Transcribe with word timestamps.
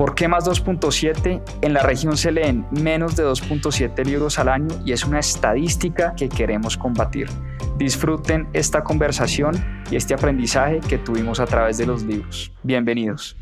¿Por 0.00 0.14
qué 0.14 0.28
más 0.28 0.46
2.7? 0.46 1.42
En 1.60 1.74
la 1.74 1.82
región 1.82 2.16
se 2.16 2.32
leen 2.32 2.66
menos 2.70 3.16
de 3.16 3.22
2.7 3.22 4.02
libros 4.06 4.38
al 4.38 4.48
año 4.48 4.68
y 4.82 4.92
es 4.92 5.04
una 5.04 5.18
estadística 5.18 6.14
que 6.16 6.30
queremos 6.30 6.78
combatir. 6.78 7.28
Disfruten 7.76 8.48
esta 8.54 8.82
conversación 8.82 9.62
y 9.90 9.96
este 9.96 10.14
aprendizaje 10.14 10.80
que 10.80 10.96
tuvimos 10.96 11.38
a 11.38 11.44
través 11.44 11.76
de 11.76 11.84
los 11.84 12.02
libros. 12.02 12.50
Bienvenidos. 12.62 13.36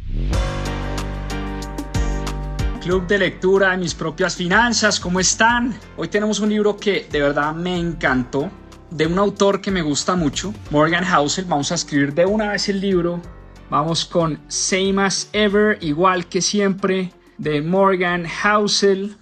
Club 2.83 3.06
de 3.06 3.19
lectura 3.19 3.70
de 3.70 3.77
mis 3.77 3.95
propias 3.95 4.34
finanzas, 4.34 4.98
¿cómo 4.98 5.20
están? 5.20 5.79
Hoy 5.97 6.09
tenemos 6.09 6.41
un 6.41 6.48
libro 6.48 6.77
que 6.77 7.06
de 7.09 7.20
verdad 7.20 7.55
me 7.55 7.79
encantó, 7.79 8.51
de 8.91 9.06
un 9.06 9.17
autor 9.20 9.61
que 9.61 9.70
me 9.70 9.83
gusta 9.83 10.17
mucho, 10.17 10.53
Morgan 10.73 11.05
Housel. 11.05 11.45
Vamos 11.45 11.70
a 11.70 11.77
escribir 11.77 12.15
de 12.15 12.27
una 12.27 12.51
vez 12.51 12.69
el 12.69 12.81
libro. 12.81 13.23
Vamos 13.70 14.06
con 14.06 14.40
Same 14.48 15.02
as 15.02 15.28
Ever, 15.34 15.77
igual 15.82 16.27
que 16.27 16.40
siempre, 16.40 17.12
de 17.36 17.61
Morgan 17.61 18.25
Housel. 18.25 19.14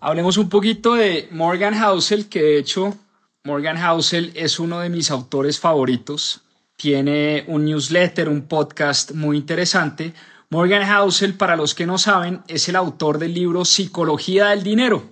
Hablemos 0.00 0.38
un 0.38 0.48
poquito 0.48 0.94
de 0.94 1.28
Morgan 1.30 1.74
Housel, 1.74 2.30
que 2.30 2.42
de 2.42 2.58
hecho 2.58 2.94
Morgan 3.44 3.76
Housel 3.76 4.32
es 4.34 4.58
uno 4.58 4.80
de 4.80 4.88
mis 4.88 5.10
autores 5.10 5.60
favoritos. 5.60 6.40
Tiene 6.74 7.44
un 7.48 7.66
newsletter, 7.66 8.30
un 8.30 8.48
podcast 8.48 9.12
muy 9.12 9.36
interesante. 9.36 10.14
Morgan 10.48 10.88
Housel, 10.88 11.34
para 11.34 11.54
los 11.54 11.74
que 11.74 11.84
no 11.84 11.98
saben, 11.98 12.40
es 12.48 12.70
el 12.70 12.76
autor 12.76 13.18
del 13.18 13.34
libro 13.34 13.66
Psicología 13.66 14.46
del 14.46 14.62
Dinero. 14.62 15.02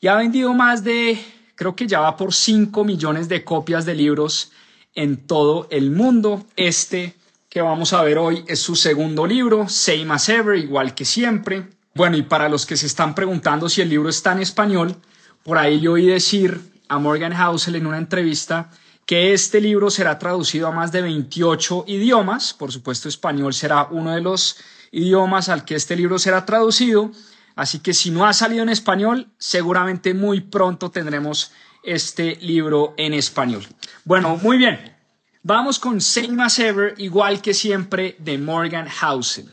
Y 0.00 0.08
ha 0.08 0.16
vendido 0.16 0.52
más 0.52 0.82
de, 0.82 1.16
creo 1.54 1.76
que 1.76 1.86
ya 1.86 2.00
va 2.00 2.16
por 2.16 2.34
5 2.34 2.82
millones 2.82 3.28
de 3.28 3.44
copias 3.44 3.86
de 3.86 3.94
libros 3.94 4.50
en 4.96 5.28
todo 5.28 5.68
el 5.70 5.92
mundo. 5.92 6.44
Este 6.56 7.19
que 7.50 7.60
vamos 7.60 7.92
a 7.92 8.02
ver 8.02 8.16
hoy 8.16 8.44
es 8.46 8.60
su 8.60 8.76
segundo 8.76 9.26
libro, 9.26 9.68
Same 9.68 10.06
as 10.10 10.28
Ever, 10.28 10.56
igual 10.56 10.94
que 10.94 11.04
siempre. 11.04 11.68
Bueno, 11.96 12.16
y 12.16 12.22
para 12.22 12.48
los 12.48 12.64
que 12.64 12.76
se 12.76 12.86
están 12.86 13.12
preguntando 13.12 13.68
si 13.68 13.80
el 13.82 13.88
libro 13.88 14.08
está 14.08 14.30
en 14.30 14.38
español, 14.38 14.94
por 15.42 15.58
ahí 15.58 15.80
yo 15.80 15.94
oí 15.94 16.06
decir 16.06 16.60
a 16.88 17.00
Morgan 17.00 17.34
Housel 17.34 17.74
en 17.74 17.88
una 17.88 17.98
entrevista 17.98 18.70
que 19.04 19.32
este 19.32 19.60
libro 19.60 19.90
será 19.90 20.16
traducido 20.16 20.68
a 20.68 20.70
más 20.70 20.92
de 20.92 21.02
28 21.02 21.86
idiomas. 21.88 22.54
Por 22.54 22.70
supuesto, 22.70 23.08
español 23.08 23.52
será 23.52 23.88
uno 23.90 24.14
de 24.14 24.20
los 24.20 24.58
idiomas 24.92 25.48
al 25.48 25.64
que 25.64 25.74
este 25.74 25.96
libro 25.96 26.20
será 26.20 26.46
traducido. 26.46 27.10
Así 27.56 27.80
que 27.80 27.94
si 27.94 28.12
no 28.12 28.26
ha 28.26 28.32
salido 28.32 28.62
en 28.62 28.68
español, 28.68 29.26
seguramente 29.38 30.14
muy 30.14 30.40
pronto 30.40 30.92
tendremos 30.92 31.50
este 31.82 32.36
libro 32.36 32.94
en 32.96 33.12
español. 33.12 33.66
Bueno, 34.04 34.36
muy 34.36 34.56
bien. 34.56 34.99
Vamos 35.42 35.78
con 35.78 36.02
Same 36.02 36.42
as 36.42 36.58
Ever, 36.58 36.94
igual 36.98 37.40
que 37.40 37.54
siempre, 37.54 38.14
de 38.18 38.36
Morgan 38.36 38.86
Housel. 38.88 39.48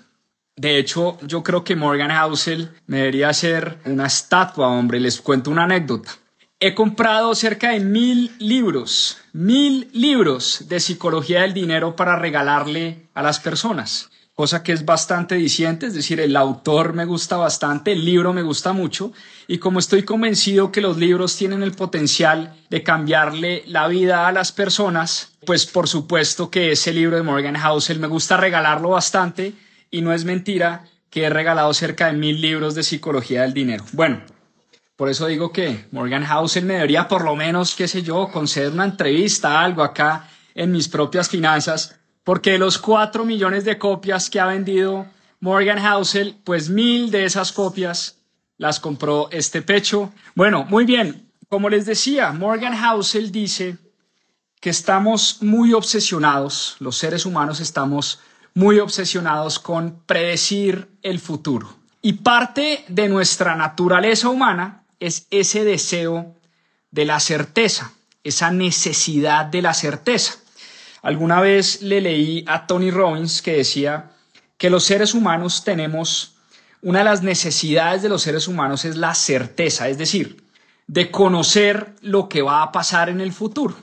De 0.57 0.77
hecho, 0.77 1.17
yo 1.21 1.43
creo 1.43 1.63
que 1.63 1.77
Morgan 1.77 2.11
Housel 2.11 2.71
me 2.87 2.97
debería 2.97 3.29
hacer 3.29 3.77
una 3.85 4.07
estatua, 4.07 4.67
hombre. 4.67 4.99
Les 4.99 5.21
cuento 5.21 5.49
una 5.49 5.63
anécdota. 5.63 6.11
He 6.59 6.75
comprado 6.75 7.33
cerca 7.35 7.69
de 7.69 7.79
mil 7.79 8.35
libros, 8.39 9.17
mil 9.31 9.89
libros 9.93 10.65
de 10.67 10.81
psicología 10.81 11.43
del 11.43 11.53
dinero 11.53 11.95
para 11.95 12.17
regalarle 12.17 13.07
a 13.13 13.21
las 13.21 13.39
personas, 13.39 14.09
cosa 14.37 14.61
que 14.61 14.71
es 14.71 14.85
bastante 14.85 15.33
diciente, 15.33 15.87
es 15.87 15.95
decir, 15.95 16.19
el 16.19 16.35
autor 16.35 16.93
me 16.93 17.05
gusta 17.05 17.37
bastante, 17.37 17.93
el 17.93 18.05
libro 18.05 18.33
me 18.33 18.43
gusta 18.43 18.71
mucho, 18.71 19.11
y 19.47 19.57
como 19.57 19.79
estoy 19.79 20.03
convencido 20.03 20.71
que 20.71 20.79
los 20.79 20.97
libros 20.97 21.35
tienen 21.35 21.63
el 21.63 21.71
potencial 21.71 22.55
de 22.69 22.83
cambiarle 22.83 23.63
la 23.65 23.87
vida 23.87 24.27
a 24.27 24.31
las 24.31 24.51
personas, 24.51 25.31
pues 25.43 25.65
por 25.65 25.87
supuesto 25.87 26.51
que 26.51 26.71
ese 26.71 26.93
libro 26.93 27.17
de 27.17 27.23
Morgan 27.23 27.55
Housel 27.55 27.97
me 27.97 28.05
gusta 28.05 28.37
regalarlo 28.37 28.89
bastante, 28.89 29.53
y 29.89 30.03
no 30.03 30.13
es 30.13 30.23
mentira 30.23 30.85
que 31.09 31.23
he 31.23 31.29
regalado 31.31 31.73
cerca 31.73 32.05
de 32.05 32.13
mil 32.13 32.39
libros 32.39 32.75
de 32.75 32.83
psicología 32.83 33.41
del 33.41 33.55
dinero. 33.55 33.85
Bueno, 33.93 34.21
por 34.97 35.09
eso 35.09 35.25
digo 35.25 35.51
que 35.51 35.87
Morgan 35.89 36.25
Housel 36.25 36.65
me 36.65 36.75
debería 36.75 37.07
por 37.07 37.23
lo 37.23 37.35
menos, 37.35 37.75
qué 37.75 37.87
sé 37.87 38.03
yo, 38.03 38.29
conceder 38.31 38.71
una 38.71 38.85
entrevista, 38.85 39.63
algo 39.63 39.81
acá 39.81 40.29
en 40.53 40.71
mis 40.71 40.87
propias 40.87 41.27
finanzas, 41.27 41.95
porque 42.27 42.57
los 42.57 42.77
cuatro 42.77 43.23
millones 43.23 43.63
de 43.63 43.77
copias 43.77 44.29
que 44.29 44.41
ha 44.41 44.47
vendido 44.47 45.05
Morgan 45.39 45.79
Housel, 45.79 46.37
pues 46.43 46.69
mil 46.69 47.09
de 47.09 47.23
esas 47.23 47.53
copias 47.53 48.17
las 48.57 48.81
compró 48.81 49.29
este 49.31 49.61
pecho. 49.61 50.11
Bueno, 50.35 50.65
muy 50.65 50.83
bien, 50.83 51.31
como 51.47 51.69
les 51.69 51.85
decía, 51.85 52.33
Morgan 52.33 52.75
Housel 52.75 53.31
dice 53.31 53.77
que 54.59 54.69
estamos 54.69 55.37
muy 55.39 55.71
obsesionados, 55.71 56.75
los 56.79 56.97
seres 56.97 57.25
humanos 57.25 57.61
estamos 57.61 58.19
muy 58.53 58.79
obsesionados 58.79 59.57
con 59.57 60.01
predecir 60.05 60.89
el 61.03 61.21
futuro. 61.21 61.77
Y 62.01 62.11
parte 62.11 62.83
de 62.89 63.07
nuestra 63.07 63.55
naturaleza 63.55 64.27
humana 64.27 64.83
es 64.99 65.27
ese 65.31 65.63
deseo 65.63 66.35
de 66.91 67.05
la 67.05 67.21
certeza, 67.21 67.93
esa 68.21 68.51
necesidad 68.51 69.45
de 69.45 69.61
la 69.61 69.73
certeza. 69.73 70.39
Alguna 71.01 71.41
vez 71.41 71.81
le 71.81 72.01
leí 72.01 72.43
a 72.47 72.67
Tony 72.67 72.91
Robbins 72.91 73.41
que 73.41 73.57
decía 73.57 74.11
que 74.57 74.69
los 74.69 74.83
seres 74.83 75.13
humanos 75.13 75.63
tenemos, 75.63 76.35
una 76.81 76.99
de 76.99 77.05
las 77.05 77.23
necesidades 77.23 78.01
de 78.01 78.09
los 78.09 78.21
seres 78.21 78.47
humanos 78.47 78.85
es 78.85 78.97
la 78.97 79.13
certeza, 79.13 79.89
es 79.89 79.97
decir, 79.97 80.43
de 80.87 81.11
conocer 81.11 81.93
lo 82.01 82.29
que 82.29 82.41
va 82.41 82.63
a 82.63 82.71
pasar 82.71 83.09
en 83.09 83.21
el 83.21 83.33
futuro. 83.33 83.75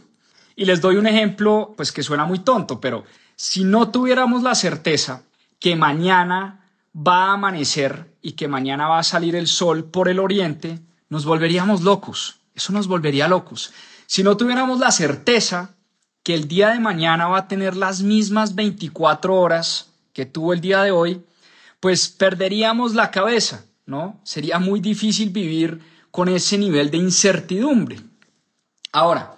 Y 0.56 0.64
les 0.64 0.80
doy 0.80 0.96
un 0.96 1.06
ejemplo, 1.06 1.74
pues 1.76 1.92
que 1.92 2.02
suena 2.02 2.24
muy 2.24 2.40
tonto, 2.40 2.80
pero 2.80 3.04
si 3.36 3.64
no 3.64 3.90
tuviéramos 3.90 4.42
la 4.42 4.54
certeza 4.54 5.22
que 5.58 5.76
mañana 5.76 6.64
va 6.96 7.26
a 7.26 7.32
amanecer 7.32 8.12
y 8.22 8.32
que 8.32 8.48
mañana 8.48 8.88
va 8.88 8.98
a 8.98 9.04
salir 9.04 9.34
el 9.34 9.48
sol 9.48 9.84
por 9.84 10.08
el 10.08 10.18
oriente, 10.18 10.80
nos 11.08 11.24
volveríamos 11.24 11.82
locos. 11.82 12.40
Eso 12.54 12.72
nos 12.72 12.86
volvería 12.86 13.28
locos. 13.28 13.72
Si 14.06 14.22
no 14.22 14.36
tuviéramos 14.36 14.78
la 14.78 14.92
certeza 14.92 15.74
que 16.24 16.34
el 16.34 16.48
día 16.48 16.70
de 16.70 16.80
mañana 16.80 17.28
va 17.28 17.38
a 17.38 17.48
tener 17.48 17.76
las 17.76 18.00
mismas 18.02 18.54
24 18.54 19.36
horas 19.36 19.90
que 20.14 20.24
tuvo 20.24 20.54
el 20.54 20.60
día 20.62 20.82
de 20.82 20.90
hoy, 20.90 21.22
pues 21.80 22.08
perderíamos 22.08 22.94
la 22.94 23.10
cabeza, 23.10 23.66
¿no? 23.84 24.18
Sería 24.24 24.58
muy 24.58 24.80
difícil 24.80 25.28
vivir 25.28 25.80
con 26.10 26.28
ese 26.28 26.56
nivel 26.56 26.90
de 26.90 26.96
incertidumbre. 26.96 28.00
Ahora, 28.90 29.36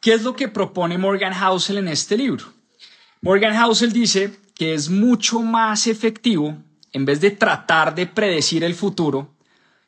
¿qué 0.00 0.14
es 0.14 0.22
lo 0.22 0.36
que 0.36 0.46
propone 0.46 0.96
Morgan 0.96 1.34
Housel 1.34 1.78
en 1.78 1.88
este 1.88 2.16
libro? 2.16 2.46
Morgan 3.20 3.56
Housel 3.56 3.92
dice 3.92 4.38
que 4.54 4.74
es 4.74 4.88
mucho 4.88 5.40
más 5.40 5.88
efectivo, 5.88 6.56
en 6.92 7.04
vez 7.04 7.20
de 7.20 7.32
tratar 7.32 7.96
de 7.96 8.06
predecir 8.06 8.62
el 8.62 8.76
futuro, 8.76 9.34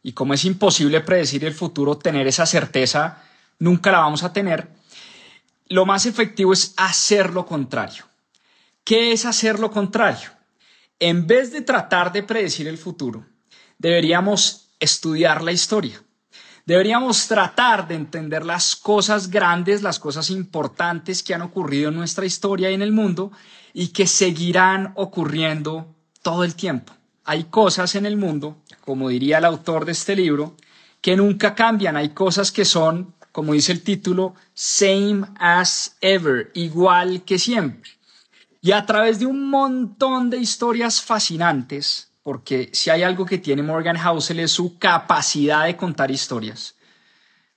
y 0.03 0.15
como 0.15 0.35
es 0.35 0.45
imposible 0.45 1.01
predecir 1.01 1.45
el 1.45 1.55
futuro, 1.55 1.97
tener 1.97 2.27
esa 2.27 2.45
certeza, 2.45 3.23
nunca 3.61 3.93
la 3.93 4.01
vamos 4.01 4.25
a 4.25 4.33
tener, 4.33 4.80
lo 5.71 5.87
más 5.87 6.05
efectivo 6.05 6.53
es 6.53 6.75
hacer 6.77 7.33
lo 7.33 7.47
contrario. 7.47 8.05
¿Qué 8.85 9.13
es 9.13 9.25
hacer 9.25 9.59
lo 9.59 9.71
contrario? 9.71 10.29
En 10.99 11.27
vez 11.27 11.51
de 11.51 11.63
tratar 11.63 12.13
de 12.13 12.23
predecir 12.23 12.69
el 12.69 12.77
futuro, 12.77 13.25
deberíamos 13.79 14.69
estudiar 14.79 15.43
la 15.43 15.53
historia. 15.53 16.03
Deberíamos 16.67 17.27
tratar 17.27 17.89
de 17.89 17.95
entender 17.95 18.45
las 18.45 18.77
cosas 18.77 19.31
grandes, 19.31 19.83
las 19.83 19.99
cosas 19.99 20.29
importantes 20.29 21.23
que 21.23 21.33
han 21.33 21.41
ocurrido 21.41 21.89
en 21.89 21.97
nuestra 21.97 22.27
historia 22.27 22.71
y 22.71 22.75
en 22.75 22.83
el 22.83 22.93
mundo 22.93 23.33
y 23.73 23.89
que 23.89 24.07
seguirán 24.07 24.93
ocurriendo 24.97 25.95
todo 26.21 26.45
el 26.45 26.55
tiempo. 26.55 26.93
Hay 27.25 27.45
cosas 27.45 27.95
en 27.95 28.05
el 28.05 28.19
mundo 28.19 28.61
como 28.91 29.09
diría 29.09 29.39
el 29.39 29.45
autor 29.45 29.85
de 29.85 29.93
este 29.93 30.17
libro, 30.17 30.57
que 31.01 31.17
nunca 31.17 31.55
cambian. 31.55 31.97
Hay 31.97 32.09
cosas 32.09 32.51
que 32.51 32.65
son, 32.65 33.15
como 33.33 33.53
dice 33.53 33.73
el 33.73 33.83
título, 33.83 34.35
same 34.55 35.25
as 35.39 35.97
ever, 36.01 36.51
igual 36.55 37.23
que 37.25 37.39
siempre. 37.39 37.91
Y 38.61 38.73
a 38.73 38.85
través 38.85 39.19
de 39.19 39.27
un 39.27 39.49
montón 39.49 40.31
de 40.31 40.39
historias 40.39 41.01
fascinantes, 41.01 42.11
porque 42.23 42.71
si 42.73 42.91
hay 42.91 43.03
algo 43.03 43.25
que 43.25 43.39
tiene 43.39 43.63
Morgan 43.63 43.97
Housel 43.97 44.41
es 44.41 44.51
su 44.53 44.79
capacidad 44.79 45.65
de 45.65 45.77
contar 45.77 46.11
historias. 46.11 46.75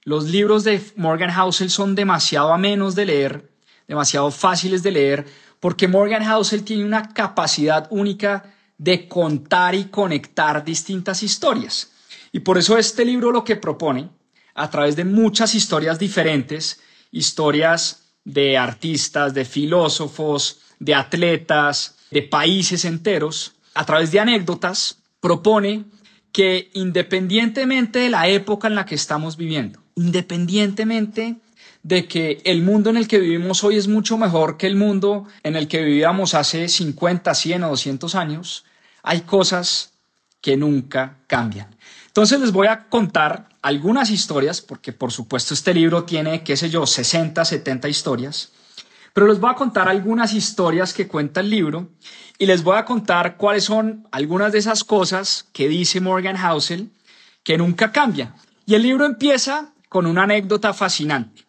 Los 0.03 0.25
libros 0.25 0.63
de 0.63 0.81
Morgan 0.95 1.31
Housel 1.31 1.69
son 1.69 1.95
demasiado 1.95 2.53
amenos 2.53 2.95
de 2.95 3.05
leer, 3.05 3.51
demasiado 3.87 4.31
fáciles 4.31 4.83
de 4.83 4.91
leer, 4.91 5.25
porque 5.59 5.87
Morgan 5.87 6.23
Housel 6.23 6.63
tiene 6.63 6.85
una 6.85 7.13
capacidad 7.13 7.87
única 7.89 8.53
de 8.77 9.07
contar 9.07 9.75
y 9.75 9.85
conectar 9.85 10.63
distintas 10.63 11.23
historias. 11.23 11.91
Y 12.31 12.39
por 12.39 12.57
eso 12.57 12.77
este 12.77 13.05
libro 13.05 13.31
lo 13.31 13.43
que 13.43 13.55
propone, 13.55 14.09
a 14.55 14.69
través 14.69 14.95
de 14.95 15.05
muchas 15.05 15.55
historias 15.55 15.99
diferentes, 15.99 16.79
historias 17.11 18.03
de 18.23 18.57
artistas, 18.57 19.33
de 19.33 19.45
filósofos, 19.45 20.59
de 20.79 20.95
atletas, 20.95 21.95
de 22.11 22.21
países 22.21 22.85
enteros, 22.85 23.55
a 23.73 23.85
través 23.85 24.11
de 24.11 24.19
anécdotas, 24.19 24.99
propone 25.19 25.85
que 26.31 26.69
independientemente 26.73 27.99
de 27.99 28.09
la 28.09 28.27
época 28.27 28.67
en 28.67 28.75
la 28.75 28.85
que 28.85 28.95
estamos 28.95 29.37
viviendo, 29.37 29.79
independientemente 29.95 31.37
de 31.83 32.07
que 32.07 32.41
el 32.45 32.63
mundo 32.63 32.89
en 32.89 32.97
el 32.97 33.07
que 33.07 33.19
vivimos 33.19 33.63
hoy 33.63 33.75
es 33.77 33.87
mucho 33.87 34.17
mejor 34.17 34.57
que 34.57 34.67
el 34.67 34.75
mundo 34.75 35.27
en 35.43 35.55
el 35.55 35.67
que 35.67 35.83
vivíamos 35.83 36.33
hace 36.33 36.69
50, 36.69 37.33
100 37.33 37.63
o 37.63 37.69
200 37.69 38.15
años, 38.15 38.65
hay 39.03 39.21
cosas 39.21 39.93
que 40.41 40.57
nunca 40.57 41.17
cambian. 41.27 41.75
Entonces 42.07 42.39
les 42.39 42.51
voy 42.51 42.67
a 42.67 42.87
contar 42.89 43.49
algunas 43.63 44.11
historias, 44.11 44.61
porque 44.61 44.93
por 44.93 45.11
supuesto 45.11 45.53
este 45.53 45.73
libro 45.73 46.03
tiene, 46.03 46.43
qué 46.43 46.55
sé 46.55 46.69
yo, 46.69 46.85
60, 46.85 47.43
70 47.43 47.89
historias, 47.89 48.51
pero 49.13 49.27
les 49.27 49.39
voy 49.39 49.51
a 49.51 49.55
contar 49.55 49.87
algunas 49.87 50.33
historias 50.33 50.93
que 50.93 51.07
cuenta 51.07 51.39
el 51.39 51.49
libro 51.49 51.89
y 52.37 52.45
les 52.45 52.63
voy 52.63 52.77
a 52.77 52.85
contar 52.85 53.37
cuáles 53.37 53.63
son 53.63 54.07
algunas 54.11 54.51
de 54.51 54.59
esas 54.59 54.83
cosas 54.83 55.47
que 55.53 55.67
dice 55.69 56.01
Morgan 56.01 56.35
Housel 56.37 56.91
que 57.43 57.57
nunca 57.57 57.91
cambian. 57.91 58.35
Y 58.65 58.75
el 58.75 58.81
libro 58.81 59.05
empieza 59.05 59.73
con 59.87 60.07
una 60.07 60.23
anécdota 60.23 60.73
fascinante. 60.73 61.45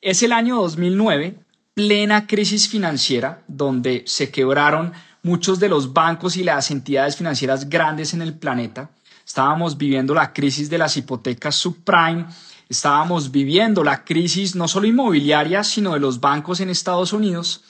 Es 0.00 0.22
el 0.22 0.32
año 0.32 0.56
2009, 0.56 1.38
plena 1.74 2.26
crisis 2.26 2.68
financiera, 2.68 3.42
donde 3.46 4.02
se 4.06 4.30
quebraron 4.30 4.92
muchos 5.22 5.60
de 5.60 5.68
los 5.68 5.92
bancos 5.92 6.36
y 6.36 6.44
las 6.44 6.70
entidades 6.70 7.16
financieras 7.16 7.68
grandes 7.68 8.14
en 8.14 8.22
el 8.22 8.34
planeta. 8.34 8.90
Estábamos 9.26 9.76
viviendo 9.76 10.14
la 10.14 10.32
crisis 10.32 10.68
de 10.68 10.78
las 10.78 10.96
hipotecas 10.96 11.54
subprime, 11.54 12.26
estábamos 12.68 13.30
viviendo 13.30 13.82
la 13.82 14.04
crisis 14.04 14.54
no 14.54 14.68
solo 14.68 14.86
inmobiliaria, 14.86 15.64
sino 15.64 15.94
de 15.94 16.00
los 16.00 16.20
bancos 16.20 16.60
en 16.60 16.70
Estados 16.70 17.12
Unidos. 17.12 17.64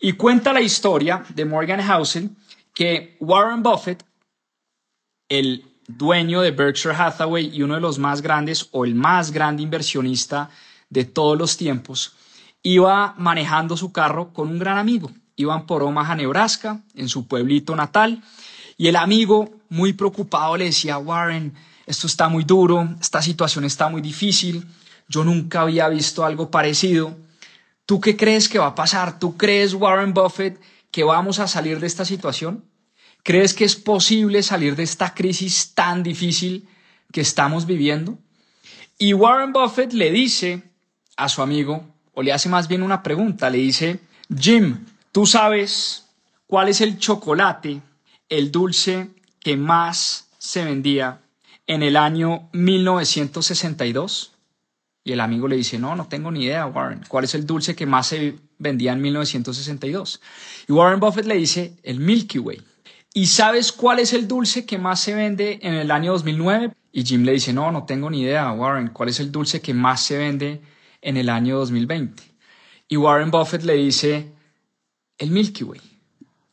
Y 0.00 0.12
cuenta 0.12 0.52
la 0.52 0.60
historia 0.60 1.24
de 1.28 1.44
Morgan 1.44 1.80
Housel 1.80 2.30
que 2.74 3.16
Warren 3.20 3.62
Buffett, 3.62 4.04
el 5.28 5.64
dueño 5.88 6.40
de 6.40 6.50
Berkshire 6.50 6.94
Hathaway 6.94 7.50
y 7.54 7.62
uno 7.62 7.74
de 7.74 7.80
los 7.80 7.98
más 7.98 8.20
grandes 8.20 8.68
o 8.72 8.84
el 8.84 8.94
más 8.94 9.30
grande 9.30 9.62
inversionista 9.62 10.50
de 10.90 11.04
todos 11.04 11.38
los 11.38 11.56
tiempos, 11.56 12.14
iba 12.62 13.14
manejando 13.18 13.76
su 13.76 13.92
carro 13.92 14.32
con 14.32 14.48
un 14.48 14.58
gran 14.58 14.78
amigo. 14.78 15.10
Iban 15.36 15.66
por 15.66 15.82
Omaha, 15.82 16.14
Nebraska, 16.14 16.82
en 16.94 17.08
su 17.08 17.26
pueblito 17.26 17.76
natal, 17.76 18.22
y 18.76 18.88
el 18.88 18.96
amigo, 18.96 19.50
muy 19.68 19.92
preocupado, 19.92 20.56
le 20.56 20.66
decía, 20.66 20.98
Warren, 20.98 21.54
esto 21.86 22.06
está 22.06 22.28
muy 22.28 22.44
duro, 22.44 22.88
esta 23.00 23.22
situación 23.22 23.64
está 23.64 23.88
muy 23.88 24.00
difícil, 24.00 24.66
yo 25.08 25.24
nunca 25.24 25.60
había 25.60 25.88
visto 25.88 26.24
algo 26.24 26.50
parecido. 26.50 27.16
¿Tú 27.86 28.00
qué 28.00 28.16
crees 28.16 28.48
que 28.48 28.58
va 28.58 28.66
a 28.66 28.74
pasar? 28.74 29.18
¿Tú 29.18 29.36
crees, 29.36 29.74
Warren 29.74 30.12
Buffett, 30.12 30.60
que 30.90 31.04
vamos 31.04 31.38
a 31.38 31.46
salir 31.46 31.78
de 31.78 31.86
esta 31.86 32.04
situación? 32.04 32.64
¿Crees 33.22 33.54
que 33.54 33.64
es 33.64 33.76
posible 33.76 34.42
salir 34.42 34.74
de 34.74 34.82
esta 34.82 35.14
crisis 35.14 35.74
tan 35.74 36.02
difícil 36.02 36.68
que 37.12 37.20
estamos 37.20 37.66
viviendo? 37.66 38.18
Y 38.98 39.12
Warren 39.12 39.52
Buffett 39.52 39.92
le 39.92 40.10
dice 40.10 40.62
a 41.16 41.28
su 41.28 41.42
amigo, 41.42 41.84
o 42.14 42.22
le 42.22 42.32
hace 42.32 42.48
más 42.48 42.66
bien 42.66 42.82
una 42.82 43.02
pregunta, 43.02 43.50
le 43.50 43.58
dice, 43.58 44.00
Jim, 44.36 44.86
¿tú 45.12 45.26
sabes 45.26 46.06
cuál 46.46 46.68
es 46.68 46.80
el 46.80 46.98
chocolate, 46.98 47.80
el 48.28 48.50
dulce 48.50 49.10
que 49.46 49.56
más 49.56 50.28
se 50.38 50.64
vendía 50.64 51.20
en 51.68 51.84
el 51.84 51.96
año 51.96 52.48
1962? 52.52 54.32
Y 55.04 55.12
el 55.12 55.20
amigo 55.20 55.46
le 55.46 55.54
dice, 55.54 55.78
no, 55.78 55.94
no 55.94 56.08
tengo 56.08 56.32
ni 56.32 56.46
idea, 56.46 56.66
Warren, 56.66 57.04
¿cuál 57.06 57.22
es 57.22 57.36
el 57.36 57.46
dulce 57.46 57.76
que 57.76 57.86
más 57.86 58.08
se 58.08 58.40
vendía 58.58 58.92
en 58.92 59.00
1962? 59.00 60.20
Y 60.66 60.72
Warren 60.72 60.98
Buffett 60.98 61.26
le 61.26 61.36
dice, 61.36 61.76
el 61.84 62.00
Milky 62.00 62.40
Way. 62.40 62.60
¿Y 63.14 63.26
sabes 63.26 63.70
cuál 63.70 64.00
es 64.00 64.12
el 64.14 64.26
dulce 64.26 64.66
que 64.66 64.78
más 64.78 64.98
se 64.98 65.14
vende 65.14 65.60
en 65.62 65.74
el 65.74 65.92
año 65.92 66.10
2009? 66.10 66.72
Y 66.90 67.04
Jim 67.04 67.22
le 67.22 67.30
dice, 67.30 67.52
no, 67.52 67.70
no 67.70 67.84
tengo 67.84 68.10
ni 68.10 68.22
idea, 68.22 68.50
Warren, 68.50 68.88
¿cuál 68.88 69.10
es 69.10 69.20
el 69.20 69.30
dulce 69.30 69.60
que 69.60 69.74
más 69.74 70.02
se 70.02 70.18
vende 70.18 70.60
en 71.02 71.16
el 71.16 71.28
año 71.28 71.56
2020. 71.58 72.20
Y 72.88 72.96
Warren 72.96 73.30
Buffett 73.30 73.62
le 73.62 73.74
dice 73.74 74.32
el 75.18 75.30
Milky 75.30 75.62
Way. 75.62 75.80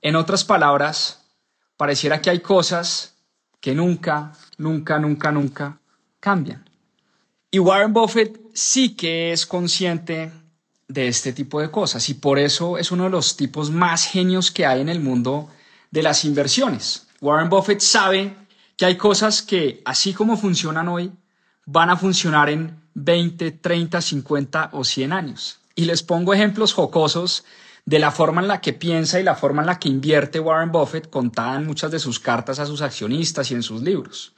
En 0.03 0.15
otras 0.15 0.43
palabras, 0.43 1.22
pareciera 1.83 2.21
que 2.21 2.29
hay 2.29 2.39
cosas 2.39 3.13
que 3.59 3.75
nunca, 3.75 4.31
nunca, 4.57 4.97
nunca, 4.99 5.33
nunca 5.33 5.77
cambian. 6.21 6.63
Y 7.51 7.59
Warren 7.59 7.91
Buffett 7.91 8.39
sí 8.53 8.95
que 8.95 9.33
es 9.33 9.45
consciente 9.45 10.31
de 10.87 11.09
este 11.09 11.33
tipo 11.33 11.59
de 11.59 11.69
cosas 11.69 12.07
y 12.07 12.13
por 12.13 12.39
eso 12.39 12.77
es 12.77 12.89
uno 12.93 13.03
de 13.03 13.09
los 13.09 13.35
tipos 13.35 13.69
más 13.69 14.05
genios 14.05 14.49
que 14.49 14.65
hay 14.65 14.79
en 14.79 14.87
el 14.87 15.01
mundo 15.01 15.49
de 15.91 16.03
las 16.03 16.23
inversiones. 16.23 17.07
Warren 17.19 17.49
Buffett 17.49 17.81
sabe 17.81 18.33
que 18.77 18.85
hay 18.85 18.95
cosas 18.95 19.41
que, 19.41 19.81
así 19.83 20.13
como 20.13 20.37
funcionan 20.37 20.87
hoy, 20.87 21.11
van 21.65 21.89
a 21.89 21.97
funcionar 21.97 22.49
en 22.49 22.79
20, 22.93 23.51
30, 23.51 24.01
50 24.01 24.69
o 24.71 24.85
100 24.85 25.11
años. 25.11 25.59
Y 25.75 25.83
les 25.83 26.01
pongo 26.01 26.33
ejemplos 26.33 26.71
jocosos 26.71 27.43
de 27.85 27.99
la 27.99 28.11
forma 28.11 28.41
en 28.41 28.47
la 28.47 28.61
que 28.61 28.73
piensa 28.73 29.19
y 29.19 29.23
la 29.23 29.35
forma 29.35 29.61
en 29.61 29.67
la 29.67 29.79
que 29.79 29.89
invierte 29.89 30.39
Warren 30.39 30.71
Buffett 30.71 31.09
contada 31.09 31.57
en 31.57 31.65
muchas 31.65 31.91
de 31.91 31.99
sus 31.99 32.19
cartas 32.19 32.59
a 32.59 32.65
sus 32.65 32.81
accionistas 32.81 33.51
y 33.51 33.55
en 33.55 33.63
sus 33.63 33.81
libros. 33.81 34.33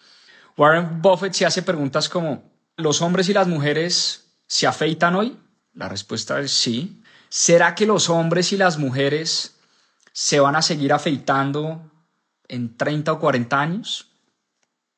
Warren 0.58 1.02
Buffett 1.02 1.34
se 1.34 1.46
hace 1.46 1.62
preguntas 1.62 2.10
como, 2.10 2.44
¿los 2.78 3.02
hombres 3.02 3.30
y 3.30 3.34
las 3.34 3.48
mujeres 3.48 4.28
se 4.48 4.68
afeitan 4.68 5.16
hoy? 5.16 5.38
La 5.74 5.90
respuesta 5.90 6.40
es 6.40 6.52
sí. 6.52 7.02
¿Será 7.30 7.76
que 7.76 7.86
los 7.86 8.10
hombres 8.10 8.54
y 8.54 8.58
las 8.58 8.78
mujeres 8.78 9.56
se 10.14 10.40
van 10.40 10.56
a 10.56 10.62
seguir 10.62 10.94
afeitando 10.94 11.92
en 12.48 12.78
30 12.78 13.12
o 13.12 13.20
40 13.20 13.60
años? 13.60 14.08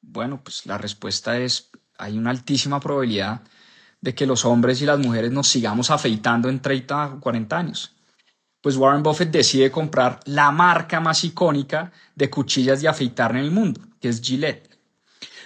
Bueno, 0.02 0.40
pues 0.44 0.66
la 0.66 0.78
respuesta 0.78 1.38
es 1.40 1.70
hay 1.98 2.18
una 2.18 2.30
altísima 2.30 2.80
probabilidad 2.80 3.42
de 4.00 4.14
que 4.14 4.28
los 4.28 4.46
hombres 4.46 4.82
y 4.82 4.86
las 4.86 5.00
mujeres 5.00 5.32
nos 5.32 5.48
sigamos 5.48 5.90
afeitando 5.90 6.50
en 6.50 6.62
30 6.62 7.16
o 7.16 7.20
40 7.20 7.58
años. 7.58 7.97
Pues 8.68 8.76
Warren 8.76 9.02
Buffett 9.02 9.32
decide 9.32 9.72
comprar 9.72 10.20
la 10.26 10.52
marca 10.52 11.00
más 11.00 11.24
icónica 11.24 11.94
de 12.14 12.30
cuchillas 12.30 12.82
de 12.82 12.90
afeitar 12.90 13.32
en 13.32 13.38
el 13.38 13.50
mundo, 13.50 13.80
que 14.02 14.10
es 14.10 14.20
Gillette. 14.22 14.78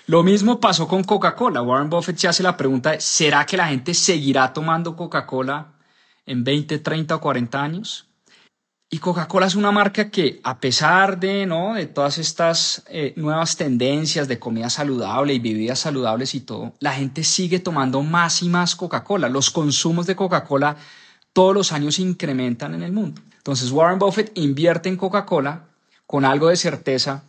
Lo 0.07 0.23
mismo 0.23 0.59
pasó 0.59 0.87
con 0.87 1.03
Coca-Cola. 1.03 1.61
Warren 1.61 1.87
Buffett 1.87 2.17
se 2.17 2.27
hace 2.27 2.41
la 2.41 2.57
pregunta, 2.57 2.99
¿será 2.99 3.45
que 3.45 3.57
la 3.57 3.67
gente 3.67 3.93
seguirá 3.93 4.51
tomando 4.51 4.95
Coca-Cola 4.95 5.73
en 6.25 6.43
20, 6.43 6.79
30 6.79 7.15
o 7.15 7.21
40 7.21 7.61
años? 7.61 8.09
Y 8.89 8.97
Coca-Cola 8.97 9.45
es 9.45 9.53
una 9.53 9.71
marca 9.71 10.09
que, 10.09 10.41
a 10.43 10.59
pesar 10.59 11.19
de, 11.19 11.45
¿no? 11.45 11.75
de 11.75 11.85
todas 11.85 12.17
estas 12.17 12.83
eh, 12.89 13.13
nuevas 13.17 13.55
tendencias 13.55 14.27
de 14.27 14.39
comida 14.39 14.71
saludable 14.71 15.35
y 15.35 15.39
bebidas 15.39 15.77
saludables 15.77 16.33
y 16.33 16.39
todo, 16.39 16.73
la 16.79 16.93
gente 16.93 17.23
sigue 17.23 17.59
tomando 17.59 18.01
más 18.01 18.41
y 18.41 18.49
más 18.49 18.75
Coca-Cola. 18.75 19.29
Los 19.29 19.51
consumos 19.51 20.07
de 20.07 20.15
Coca-Cola 20.15 20.75
todos 21.33 21.53
los 21.53 21.71
años 21.71 21.99
incrementan 21.99 22.73
en 22.75 22.83
el 22.83 22.91
mundo. 22.91 23.21
Entonces 23.37 23.71
Warren 23.71 23.99
Buffett 23.99 24.31
invierte 24.35 24.89
en 24.89 24.97
Coca-Cola 24.97 25.65
con 26.05 26.25
algo 26.25 26.49
de 26.49 26.55
certeza 26.55 27.23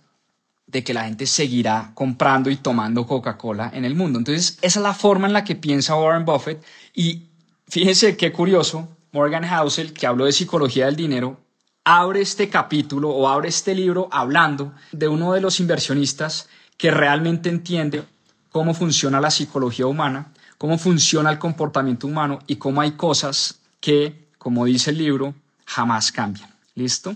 de 0.67 0.83
que 0.83 0.95
la 0.95 1.05
gente 1.05 1.27
seguirá 1.27 1.93
comprando 1.95 2.51
y 2.51 2.57
tomando 2.57 3.07
Coca-Cola 3.07 3.71
en 3.75 3.85
el 3.85 3.95
mundo. 3.95 4.19
Entonces 4.19 4.59
esa 4.63 4.81
es 4.81 4.83
la 4.83 4.95
forma 4.95 5.27
en 5.27 5.33
la 5.33 5.45
que 5.45 5.57
piensa 5.57 5.97
Warren 5.97 6.25
Buffett. 6.25 6.63
Y 6.95 7.29
fíjense 7.69 8.17
qué 8.17 8.33
curioso, 8.33 8.89
Morgan 9.13 9.45
Housel, 9.45 9.93
que 9.93 10.07
habló 10.07 10.25
de 10.25 10.33
psicología 10.33 10.87
del 10.87 10.97
dinero, 10.97 11.41
abre 11.85 12.21
este 12.21 12.49
capítulo 12.49 13.11
o 13.11 13.29
abre 13.29 13.49
este 13.49 13.75
libro 13.75 14.09
hablando 14.13 14.73
de 14.93 15.09
uno 15.09 15.33
de 15.33 15.41
los 15.41 15.61
inversionistas 15.61 16.49
que 16.77 16.91
realmente 16.91 17.49
entiende 17.49 18.05
cómo 18.51 18.75
funciona 18.75 19.21
la 19.21 19.31
psicología 19.31 19.87
humana, 19.87 20.33
cómo 20.59 20.79
funciona 20.79 21.31
el 21.31 21.39
comportamiento 21.39 22.07
humano 22.07 22.41
y 22.47 22.57
cómo 22.57 22.81
hay 22.81 22.93
cosas 22.93 23.62
que, 23.83 24.31
como 24.39 24.65
dice 24.65 24.91
el 24.91 24.99
libro, 24.99 25.35
jamás 25.67 26.11
cambian. 26.13 26.49
¿Listo? 26.75 27.15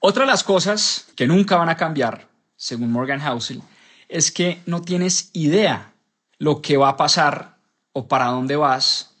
Otra 0.00 0.24
de 0.24 0.30
las 0.30 0.44
cosas 0.44 1.06
que 1.16 1.26
nunca 1.26 1.56
van 1.56 1.70
a 1.70 1.76
cambiar, 1.76 2.28
según 2.56 2.92
Morgan 2.92 3.20
Housel, 3.20 3.62
es 4.08 4.30
que 4.30 4.60
no 4.66 4.82
tienes 4.82 5.30
idea 5.32 5.94
lo 6.38 6.60
que 6.60 6.76
va 6.76 6.90
a 6.90 6.96
pasar 6.96 7.56
o 7.92 8.08
para 8.08 8.26
dónde 8.26 8.56
vas 8.56 9.14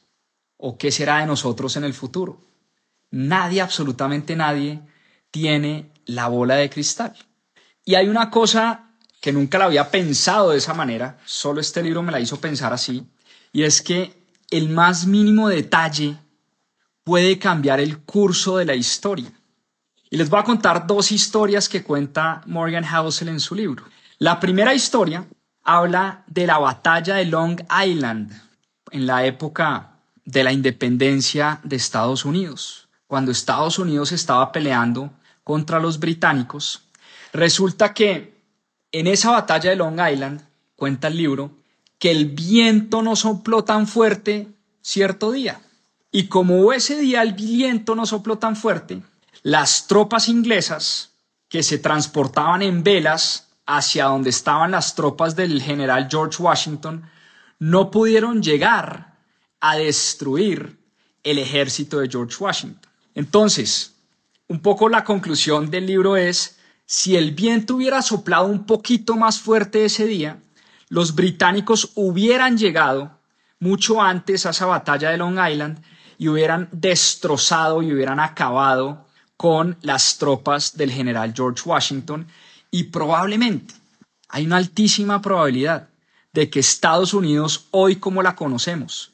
o 0.58 0.76
qué 0.76 0.90
será 0.90 1.18
de 1.18 1.26
nosotros 1.26 1.76
en 1.76 1.84
el 1.84 1.94
futuro. 1.94 2.40
Nadie, 3.10 3.60
absolutamente 3.60 4.34
nadie, 4.34 4.80
tiene 5.30 5.90
la 6.04 6.28
bola 6.28 6.56
de 6.56 6.68
cristal. 6.68 7.14
Y 7.84 7.94
hay 7.94 8.08
una 8.08 8.28
cosa 8.28 8.90
que 9.20 9.32
nunca 9.32 9.58
la 9.58 9.66
había 9.66 9.90
pensado 9.90 10.50
de 10.50 10.58
esa 10.58 10.74
manera, 10.74 11.18
solo 11.24 11.60
este 11.60 11.82
libro 11.82 12.02
me 12.02 12.10
la 12.10 12.18
hizo 12.18 12.40
pensar 12.40 12.72
así, 12.72 13.06
y 13.52 13.62
es 13.62 13.82
que 13.82 14.20
el 14.50 14.68
más 14.68 15.06
mínimo 15.06 15.48
detalle 15.48 16.16
puede 17.04 17.38
cambiar 17.38 17.80
el 17.80 17.98
curso 18.00 18.56
de 18.56 18.64
la 18.64 18.74
historia. 18.74 19.32
Y 20.10 20.16
les 20.16 20.28
voy 20.28 20.40
a 20.40 20.44
contar 20.44 20.86
dos 20.86 21.10
historias 21.10 21.68
que 21.68 21.82
cuenta 21.82 22.42
Morgan 22.46 22.84
Housel 22.84 23.28
en 23.28 23.40
su 23.40 23.54
libro. 23.54 23.84
La 24.18 24.38
primera 24.38 24.74
historia 24.74 25.26
habla 25.64 26.24
de 26.26 26.46
la 26.46 26.58
batalla 26.58 27.16
de 27.16 27.24
Long 27.24 27.60
Island 27.84 28.30
en 28.90 29.06
la 29.06 29.24
época 29.24 29.92
de 30.24 30.44
la 30.44 30.52
independencia 30.52 31.60
de 31.64 31.76
Estados 31.76 32.24
Unidos, 32.24 32.88
cuando 33.06 33.32
Estados 33.32 33.78
Unidos 33.78 34.12
estaba 34.12 34.52
peleando 34.52 35.10
contra 35.42 35.80
los 35.80 35.98
británicos. 35.98 36.82
Resulta 37.32 37.94
que 37.94 38.40
en 38.92 39.06
esa 39.06 39.30
batalla 39.30 39.70
de 39.70 39.76
Long 39.76 39.98
Island, 39.98 40.42
cuenta 40.76 41.08
el 41.08 41.16
libro, 41.16 41.56
que 41.98 42.10
el 42.10 42.26
viento 42.26 43.02
no 43.02 43.16
sopló 43.16 43.64
tan 43.64 43.86
fuerte 43.86 44.48
cierto 44.82 45.32
día. 45.32 45.60
Y 46.12 46.28
como 46.28 46.74
ese 46.74 47.00
día 47.00 47.22
el 47.22 47.32
viento 47.32 47.94
no 47.94 48.04
sopló 48.04 48.36
tan 48.36 48.54
fuerte, 48.54 49.02
las 49.42 49.86
tropas 49.86 50.28
inglesas 50.28 51.12
que 51.48 51.62
se 51.62 51.78
transportaban 51.78 52.60
en 52.60 52.84
velas 52.84 53.48
hacia 53.66 54.04
donde 54.04 54.28
estaban 54.28 54.72
las 54.72 54.94
tropas 54.94 55.34
del 55.34 55.62
general 55.62 56.08
George 56.10 56.42
Washington 56.42 57.02
no 57.58 57.90
pudieron 57.90 58.42
llegar 58.42 59.14
a 59.60 59.76
destruir 59.76 60.78
el 61.22 61.38
ejército 61.38 62.00
de 62.00 62.08
George 62.10 62.36
Washington. 62.38 62.90
Entonces, 63.14 63.94
un 64.48 64.60
poco 64.60 64.90
la 64.90 65.04
conclusión 65.04 65.70
del 65.70 65.86
libro 65.86 66.16
es, 66.18 66.58
si 66.84 67.16
el 67.16 67.30
viento 67.30 67.76
hubiera 67.76 68.02
soplado 68.02 68.46
un 68.46 68.66
poquito 68.66 69.16
más 69.16 69.38
fuerte 69.38 69.86
ese 69.86 70.06
día, 70.06 70.38
los 70.88 71.14
británicos 71.14 71.92
hubieran 71.94 72.58
llegado 72.58 73.18
mucho 73.60 74.02
antes 74.02 74.44
a 74.44 74.50
esa 74.50 74.66
batalla 74.66 75.10
de 75.10 75.16
Long 75.16 75.38
Island 75.38 75.82
y 76.22 76.28
hubieran 76.28 76.68
destrozado 76.70 77.82
y 77.82 77.92
hubieran 77.92 78.20
acabado 78.20 79.08
con 79.36 79.76
las 79.82 80.18
tropas 80.18 80.76
del 80.76 80.92
general 80.92 81.32
George 81.34 81.68
Washington 81.68 82.28
y 82.70 82.84
probablemente 82.84 83.74
hay 84.28 84.46
una 84.46 84.58
altísima 84.58 85.20
probabilidad 85.20 85.88
de 86.32 86.48
que 86.48 86.60
Estados 86.60 87.12
Unidos 87.12 87.66
hoy 87.72 87.96
como 87.96 88.22
la 88.22 88.36
conocemos, 88.36 89.10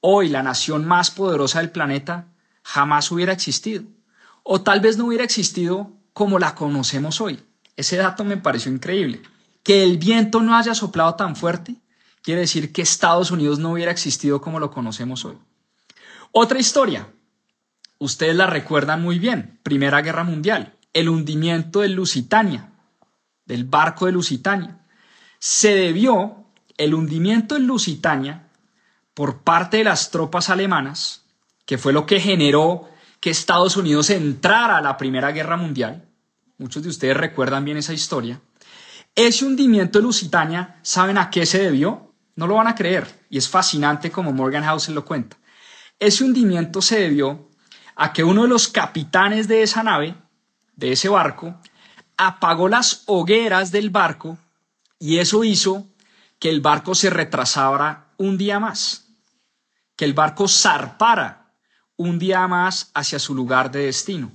hoy 0.00 0.30
la 0.30 0.42
nación 0.42 0.86
más 0.86 1.10
poderosa 1.10 1.58
del 1.58 1.68
planeta, 1.68 2.24
jamás 2.62 3.12
hubiera 3.12 3.34
existido 3.34 3.84
o 4.42 4.62
tal 4.62 4.80
vez 4.80 4.96
no 4.96 5.04
hubiera 5.08 5.24
existido 5.24 5.90
como 6.14 6.38
la 6.38 6.54
conocemos 6.54 7.20
hoy. 7.20 7.38
Ese 7.76 7.98
dato 7.98 8.24
me 8.24 8.38
pareció 8.38 8.72
increíble. 8.72 9.20
Que 9.62 9.84
el 9.84 9.98
viento 9.98 10.40
no 10.40 10.56
haya 10.56 10.74
soplado 10.74 11.16
tan 11.16 11.36
fuerte 11.36 11.76
quiere 12.22 12.40
decir 12.40 12.72
que 12.72 12.80
Estados 12.80 13.30
Unidos 13.30 13.58
no 13.58 13.72
hubiera 13.72 13.92
existido 13.92 14.40
como 14.40 14.58
lo 14.58 14.70
conocemos 14.70 15.26
hoy. 15.26 15.36
Otra 16.38 16.58
historia. 16.58 17.08
Ustedes 17.96 18.36
la 18.36 18.46
recuerdan 18.46 19.00
muy 19.00 19.18
bien. 19.18 19.58
Primera 19.62 20.02
Guerra 20.02 20.22
Mundial. 20.22 20.74
El 20.92 21.08
hundimiento 21.08 21.80
del 21.80 21.94
Lusitania, 21.94 22.72
del 23.46 23.64
barco 23.64 24.04
de 24.04 24.12
Lusitania. 24.12 24.80
Se 25.38 25.74
debió 25.74 26.44
el 26.76 26.92
hundimiento 26.92 27.54
del 27.54 27.64
Lusitania 27.64 28.50
por 29.14 29.44
parte 29.44 29.78
de 29.78 29.84
las 29.84 30.10
tropas 30.10 30.50
alemanas, 30.50 31.22
que 31.64 31.78
fue 31.78 31.94
lo 31.94 32.04
que 32.04 32.20
generó 32.20 32.86
que 33.18 33.30
Estados 33.30 33.78
Unidos 33.78 34.10
entrara 34.10 34.76
a 34.76 34.82
la 34.82 34.98
Primera 34.98 35.32
Guerra 35.32 35.56
Mundial. 35.56 36.06
Muchos 36.58 36.82
de 36.82 36.90
ustedes 36.90 37.16
recuerdan 37.16 37.64
bien 37.64 37.78
esa 37.78 37.94
historia. 37.94 38.42
Ese 39.14 39.46
hundimiento 39.46 40.00
de 40.00 40.02
Lusitania, 40.02 40.80
¿saben 40.82 41.16
a 41.16 41.30
qué 41.30 41.46
se 41.46 41.62
debió? 41.62 42.12
No 42.34 42.46
lo 42.46 42.56
van 42.56 42.68
a 42.68 42.74
creer, 42.74 43.24
y 43.30 43.38
es 43.38 43.48
fascinante 43.48 44.10
como 44.10 44.34
Morgan 44.34 44.64
Housel 44.64 44.96
lo 44.96 45.06
cuenta. 45.06 45.38
Ese 45.98 46.24
hundimiento 46.24 46.82
se 46.82 47.00
debió 47.00 47.48
a 47.94 48.12
que 48.12 48.24
uno 48.24 48.42
de 48.42 48.48
los 48.48 48.68
capitanes 48.68 49.48
de 49.48 49.62
esa 49.62 49.82
nave, 49.82 50.14
de 50.74 50.92
ese 50.92 51.08
barco, 51.08 51.58
apagó 52.16 52.68
las 52.68 53.02
hogueras 53.06 53.72
del 53.72 53.90
barco 53.90 54.38
y 54.98 55.18
eso 55.18 55.44
hizo 55.44 55.86
que 56.38 56.50
el 56.50 56.60
barco 56.60 56.94
se 56.94 57.10
retrasara 57.10 58.12
un 58.18 58.36
día 58.36 58.60
más, 58.60 59.08
que 59.96 60.04
el 60.04 60.12
barco 60.12 60.48
zarpara 60.48 61.54
un 61.96 62.18
día 62.18 62.46
más 62.46 62.90
hacia 62.94 63.18
su 63.18 63.34
lugar 63.34 63.70
de 63.70 63.86
destino. 63.86 64.30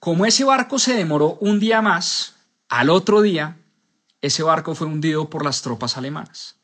Como 0.00 0.26
ese 0.26 0.44
barco 0.44 0.78
se 0.78 0.94
demoró 0.94 1.38
un 1.40 1.60
día 1.60 1.80
más, 1.80 2.34
al 2.68 2.90
otro 2.90 3.22
día, 3.22 3.56
ese 4.20 4.42
barco 4.42 4.74
fue 4.74 4.86
hundido 4.88 5.30
por 5.30 5.44
las 5.44 5.62
tropas 5.62 5.96
alemanas. 5.96 6.56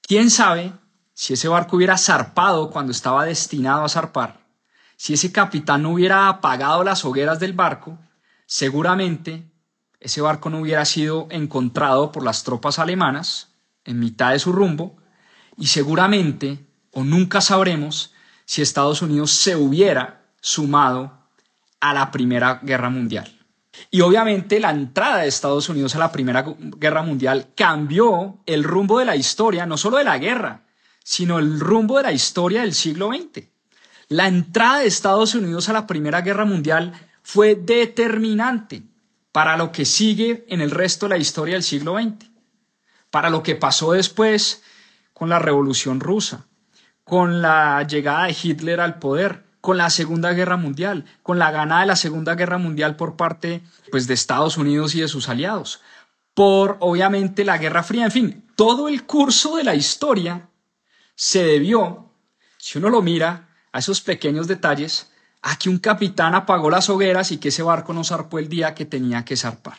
¿Quién 0.00 0.30
sabe 0.30 0.72
si 1.14 1.34
ese 1.34 1.48
barco 1.48 1.76
hubiera 1.76 1.98
zarpado 1.98 2.70
cuando 2.70 2.92
estaba 2.92 3.24
destinado 3.24 3.84
a 3.84 3.88
zarpar? 3.88 4.40
Si 4.96 5.14
ese 5.14 5.32
capitán 5.32 5.82
no 5.82 5.90
hubiera 5.90 6.28
apagado 6.28 6.84
las 6.84 7.04
hogueras 7.04 7.40
del 7.40 7.52
barco, 7.52 7.98
seguramente 8.46 9.50
ese 10.00 10.20
barco 10.20 10.50
no 10.50 10.60
hubiera 10.60 10.84
sido 10.84 11.28
encontrado 11.30 12.12
por 12.12 12.24
las 12.24 12.42
tropas 12.44 12.78
alemanas 12.78 13.52
en 13.84 14.00
mitad 14.00 14.32
de 14.32 14.38
su 14.38 14.52
rumbo 14.52 14.96
y 15.56 15.66
seguramente, 15.66 16.66
o 16.92 17.04
nunca 17.04 17.40
sabremos, 17.40 18.12
si 18.44 18.62
Estados 18.62 19.02
Unidos 19.02 19.30
se 19.30 19.56
hubiera 19.56 20.24
sumado 20.40 21.12
a 21.80 21.94
la 21.94 22.10
Primera 22.10 22.60
Guerra 22.62 22.90
Mundial. 22.90 23.38
Y 23.90 24.00
obviamente 24.00 24.60
la 24.60 24.70
entrada 24.70 25.18
de 25.18 25.28
Estados 25.28 25.68
Unidos 25.68 25.94
a 25.94 25.98
la 25.98 26.12
Primera 26.12 26.44
Guerra 26.58 27.02
Mundial 27.02 27.48
cambió 27.56 28.38
el 28.46 28.64
rumbo 28.64 28.98
de 28.98 29.04
la 29.04 29.16
historia, 29.16 29.66
no 29.66 29.76
solo 29.76 29.98
de 29.98 30.04
la 30.04 30.18
guerra, 30.18 30.62
sino 31.04 31.38
el 31.38 31.60
rumbo 31.60 31.96
de 31.96 32.04
la 32.04 32.12
historia 32.12 32.62
del 32.62 32.74
siglo 32.74 33.10
XX. 33.10 33.46
La 34.08 34.28
entrada 34.28 34.80
de 34.80 34.86
Estados 34.86 35.34
Unidos 35.34 35.68
a 35.68 35.72
la 35.72 35.86
Primera 35.86 36.20
Guerra 36.20 36.44
Mundial 36.44 36.92
fue 37.22 37.54
determinante 37.54 38.82
para 39.32 39.56
lo 39.56 39.72
que 39.72 39.84
sigue 39.84 40.44
en 40.48 40.60
el 40.60 40.70
resto 40.70 41.06
de 41.06 41.10
la 41.10 41.18
historia 41.18 41.54
del 41.54 41.62
siglo 41.62 41.98
XX, 41.98 42.30
para 43.10 43.30
lo 43.30 43.42
que 43.42 43.56
pasó 43.56 43.92
después 43.92 44.62
con 45.14 45.28
la 45.28 45.38
Revolución 45.38 46.00
Rusa, 46.00 46.46
con 47.04 47.40
la 47.40 47.86
llegada 47.86 48.26
de 48.26 48.36
Hitler 48.40 48.80
al 48.80 48.98
poder, 48.98 49.44
con 49.62 49.78
la 49.78 49.90
Segunda 49.90 50.32
Guerra 50.32 50.56
Mundial, 50.56 51.06
con 51.22 51.38
la 51.38 51.50
ganada 51.50 51.82
de 51.82 51.86
la 51.86 51.96
Segunda 51.96 52.34
Guerra 52.34 52.58
Mundial 52.58 52.96
por 52.96 53.16
parte 53.16 53.62
pues, 53.90 54.06
de 54.06 54.14
Estados 54.14 54.56
Unidos 54.58 54.94
y 54.94 55.00
de 55.00 55.08
sus 55.08 55.28
aliados, 55.28 55.80
por 56.34 56.76
obviamente 56.80 57.44
la 57.44 57.58
Guerra 57.58 57.82
Fría, 57.82 58.04
en 58.04 58.10
fin, 58.10 58.44
todo 58.56 58.88
el 58.88 59.04
curso 59.04 59.56
de 59.56 59.64
la 59.64 59.74
historia 59.74 60.48
se 61.14 61.44
debió, 61.44 62.10
si 62.58 62.78
uno 62.78 62.90
lo 62.90 63.02
mira, 63.02 63.48
a 63.72 63.78
esos 63.78 64.00
pequeños 64.00 64.46
detalles, 64.46 65.10
a 65.42 65.58
que 65.58 65.68
un 65.68 65.78
capitán 65.78 66.34
apagó 66.34 66.70
las 66.70 66.88
hogueras 66.88 67.32
y 67.32 67.38
que 67.38 67.48
ese 67.48 67.62
barco 67.62 67.92
no 67.92 68.04
zarpó 68.04 68.38
el 68.38 68.48
día 68.48 68.74
que 68.74 68.84
tenía 68.84 69.24
que 69.24 69.36
zarpar. 69.36 69.78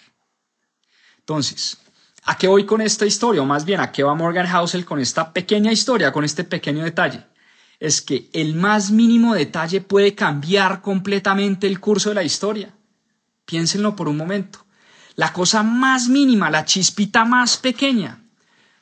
Entonces, 1.20 1.78
¿a 2.24 2.38
qué 2.38 2.48
voy 2.48 2.66
con 2.66 2.82
esta 2.82 3.06
historia? 3.06 3.42
O 3.42 3.46
más 3.46 3.63
bien, 3.63 3.80
¿a 3.80 3.92
qué 3.92 4.04
va 4.04 4.13
Morgan 4.13 4.48
Housel 4.48 4.84
con 4.84 5.00
esta 5.00 5.32
pequeña 5.32 5.72
historia, 5.72 6.12
con 6.12 6.25
este 6.25 6.44
pequeño 6.44 6.84
detalle? 6.84 7.25
es 7.84 8.02
que 8.02 8.30
el 8.32 8.56
más 8.56 8.92
mínimo 8.92 9.36
detalle 9.36 9.82
puede 9.82 10.16
cambiar 10.16 10.82
completamente 10.82 11.68
el 11.68 11.82
curso 11.82 12.08
de 12.08 12.16
la 12.16 12.24
historia. 12.24 12.74
Piénsenlo 13.46 13.94
por 13.94 14.08
un 14.08 14.16
momento. 14.16 14.66
La 15.16 15.34
cosa 15.34 15.63
más 15.63 16.08
mínima, 16.08 16.50
la 16.50 16.63
chispita 16.63 17.25
más 17.25 17.58
pequeña, 17.58 18.24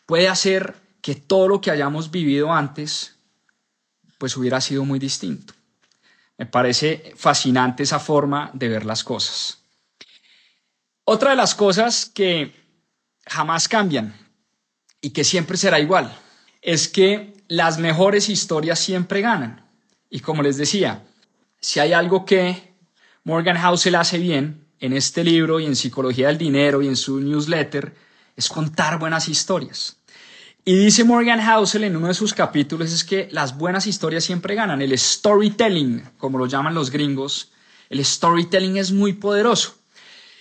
puede 0.05 0.29
hacer 0.29 0.75
que 1.01 1.15
todo 1.15 1.47
lo 1.47 1.61
que 1.61 1.71
hayamos 1.71 2.11
vivido 2.11 2.53
antes, 2.53 3.15
pues 4.17 4.37
hubiera 4.37 4.61
sido 4.61 4.85
muy 4.85 4.99
distinto. 4.99 5.53
Me 6.37 6.45
parece 6.45 7.13
fascinante 7.17 7.83
esa 7.83 7.99
forma 7.99 8.51
de 8.53 8.67
ver 8.67 8.85
las 8.85 9.03
cosas. 9.03 9.59
Otra 11.03 11.31
de 11.31 11.35
las 11.35 11.55
cosas 11.55 12.05
que 12.05 12.53
jamás 13.25 13.67
cambian 13.67 14.15
y 15.01 15.09
que 15.09 15.23
siempre 15.23 15.57
será 15.57 15.79
igual 15.79 16.15
es 16.61 16.87
que 16.87 17.33
las 17.47 17.79
mejores 17.79 18.29
historias 18.29 18.79
siempre 18.79 19.21
ganan. 19.21 19.65
Y 20.09 20.19
como 20.19 20.43
les 20.43 20.57
decía, 20.57 21.03
si 21.59 21.79
hay 21.79 21.93
algo 21.93 22.25
que 22.25 22.73
Morgan 23.23 23.57
Housel 23.57 23.95
hace 23.95 24.17
bien 24.17 24.67
en 24.79 24.93
este 24.93 25.23
libro 25.23 25.59
y 25.59 25.65
en 25.65 25.75
Psicología 25.75 26.27
del 26.27 26.37
Dinero 26.37 26.81
y 26.81 26.87
en 26.87 26.95
su 26.95 27.19
newsletter, 27.19 27.95
es 28.35 28.49
contar 28.49 28.99
buenas 28.99 29.27
historias. 29.27 29.97
Y 30.63 30.75
dice 30.75 31.03
Morgan 31.03 31.41
Housel 31.41 31.85
en 31.85 31.95
uno 31.95 32.07
de 32.07 32.13
sus 32.13 32.33
capítulos 32.33 32.91
es 32.91 33.03
que 33.03 33.27
las 33.31 33.57
buenas 33.57 33.87
historias 33.87 34.23
siempre 34.23 34.53
ganan. 34.53 34.81
El 34.81 34.97
storytelling, 34.97 36.03
como 36.17 36.37
lo 36.37 36.45
llaman 36.45 36.75
los 36.75 36.91
gringos, 36.91 37.51
el 37.89 38.05
storytelling 38.05 38.77
es 38.77 38.91
muy 38.91 39.13
poderoso. 39.13 39.75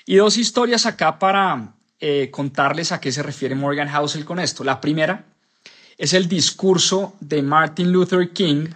Y 0.05 0.17
dos 0.17 0.37
historias 0.37 0.85
acá 0.85 1.19
para 1.19 1.75
eh, 2.01 2.29
contarles 2.31 2.93
a 2.93 3.01
qué 3.01 3.13
se 3.13 3.23
refiere 3.23 3.55
Morgan 3.55 3.89
Housel 3.89 4.27
con 4.27 4.39
esto. 4.41 4.63
La 4.63 4.81
primera 4.81 5.25
es 5.97 6.13
el 6.13 6.29
discurso 6.29 7.17
de 7.21 7.43
Martin 7.43 7.91
Luther 7.91 8.33
King 8.33 8.69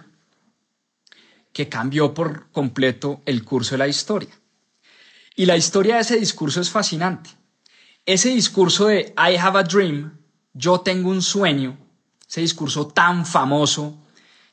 que 1.53 1.69
cambió 1.69 2.13
por 2.13 2.49
completo 2.51 3.21
el 3.25 3.45
curso 3.45 3.75
de 3.75 3.79
la 3.79 3.87
historia. 3.87 4.37
Y 5.35 5.45
la 5.45 5.57
historia 5.57 5.95
de 5.95 6.01
ese 6.01 6.17
discurso 6.17 6.59
es 6.59 6.69
fascinante. 6.69 7.29
Ese 8.05 8.29
discurso 8.29 8.87
de 8.87 9.13
I 9.17 9.37
have 9.37 9.57
a 9.57 9.63
dream, 9.63 10.17
yo 10.55 10.79
tengo 10.79 11.11
un 11.11 11.21
sueño, 11.21 11.77
ese 12.27 12.41
discurso 12.41 12.87
tan 12.87 13.27
famoso 13.27 13.95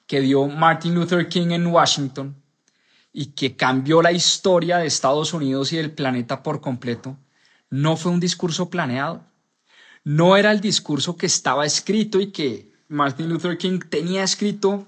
que 0.06 0.20
dio 0.20 0.46
Martin 0.46 0.94
Luther 0.94 1.26
King 1.26 1.52
en 1.52 1.66
Washington 1.66 2.36
y 3.10 3.32
que 3.32 3.56
cambió 3.56 4.02
la 4.02 4.12
historia 4.12 4.76
de 4.76 4.86
Estados 4.86 5.32
Unidos 5.32 5.72
y 5.72 5.78
del 5.78 5.92
planeta 5.92 6.42
por 6.42 6.60
completo, 6.60 7.16
no 7.70 7.96
fue 7.96 8.12
un 8.12 8.20
discurso 8.20 8.68
planeado 8.68 9.32
no 10.04 10.36
era 10.36 10.50
el 10.50 10.60
discurso 10.60 11.16
que 11.16 11.26
estaba 11.26 11.64
escrito 11.64 12.20
y 12.20 12.32
que 12.32 12.72
Martin 12.88 13.28
Luther 13.28 13.56
King 13.56 13.78
tenía 13.88 14.24
escrito 14.24 14.86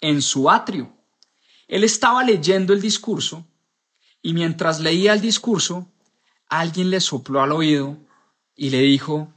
en 0.00 0.20
su 0.20 0.50
atrio. 0.50 0.92
Él 1.68 1.84
estaba 1.84 2.24
leyendo 2.24 2.72
el 2.72 2.80
discurso 2.80 3.46
y 4.20 4.32
mientras 4.32 4.80
leía 4.80 5.12
el 5.12 5.20
discurso, 5.20 5.86
alguien 6.48 6.90
le 6.90 7.00
sopló 7.00 7.40
al 7.40 7.52
oído 7.52 7.98
y 8.56 8.70
le 8.70 8.80
dijo, 8.80 9.32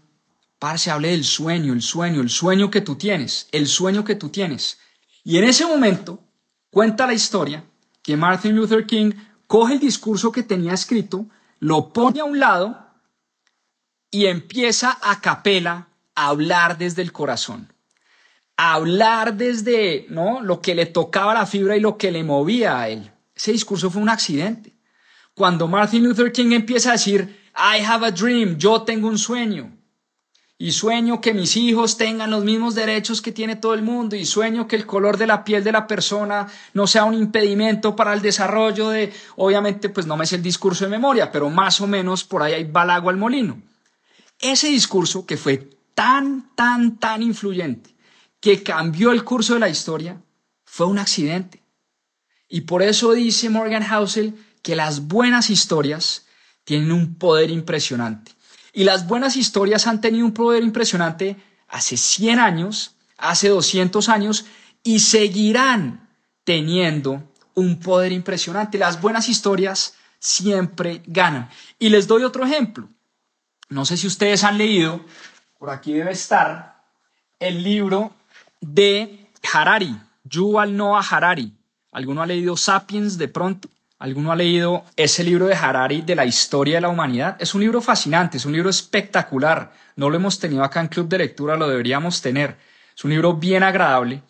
Parce, 0.62 0.92
hable 0.92 1.10
del 1.10 1.24
sueño, 1.24 1.74
el 1.74 1.82
sueño, 1.82 2.22
el 2.22 2.30
sueño 2.30 2.70
que 2.70 2.82
tú 2.82 2.96
tienes, 2.96 3.48
el 3.52 3.66
sueño 3.66 4.04
que 4.04 4.14
tú 4.14 4.30
tienes. 4.30 4.78
Y 5.24 5.40
en 5.40 5.46
ese 5.46 5.66
momento 5.66 6.24
cuenta 6.70 7.08
la 7.08 7.16
historia 7.16 7.64
que 8.04 8.16
Martin 8.16 8.56
Luther 8.56 8.86
King 8.86 9.12
coge 9.48 9.74
el 9.74 9.80
discurso 9.80 10.32
que 10.32 10.44
tenía 10.44 10.74
escrito, 10.74 11.26
lo 11.58 11.92
pone 11.92 12.20
a 12.20 12.26
un 12.26 12.38
lado 12.38 12.78
y 14.12 14.28
empieza 14.28 15.00
a 15.02 15.20
capela 15.20 15.88
a 16.14 16.28
hablar 16.28 16.78
desde 16.78 17.02
el 17.02 17.12
corazón. 17.12 17.74
A 18.56 18.76
hablar 18.76 19.34
desde 19.34 20.06
¿no? 20.10 20.42
lo 20.42 20.62
que 20.62 20.76
le 20.76 20.86
tocaba 20.86 21.34
la 21.34 21.48
fibra 21.48 21.76
y 21.76 21.80
lo 21.80 21.98
que 21.98 22.12
le 22.12 22.24
movía 22.24 22.80
a 22.80 22.88
él. 22.88 23.12
Ese 23.34 23.52
discurso 23.52 23.90
fue 23.90 24.04
un 24.04 24.10
accidente. 24.10 24.76
Cuando 25.34 25.68
Martin 25.68 26.04
Luther 26.04 26.32
King 26.32 26.52
empieza 26.52 26.90
a 26.90 27.00
decir, 27.00 27.50
I 27.56 27.84
have 27.84 28.06
a 28.06 28.12
dream, 28.12 28.60
yo 28.60 28.84
tengo 28.84 29.08
un 29.08 29.18
sueño, 29.18 29.81
y 30.62 30.74
sueño 30.74 31.22
que 31.22 31.34
mis 31.34 31.58
hijos 31.58 31.98
tengan 31.98 32.30
los 32.30 32.44
mismos 32.44 32.76
derechos 32.76 33.24
que 33.24 33.32
tiene 33.32 33.56
todo 33.56 33.74
el 33.74 33.82
mundo 33.82 34.16
y 34.16 34.28
sueño 34.28 34.68
que 34.68 34.76
el 34.76 34.86
color 34.86 35.18
de 35.18 35.26
la 35.26 35.44
piel 35.44 35.64
de 35.64 35.72
la 35.72 35.88
persona 35.88 36.48
no 36.76 36.86
sea 36.86 37.04
un 37.04 37.16
impedimento 37.16 37.96
para 37.96 38.14
el 38.14 38.22
desarrollo 38.22 38.90
de, 38.90 39.12
obviamente 39.38 39.90
pues 39.90 40.06
no 40.06 40.16
me 40.16 40.24
es 40.24 40.34
el 40.34 40.44
discurso 40.44 40.86
de 40.86 40.92
memoria, 40.92 41.32
pero 41.32 41.50
más 41.50 41.82
o 41.82 41.88
menos 41.88 42.24
por 42.24 42.44
ahí 42.44 42.54
el 42.54 42.72
agua 42.76 43.12
al 43.12 43.18
molino. 43.18 43.60
Ese 44.38 44.68
discurso 44.68 45.26
que 45.26 45.36
fue 45.36 45.68
tan, 45.96 46.54
tan, 46.54 47.00
tan 47.00 47.24
influyente, 47.24 47.96
que 48.40 48.62
cambió 48.62 49.14
el 49.14 49.24
curso 49.24 49.56
de 49.56 49.62
la 49.62 49.70
historia, 49.70 50.22
fue 50.64 50.86
un 50.86 51.00
accidente. 51.00 51.64
Y 52.48 52.62
por 52.62 52.84
eso 52.84 53.14
dice 53.14 53.50
Morgan 53.50 53.84
Housel 53.84 54.36
que 54.62 54.76
las 54.76 55.08
buenas 55.08 55.50
historias 55.50 56.28
tienen 56.66 56.92
un 56.92 57.16
poder 57.16 57.50
impresionante. 57.50 58.34
Y 58.74 58.84
las 58.84 59.08
buenas 59.08 59.36
historias 59.36 59.88
han 59.88 60.02
tenido 60.02 60.26
un 60.26 60.34
poder 60.34 60.64
impresionante 60.64 61.36
hace 61.68 61.98
100 61.98 62.40
años, 62.40 62.96
hace 63.18 63.50
200 63.50 64.10
años 64.10 64.46
y 64.84 65.00
seguirán 65.00 66.08
teniendo 66.44 67.24
un 67.54 67.80
poder 67.80 68.12
impresionante. 68.12 68.78
Las 68.78 69.02
buenas 69.02 69.30
historias 69.30 69.96
siempre 70.20 71.02
ganan. 71.06 71.50
Y 71.80 71.90
les 71.90 72.08
doy 72.08 72.24
otro 72.24 72.46
ejemplo. 72.46 72.88
No 73.70 73.86
sé 73.86 73.98
si 73.98 74.08
ustedes 74.08 74.44
han 74.44 74.58
leído, 74.58 75.04
por 75.58 75.70
aquí 75.70 75.94
debe 75.94 76.12
estar, 76.12 76.84
el 77.40 77.64
libro 77.64 78.14
de 78.60 79.28
Harari, 79.52 79.96
Yuval 80.24 80.76
Noah 80.76 81.06
Harari. 81.10 81.54
¿Alguno 81.92 82.22
ha 82.22 82.26
leído 82.26 82.56
Sapiens 82.58 83.18
de 83.18 83.28
pronto? 83.28 83.70
¿Alguno 84.02 84.32
ha 84.32 84.36
leído 84.36 84.84
ese 84.96 85.24
libro 85.24 85.46
de 85.46 85.54
Harari 85.54 86.02
de 86.02 86.16
la 86.16 86.26
historia 86.26 86.78
de 86.78 86.82
la 86.82 86.90
humanidad? 86.90 87.38
Es 87.40 87.54
un 87.54 87.62
libro 87.62 87.82
fascinante, 87.82 88.38
es 88.38 88.46
un 88.46 88.54
libro 88.54 88.72
espectacular. 88.72 89.74
No 89.96 90.10
lo 90.10 90.16
hemos 90.16 90.40
tenido 90.40 90.64
acá 90.64 90.82
en 90.82 90.88
Club 90.88 91.08
de 91.08 91.20
Lectura, 91.20 91.56
lo 91.56 91.68
deberíamos 91.68 92.20
tener. 92.20 92.58
Es 92.98 93.04
un 93.04 93.12
libro 93.12 93.36
bien 93.36 93.62
agradable. 93.62 94.24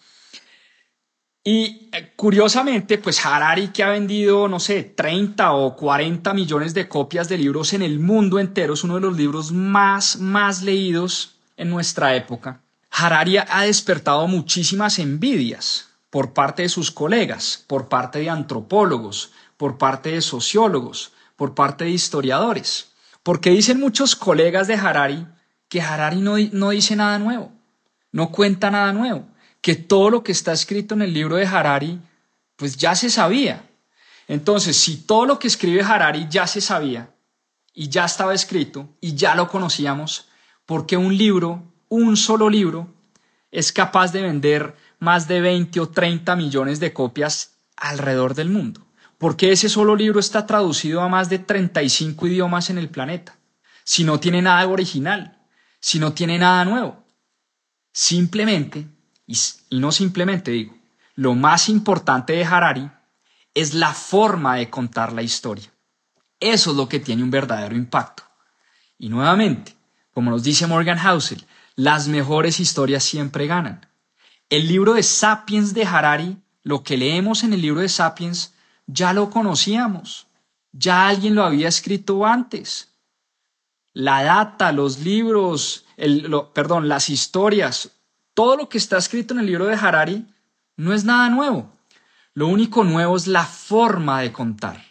Y 1.42 1.90
eh, 1.94 2.12
curiosamente, 2.18 2.98
pues 2.98 3.26
Harari 3.26 3.70
que 3.70 3.82
ha 3.82 3.92
vendido, 3.92 4.50
no 4.50 4.60
sé, 4.60 4.84
30 4.84 5.54
o 5.54 5.74
40 5.78 6.34
millones 6.34 6.74
de 6.74 6.90
copias 6.90 7.30
de 7.30 7.38
libros 7.38 7.72
en 7.72 7.82
el 7.82 7.98
mundo 7.98 8.40
entero, 8.40 8.74
es 8.74 8.84
uno 8.84 8.96
de 8.96 9.02
los 9.02 9.16
libros 9.16 9.54
más, 9.54 10.18
más 10.18 10.64
leídos 10.64 11.38
en 11.56 11.70
nuestra 11.70 12.14
época. 12.18 12.60
Harari 12.90 13.38
ha 13.38 13.62
despertado 13.62 14.28
muchísimas 14.28 15.00
envidias 15.00 15.88
por 16.10 16.34
parte 16.34 16.64
de 16.64 16.70
sus 16.70 16.92
colegas, 16.92 17.64
por 17.68 17.88
parte 17.88 18.20
de 18.20 18.30
antropólogos, 18.30 19.32
por 19.62 19.78
parte 19.78 20.10
de 20.10 20.22
sociólogos, 20.22 21.14
por 21.36 21.54
parte 21.54 21.84
de 21.84 21.92
historiadores, 21.92 22.94
porque 23.22 23.52
dicen 23.52 23.80
muchos 23.80 24.16
colegas 24.16 24.66
de 24.66 24.74
Harari 24.74 25.28
que 25.70 25.84
Harari 25.84 26.20
no, 26.20 26.36
no 26.52 26.72
dice 26.72 26.96
nada 26.96 27.20
nuevo, 27.20 27.52
no 28.12 28.32
cuenta 28.32 28.72
nada 28.72 28.92
nuevo, 28.92 29.28
que 29.62 29.76
todo 29.76 30.10
lo 30.10 30.24
que 30.24 30.32
está 30.32 30.52
escrito 30.52 30.96
en 30.96 31.04
el 31.04 31.14
libro 31.14 31.36
de 31.36 31.46
Harari, 31.46 32.02
pues 32.56 32.76
ya 32.76 32.96
se 32.96 33.12
sabía. 33.12 33.70
Entonces, 34.28 34.76
si 34.78 34.98
todo 34.98 35.28
lo 35.28 35.38
que 35.38 35.46
escribe 35.48 35.84
Harari 35.84 36.26
ya 36.28 36.48
se 36.48 36.60
sabía 36.60 37.14
y 37.72 37.88
ya 37.88 38.06
estaba 38.06 38.34
escrito 38.34 38.90
y 39.00 39.14
ya 39.14 39.36
lo 39.36 39.48
conocíamos, 39.48 40.28
¿por 40.66 40.88
qué 40.88 40.98
un 40.98 41.16
libro, 41.16 41.72
un 41.88 42.18
solo 42.18 42.50
libro, 42.50 42.88
es 43.52 43.72
capaz 43.72 44.12
de 44.12 44.24
vender 44.24 44.76
más 44.98 45.28
de 45.28 45.40
20 45.40 45.82
o 45.82 45.90
30 45.90 46.36
millones 46.36 46.80
de 46.80 46.94
copias 46.94 47.60
alrededor 47.78 48.34
del 48.34 48.50
mundo? 48.50 48.88
¿Por 49.22 49.38
qué 49.38 49.52
ese 49.52 49.70
solo 49.70 49.96
libro 49.96 50.20
está 50.20 50.48
traducido 50.48 51.00
a 51.00 51.08
más 51.08 51.30
de 51.30 51.38
35 51.38 52.26
idiomas 52.26 52.72
en 52.72 52.80
el 52.80 52.90
planeta? 52.90 53.38
Si 53.84 54.04
no 54.04 54.20
tiene 54.20 54.42
nada 54.42 54.68
original, 54.68 55.38
si 55.80 56.00
no 56.00 56.14
tiene 56.14 56.40
nada 56.40 56.66
nuevo. 56.66 57.06
Simplemente, 57.94 58.88
y, 59.28 59.38
y 59.70 59.78
no 59.78 59.92
simplemente 59.92 60.50
digo, 60.50 60.76
lo 61.14 61.36
más 61.36 61.70
importante 61.70 62.34
de 62.34 62.46
Harari 62.46 62.90
es 63.54 63.76
la 63.76 63.94
forma 63.94 64.56
de 64.56 64.72
contar 64.72 65.14
la 65.14 65.22
historia. 65.22 65.72
Eso 66.40 66.72
es 66.72 66.78
lo 66.78 66.90
que 66.90 67.00
tiene 67.00 67.22
un 67.22 67.30
verdadero 67.30 67.76
impacto. 67.76 68.24
Y 68.98 69.10
nuevamente, 69.10 69.76
como 70.16 70.32
nos 70.32 70.42
dice 70.42 70.66
Morgan 70.66 70.98
Housel, 70.98 71.46
las 71.76 72.08
mejores 72.08 72.60
historias 72.60 73.04
siempre 73.04 73.46
ganan. 73.46 73.86
El 74.50 74.68
libro 74.68 74.96
de 74.96 75.04
Sapiens 75.04 75.76
de 75.76 75.86
Harari, 75.86 76.40
lo 76.64 76.82
que 76.82 76.98
leemos 76.98 77.44
en 77.44 77.54
el 77.54 77.62
libro 77.62 77.82
de 77.82 77.90
Sapiens, 77.90 78.56
ya 78.92 79.14
lo 79.14 79.30
conocíamos, 79.30 80.28
ya 80.72 81.08
alguien 81.08 81.36
lo 81.36 81.44
había 81.44 81.68
escrito 81.68 82.26
antes. 82.26 82.90
La 83.94 84.24
data, 84.24 84.72
los 84.72 85.00
libros, 85.00 85.86
el, 85.98 86.30
perdón, 86.54 86.88
las 86.88 87.10
historias, 87.10 87.92
todo 88.34 88.56
lo 88.56 88.70
que 88.70 88.78
está 88.78 88.98
escrito 88.98 89.34
en 89.34 89.42
el 89.42 89.46
libro 89.46 89.66
de 89.66 89.76
Harari 89.76 90.26
no 90.78 90.94
es 90.94 91.04
nada 91.04 91.30
nuevo. 91.30 91.72
Lo 92.34 92.48
único 92.48 92.84
nuevo 92.84 93.18
es 93.18 93.28
la 93.28 93.46
forma 93.46 94.22
de 94.22 94.32
contar, 94.32 94.82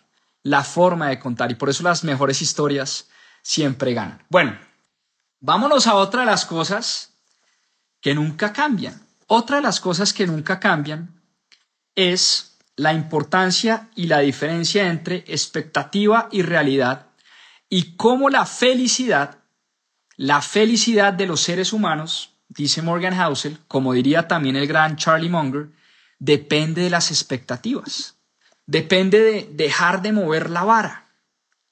la 0.43 0.63
forma 0.63 1.09
de 1.09 1.19
contar 1.19 1.51
y 1.51 1.55
por 1.55 1.71
eso 1.71 1.83
las 1.83 2.05
mejores 2.05 2.43
historias 2.43 3.09
siempre 3.43 3.95
ganan. 3.95 4.23
Bueno, 4.29 4.59
vámonos 5.41 5.87
a 5.87 5.95
otra 5.95 6.21
de 6.21 6.27
las 6.27 6.45
cosas 6.45 7.15
que 8.01 8.15
nunca 8.15 8.53
cambian. 8.53 9.07
Otra 9.27 9.57
de 9.57 9.63
las 9.63 9.81
cosas 9.81 10.13
que 10.13 10.27
nunca 10.27 10.61
cambian 10.61 11.23
es 11.95 12.50
la 12.81 12.95
importancia 12.95 13.91
y 13.95 14.07
la 14.07 14.21
diferencia 14.21 14.89
entre 14.89 15.17
expectativa 15.27 16.31
y 16.33 16.41
realidad 16.41 17.09
y 17.69 17.95
cómo 17.97 18.31
la 18.31 18.47
felicidad, 18.47 19.41
la 20.17 20.41
felicidad 20.41 21.13
de 21.13 21.27
los 21.27 21.43
seres 21.43 21.75
humanos, 21.75 22.37
dice 22.49 22.81
Morgan 22.81 23.15
Housel, 23.15 23.59
como 23.69 23.93
diría 23.93 24.29
también 24.29 24.57
el 24.57 24.67
gran 24.67 24.97
Charlie 24.97 25.29
Munger, 25.29 25.69
depende 26.19 26.81
de 26.81 26.89
las 26.89 27.11
expectativas, 27.11 28.17
depende 28.65 29.21
de 29.21 29.51
dejar 29.53 30.01
de 30.01 30.13
mover 30.13 30.49
la 30.49 30.65
vara. 30.65 31.05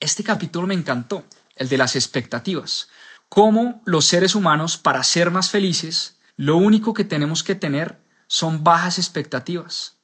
Este 0.01 0.23
capítulo 0.23 0.67
me 0.67 0.75
encantó, 0.75 1.25
el 1.57 1.71
de 1.71 1.79
las 1.79 1.97
expectativas, 1.97 2.91
cómo 3.31 3.81
los 3.87 4.05
seres 4.05 4.35
humanos, 4.35 4.77
para 4.77 5.03
ser 5.03 5.31
más 5.31 5.49
felices, 5.49 6.19
lo 6.37 6.59
único 6.59 6.93
que 6.93 7.05
tenemos 7.05 7.43
que 7.43 7.55
tener 7.55 7.99
son 8.27 8.63
bajas 8.63 8.99
expectativas. 8.99 9.98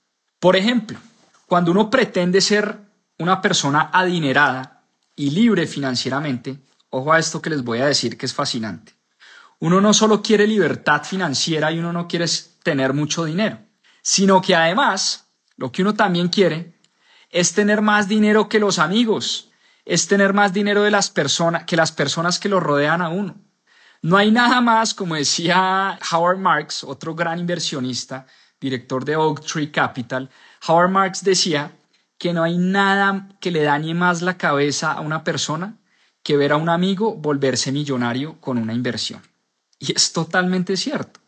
Por 0.45 0.57
ejemplo, 0.57 0.99
cuando 1.47 1.71
uno 1.71 1.89
pretende 1.89 2.43
ser 2.43 2.79
una 3.19 3.41
persona 3.41 3.89
adinerada 3.91 4.83
y 5.17 5.31
libre 5.31 5.67
financieramente, 5.67 6.59
ojo 6.91 7.15
a 7.15 7.19
esto 7.19 7.41
que 7.41 7.49
les 7.49 7.65
voy 7.65 7.79
a 7.79 7.87
decir 7.87 8.19
que 8.19 8.27
es 8.27 8.35
fascinante. 8.35 8.93
Uno 9.61 9.81
no 9.81 9.95
solo 9.95 10.21
quiere 10.21 10.47
libertad 10.47 11.03
financiera 11.03 11.73
y 11.73 11.79
uno 11.79 11.95
no 11.95 12.07
quiere 12.07 12.27
tener 12.63 12.93
mucho 12.93 13.25
dinero, 13.25 13.59
sino 14.03 14.43
que 14.43 14.55
además 14.55 15.31
lo 15.57 15.73
que 15.73 15.81
uno 15.81 15.95
también 15.95 16.29
quiere 16.29 16.79
es 17.31 17.55
tener 17.55 17.81
más 17.81 18.07
dinero 18.07 18.47
que 18.47 18.61
los 18.61 18.79
amigos, 18.79 19.51
es 19.87 20.09
tener 20.09 20.35
más 20.35 20.53
dinero 20.53 20.83
de 20.83 20.91
las 20.91 21.09
personas 21.09 21.65
que 21.65 21.75
las 21.75 21.91
personas 21.91 22.39
que 22.39 22.51
lo 22.51 22.61
rodean 22.61 23.01
a 23.01 23.09
uno. 23.09 23.35
No 24.03 24.19
hay 24.19 24.31
nada 24.31 24.61
más, 24.61 24.93
como 24.93 25.15
decía 25.15 25.99
Howard 26.13 26.37
Marks, 26.37 26.85
otro 26.85 27.15
gran 27.15 27.39
inversionista, 27.39 28.27
director 28.65 29.05
de 29.05 29.17
Oak 29.17 29.45
Tree 29.45 29.71
Capital, 29.71 30.31
Howard 30.67 30.91
Marks 30.91 31.23
decía 31.23 31.73
que 32.19 32.33
no 32.33 32.43
hay 32.43 32.57
nada 32.57 33.29
que 33.41 33.51
le 33.51 33.63
dañe 33.63 33.95
más 33.95 34.23
la 34.23 34.39
cabeza 34.39 34.93
a 34.93 35.01
una 35.01 35.23
persona 35.23 35.77
que 36.23 36.37
ver 36.39 36.53
a 36.53 36.57
un 36.57 36.71
amigo 36.71 37.15
volverse 37.15 37.71
millonario 37.71 38.41
con 38.41 38.57
una 38.57 38.73
inversión. 38.73 39.21
Y 39.79 39.93
es 39.93 40.13
totalmente 40.13 40.77
cierto. 40.77 41.21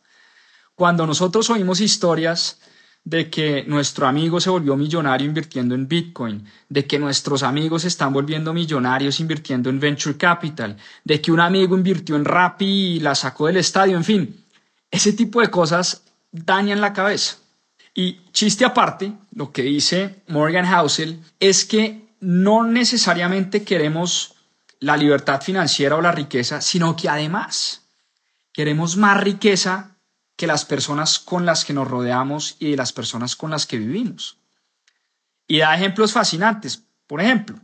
Cuando 0.73 1.05
nosotros 1.05 1.49
oímos 1.49 1.79
historias 1.81 2.59
de 3.03 3.29
que 3.29 3.63
nuestro 3.67 4.07
amigo 4.07 4.39
se 4.41 4.49
volvió 4.49 4.75
millonario 4.75 5.27
invirtiendo 5.27 5.75
en 5.75 5.87
Bitcoin, 5.87 6.45
de 6.67 6.85
que 6.87 6.99
nuestros 6.99 7.43
amigos 7.43 7.83
se 7.83 7.87
están 7.87 8.11
volviendo 8.11 8.53
millonarios 8.53 9.19
invirtiendo 9.19 9.69
en 9.69 9.79
Venture 9.79 10.17
Capital, 10.17 10.75
de 11.03 11.21
que 11.21 11.31
un 11.31 11.39
amigo 11.39 11.77
invirtió 11.77 12.15
en 12.15 12.25
Rappi 12.25 12.65
y 12.95 12.99
la 12.99 13.13
sacó 13.15 13.47
del 13.47 13.57
estadio, 13.57 13.95
en 13.95 14.03
fin, 14.03 14.45
ese 14.89 15.13
tipo 15.13 15.41
de 15.41 15.49
cosas 15.49 16.03
dañan 16.45 16.81
la 16.81 16.93
cabeza. 16.93 17.37
Y 17.93 18.21
chiste 18.31 18.63
aparte, 18.65 19.13
lo 19.31 19.51
que 19.51 19.63
dice 19.63 20.21
Morgan 20.27 20.65
Housel 20.65 21.19
es 21.39 21.65
que 21.65 22.07
no 22.19 22.63
necesariamente 22.63 23.63
queremos 23.63 24.35
la 24.79 24.97
libertad 24.97 25.41
financiera 25.41 25.95
o 25.95 26.01
la 26.01 26.11
riqueza, 26.11 26.61
sino 26.61 26.95
que 26.95 27.09
además 27.09 27.87
queremos 28.53 28.97
más 28.97 29.19
riqueza 29.21 29.95
que 30.35 30.47
las 30.47 30.65
personas 30.65 31.17
con 31.17 31.45
las 31.45 31.65
que 31.65 31.73
nos 31.73 31.87
rodeamos 31.87 32.55
y 32.59 32.71
de 32.71 32.77
las 32.77 32.93
personas 32.93 33.35
con 33.35 33.49
las 33.49 33.65
que 33.65 33.77
vivimos. 33.77 34.37
Y 35.47 35.59
da 35.59 35.75
ejemplos 35.75 36.13
fascinantes. 36.13 36.83
Por 37.07 37.21
ejemplo, 37.21 37.57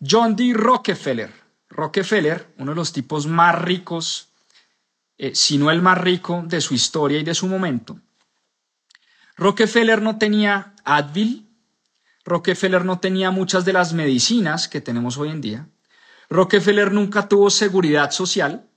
John 0.00 0.34
D. 0.34 0.52
Rockefeller. 0.54 1.32
Rockefeller, 1.68 2.54
uno 2.58 2.72
de 2.72 2.76
los 2.76 2.92
tipos 2.92 3.26
más 3.26 3.60
ricos, 3.60 4.28
eh, 5.18 5.34
si 5.34 5.58
no 5.58 5.70
el 5.70 5.82
más 5.82 5.98
rico 5.98 6.42
de 6.46 6.60
su 6.60 6.74
historia 6.74 7.18
y 7.18 7.24
de 7.24 7.34
su 7.34 7.46
momento. 7.46 7.98
Rockefeller 9.36 10.00
no 10.00 10.18
tenía 10.18 10.74
Advil, 10.84 11.48
Rockefeller 12.24 12.84
no 12.84 13.00
tenía 13.00 13.30
muchas 13.30 13.64
de 13.64 13.72
las 13.72 13.92
medicinas 13.92 14.68
que 14.68 14.80
tenemos 14.80 15.18
hoy 15.18 15.30
en 15.30 15.40
día. 15.40 15.68
Rockefeller 16.30 16.92
nunca 16.92 17.28
tuvo 17.28 17.50
seguridad 17.50 18.10
social. 18.12 18.68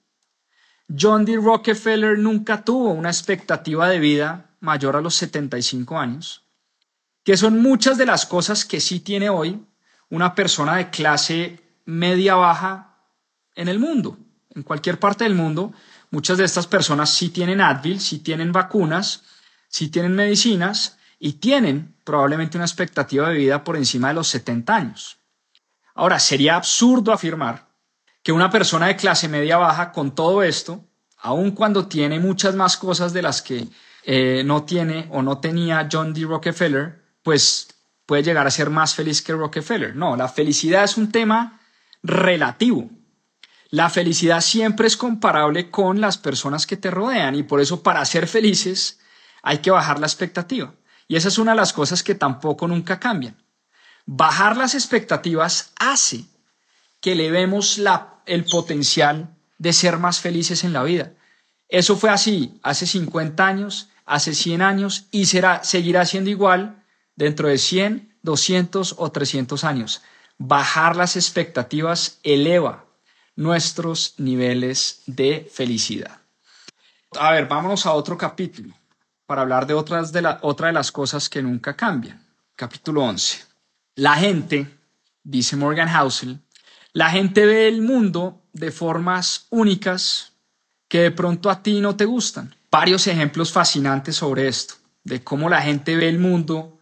John 0.87 1.25
D. 1.25 1.37
Rockefeller 1.37 2.17
nunca 2.17 2.63
tuvo 2.63 2.89
una 2.89 3.09
expectativa 3.09 3.87
de 3.87 3.99
vida 3.99 4.51
mayor 4.59 4.95
a 4.95 5.01
los 5.01 5.15
75 5.15 5.97
años, 5.97 6.43
que 7.23 7.37
son 7.37 7.61
muchas 7.61 7.97
de 7.97 8.05
las 8.05 8.25
cosas 8.25 8.65
que 8.65 8.79
sí 8.79 8.99
tiene 8.99 9.29
hoy 9.29 9.63
una 10.09 10.33
persona 10.33 10.77
de 10.77 10.89
clase 10.89 11.61
media 11.85 12.35
baja 12.35 12.97
en 13.55 13.67
el 13.67 13.79
mundo. 13.79 14.17
En 14.55 14.63
cualquier 14.63 14.99
parte 14.99 15.23
del 15.23 15.35
mundo, 15.35 15.73
muchas 16.09 16.37
de 16.37 16.45
estas 16.45 16.67
personas 16.67 17.13
sí 17.13 17.29
tienen 17.29 17.61
Advil, 17.61 17.99
sí 17.99 18.19
tienen 18.19 18.51
vacunas, 18.51 19.23
sí 19.67 19.89
tienen 19.89 20.15
medicinas 20.15 20.97
y 21.19 21.33
tienen 21.33 21.95
probablemente 22.03 22.57
una 22.57 22.65
expectativa 22.65 23.29
de 23.29 23.35
vida 23.37 23.63
por 23.63 23.75
encima 23.75 24.09
de 24.09 24.13
los 24.15 24.27
70 24.27 24.75
años. 24.75 25.17
Ahora, 25.95 26.19
sería 26.19 26.55
absurdo 26.55 27.11
afirmar 27.11 27.67
que 28.21 28.31
una 28.31 28.49
persona 28.49 28.87
de 28.87 28.95
clase 28.95 29.27
media 29.27 29.57
baja 29.57 29.91
con 29.91 30.13
todo 30.13 30.43
esto, 30.43 30.85
aun 31.17 31.51
cuando 31.51 31.87
tiene 31.87 32.19
muchas 32.19 32.55
más 32.55 32.77
cosas 32.77 33.13
de 33.13 33.21
las 33.21 33.41
que 33.41 33.67
eh, 34.03 34.43
no 34.45 34.63
tiene 34.63 35.07
o 35.11 35.21
no 35.21 35.39
tenía 35.39 35.87
John 35.91 36.13
D. 36.13 36.21
Rockefeller, 36.25 37.01
pues 37.23 37.67
puede 38.05 38.23
llegar 38.23 38.45
a 38.45 38.51
ser 38.51 38.69
más 38.69 38.95
feliz 38.95 39.21
que 39.21 39.33
Rockefeller. 39.33 39.95
No, 39.95 40.15
la 40.15 40.27
felicidad 40.27 40.83
es 40.83 40.97
un 40.97 41.11
tema 41.11 41.59
relativo. 42.03 42.89
La 43.69 43.89
felicidad 43.89 44.41
siempre 44.41 44.87
es 44.87 44.95
comparable 44.95 45.69
con 45.69 45.99
las 45.99 46.17
personas 46.17 46.65
que 46.65 46.77
te 46.77 46.89
rodean 46.89 47.35
y 47.35 47.43
por 47.43 47.59
eso 47.59 47.83
para 47.83 48.05
ser 48.05 48.27
felices 48.27 48.99
hay 49.41 49.59
que 49.59 49.71
bajar 49.71 49.99
la 49.99 50.07
expectativa. 50.07 50.73
Y 51.07 51.15
esa 51.15 51.29
es 51.29 51.37
una 51.37 51.51
de 51.51 51.57
las 51.57 51.73
cosas 51.73 52.03
que 52.03 52.15
tampoco 52.15 52.67
nunca 52.67 52.99
cambian. 52.99 53.35
Bajar 54.05 54.57
las 54.57 54.75
expectativas 54.75 55.71
hace 55.77 56.25
que 57.01 57.15
le 57.15 57.31
vemos 57.31 57.77
la, 57.77 58.21
el 58.25 58.45
potencial 58.45 59.35
de 59.57 59.73
ser 59.73 59.97
más 59.97 60.19
felices 60.19 60.63
en 60.63 60.73
la 60.73 60.83
vida. 60.83 61.13
Eso 61.69 61.97
fue 61.97 62.09
así 62.09 62.59
hace 62.63 62.85
50 62.85 63.45
años, 63.45 63.89
hace 64.05 64.33
100 64.33 64.61
años 64.61 65.07
y 65.11 65.25
será, 65.25 65.63
seguirá 65.63 66.05
siendo 66.05 66.29
igual 66.29 66.83
dentro 67.15 67.47
de 67.47 67.57
100, 67.57 68.17
200 68.21 68.95
o 68.97 69.11
300 69.11 69.63
años. 69.63 70.01
Bajar 70.37 70.95
las 70.95 71.15
expectativas 71.15 72.19
eleva 72.23 72.85
nuestros 73.35 74.15
niveles 74.17 75.03
de 75.05 75.49
felicidad. 75.53 76.21
A 77.19 77.31
ver, 77.31 77.47
vámonos 77.47 77.85
a 77.85 77.93
otro 77.93 78.17
capítulo 78.17 78.73
para 79.27 79.41
hablar 79.43 79.67
de, 79.67 79.75
otras 79.75 80.11
de 80.11 80.23
la, 80.23 80.39
otra 80.41 80.67
de 80.67 80.73
las 80.73 80.91
cosas 80.91 81.29
que 81.29 81.43
nunca 81.43 81.75
cambian. 81.75 82.25
Capítulo 82.55 83.03
11. 83.03 83.43
La 83.95 84.15
gente, 84.15 84.67
dice 85.23 85.55
Morgan 85.55 85.89
Housel, 85.89 86.39
la 86.93 87.11
gente 87.11 87.45
ve 87.45 87.67
el 87.67 87.81
mundo 87.81 88.41
de 88.53 88.71
formas 88.71 89.45
únicas 89.51 90.33
que 90.87 91.01
de 91.01 91.11
pronto 91.11 91.49
a 91.49 91.61
ti 91.61 91.81
no 91.81 91.95
te 91.95 92.05
gustan. 92.05 92.55
Varios 92.71 93.05
ejemplos 93.07 93.51
fascinantes 93.51 94.15
sobre 94.15 94.47
esto, 94.47 94.75
de 95.03 95.23
cómo 95.23 95.49
la 95.49 95.61
gente 95.61 95.95
ve 95.95 96.09
el 96.09 96.19
mundo 96.19 96.77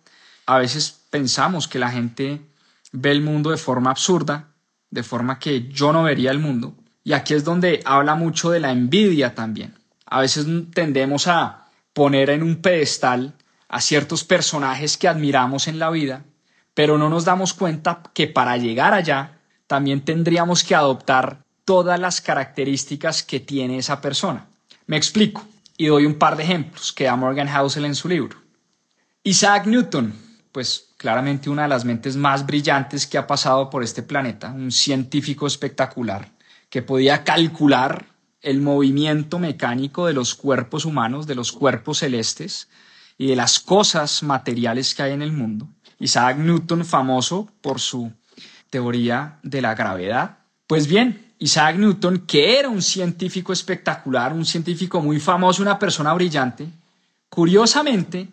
a 0.46 0.60
veces 0.60 1.02
pensamos 1.10 1.68
que 1.68 1.80
la 1.80 1.90
gente 1.90 2.42
ve 2.92 3.12
el 3.12 3.22
mundo 3.22 3.50
de 3.50 3.58
forma 3.58 3.90
absurda, 3.90 4.50
de 4.92 5.04
forma 5.04 5.40
que 5.40 5.68
yo 5.70 5.92
no 5.92 6.04
vería 6.04 6.32
el 6.32 6.40
mundo. 6.40 6.76
Y 7.04 7.14
aquí 7.14 7.34
es 7.34 7.44
donde 7.44 7.82
habla 7.86 8.16
mucho 8.16 8.52
de 8.52 8.60
la 8.60 8.72
envidia 8.72 9.34
también. 9.34 9.74
A 10.06 10.22
veces 10.22 10.46
tendemos 10.74 11.28
a 11.28 11.65
poner 11.96 12.30
en 12.30 12.44
un 12.44 12.58
pedestal 12.58 13.34
a 13.70 13.80
ciertos 13.80 14.26
personajes 14.26 14.98
que 14.98 15.08
admiramos 15.08 15.70
en 15.70 15.80
la 15.80 15.90
vida, 15.90 16.26
pero 16.74 16.98
no 16.98 17.10
nos 17.10 17.24
damos 17.24 17.54
cuenta 17.54 18.04
que 18.14 18.28
para 18.28 18.58
llegar 18.58 18.94
allá 18.94 19.40
también 19.66 20.04
tendríamos 20.04 20.66
que 20.66 20.76
adoptar 20.76 21.46
todas 21.64 21.98
las 21.98 22.20
características 22.20 23.24
que 23.24 23.40
tiene 23.40 23.78
esa 23.78 24.02
persona. 24.02 24.46
Me 24.88 24.98
explico 24.98 25.48
y 25.78 25.88
doy 25.88 26.06
un 26.06 26.20
par 26.20 26.36
de 26.36 26.44
ejemplos 26.44 26.92
que 26.92 27.06
da 27.06 27.16
Morgan 27.16 27.48
Housel 27.48 27.86
en 27.86 27.96
su 27.96 28.10
libro. 28.10 28.38
Isaac 29.24 29.66
Newton, 29.66 30.14
pues 30.52 30.90
claramente 30.98 31.50
una 31.50 31.64
de 31.64 31.70
las 31.70 31.86
mentes 31.86 32.18
más 32.18 32.46
brillantes 32.46 33.08
que 33.08 33.18
ha 33.18 33.26
pasado 33.26 33.70
por 33.70 33.84
este 33.84 34.04
planeta, 34.04 34.52
un 34.52 34.70
científico 34.70 35.48
espectacular 35.48 36.30
que 36.70 36.82
podía 36.82 37.24
calcular 37.24 38.06
el 38.46 38.62
movimiento 38.62 39.40
mecánico 39.40 40.06
de 40.06 40.14
los 40.14 40.36
cuerpos 40.36 40.86
humanos, 40.86 41.26
de 41.26 41.34
los 41.34 41.52
cuerpos 41.52 41.98
celestes 42.00 42.70
y 43.18 43.28
de 43.28 43.36
las 43.36 43.60
cosas 43.60 44.22
materiales 44.22 44.94
que 44.94 45.02
hay 45.02 45.14
en 45.14 45.24
el 45.24 45.32
mundo. 45.32 45.68
Isaac 46.00 46.38
Newton, 46.38 46.86
famoso 46.86 47.50
por 47.62 47.80
su 47.80 48.12
teoría 48.70 49.40
de 49.42 49.64
la 49.64 49.74
gravedad. 49.74 50.38
Pues 50.68 50.88
bien, 50.88 51.34
Isaac 51.40 51.78
Newton, 51.78 52.20
que 52.28 52.60
era 52.60 52.70
un 52.70 52.84
científico 52.84 53.52
espectacular, 53.52 54.32
un 54.32 54.46
científico 54.46 55.02
muy 55.02 55.20
famoso, 55.20 55.64
una 55.64 55.80
persona 55.80 56.14
brillante, 56.14 56.68
curiosamente, 57.30 58.28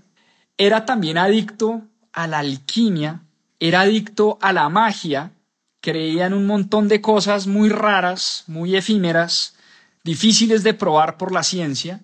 era 0.59 0.85
también 0.85 1.16
adicto 1.16 1.83
a 2.12 2.27
la 2.27 2.40
alquimia, 2.40 3.22
era 3.59 3.81
adicto 3.81 4.38
a 4.42 4.53
la 4.53 4.68
magia, 4.68 5.33
creía 5.81 6.27
en 6.27 6.35
un 6.35 6.46
montón 6.46 6.87
de 6.88 7.01
cosas 7.01 7.46
muy 7.46 7.70
raras, 7.70 8.44
muy 8.46 8.77
efímeras, 8.77 9.57
difíciles 10.05 10.62
de 10.62 10.75
probar 10.75 11.17
por 11.17 11.33
la 11.33 11.43
ciencia, 11.43 12.01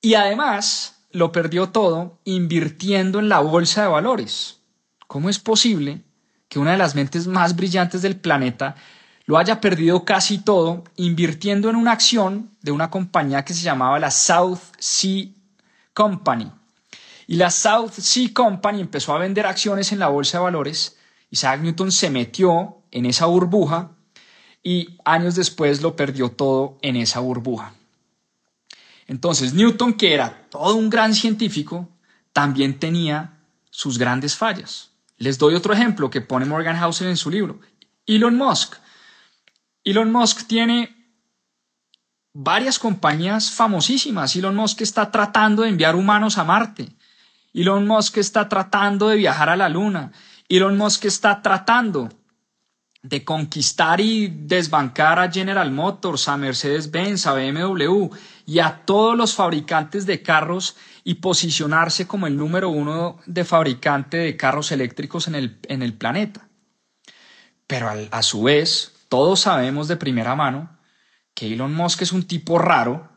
y 0.00 0.14
además 0.14 1.04
lo 1.10 1.30
perdió 1.30 1.68
todo 1.68 2.18
invirtiendo 2.24 3.18
en 3.18 3.28
la 3.28 3.40
bolsa 3.40 3.82
de 3.82 3.88
valores. 3.88 4.60
¿Cómo 5.06 5.28
es 5.28 5.38
posible 5.38 6.02
que 6.48 6.58
una 6.58 6.72
de 6.72 6.78
las 6.78 6.94
mentes 6.94 7.26
más 7.26 7.54
brillantes 7.54 8.02
del 8.02 8.16
planeta 8.16 8.76
lo 9.26 9.38
haya 9.38 9.60
perdido 9.60 10.04
casi 10.04 10.38
todo 10.38 10.84
invirtiendo 10.96 11.70
en 11.70 11.76
una 11.76 11.92
acción 11.92 12.50
de 12.62 12.72
una 12.72 12.90
compañía 12.90 13.44
que 13.44 13.54
se 13.54 13.62
llamaba 13.62 13.98
la 13.98 14.10
South 14.10 14.58
Sea 14.78 15.26
Company? 15.94 16.50
Y 17.26 17.36
la 17.36 17.50
South 17.50 17.92
Sea 17.92 18.30
Company 18.34 18.80
empezó 18.80 19.14
a 19.14 19.18
vender 19.18 19.46
acciones 19.46 19.92
en 19.92 19.98
la 19.98 20.08
bolsa 20.08 20.38
de 20.38 20.44
valores. 20.44 20.96
Isaac 21.30 21.60
Newton 21.60 21.92
se 21.92 22.10
metió 22.10 22.78
en 22.90 23.06
esa 23.06 23.26
burbuja 23.26 23.92
y 24.62 24.98
años 25.04 25.34
después 25.34 25.82
lo 25.82 25.96
perdió 25.96 26.30
todo 26.30 26.78
en 26.82 26.96
esa 26.96 27.20
burbuja. 27.20 27.74
Entonces, 29.06 29.52
Newton, 29.52 29.94
que 29.94 30.14
era 30.14 30.46
todo 30.50 30.76
un 30.76 30.88
gran 30.88 31.14
científico, 31.14 31.88
también 32.32 32.78
tenía 32.78 33.38
sus 33.70 33.98
grandes 33.98 34.36
fallas. 34.36 34.90
Les 35.18 35.38
doy 35.38 35.54
otro 35.54 35.72
ejemplo 35.72 36.10
que 36.10 36.20
pone 36.20 36.46
Morgan 36.46 36.76
Housel 36.76 37.08
en 37.08 37.16
su 37.16 37.30
libro. 37.30 37.60
Elon 38.06 38.36
Musk. 38.36 38.76
Elon 39.84 40.10
Musk 40.12 40.46
tiene 40.46 40.96
varias 42.32 42.78
compañías 42.78 43.50
famosísimas. 43.50 44.34
Elon 44.36 44.56
Musk 44.56 44.80
está 44.82 45.10
tratando 45.10 45.62
de 45.62 45.68
enviar 45.68 45.96
humanos 45.96 46.38
a 46.38 46.44
Marte. 46.44 46.88
Elon 47.52 47.86
Musk 47.86 48.18
está 48.18 48.48
tratando 48.48 49.08
de 49.08 49.16
viajar 49.16 49.48
a 49.48 49.56
la 49.56 49.68
luna. 49.68 50.12
Elon 50.48 50.76
Musk 50.76 51.04
está 51.04 51.42
tratando 51.42 52.08
de 53.02 53.24
conquistar 53.24 54.00
y 54.00 54.28
desbancar 54.28 55.18
a 55.18 55.30
General 55.30 55.70
Motors, 55.72 56.28
a 56.28 56.36
Mercedes-Benz, 56.36 57.26
a 57.26 57.34
BMW 57.34 58.08
y 58.46 58.60
a 58.60 58.84
todos 58.84 59.16
los 59.16 59.34
fabricantes 59.34 60.06
de 60.06 60.22
carros 60.22 60.76
y 61.02 61.14
posicionarse 61.14 62.06
como 62.06 62.28
el 62.28 62.36
número 62.36 62.68
uno 62.68 63.18
de 63.26 63.44
fabricante 63.44 64.18
de 64.18 64.36
carros 64.36 64.70
eléctricos 64.70 65.26
en 65.26 65.34
el, 65.34 65.58
en 65.68 65.82
el 65.82 65.94
planeta. 65.94 66.48
Pero 67.66 67.90
a 68.10 68.22
su 68.22 68.44
vez, 68.44 68.92
todos 69.08 69.40
sabemos 69.40 69.88
de 69.88 69.96
primera 69.96 70.36
mano 70.36 70.78
que 71.34 71.52
Elon 71.52 71.74
Musk 71.74 72.02
es 72.02 72.12
un 72.12 72.22
tipo 72.22 72.58
raro 72.58 73.10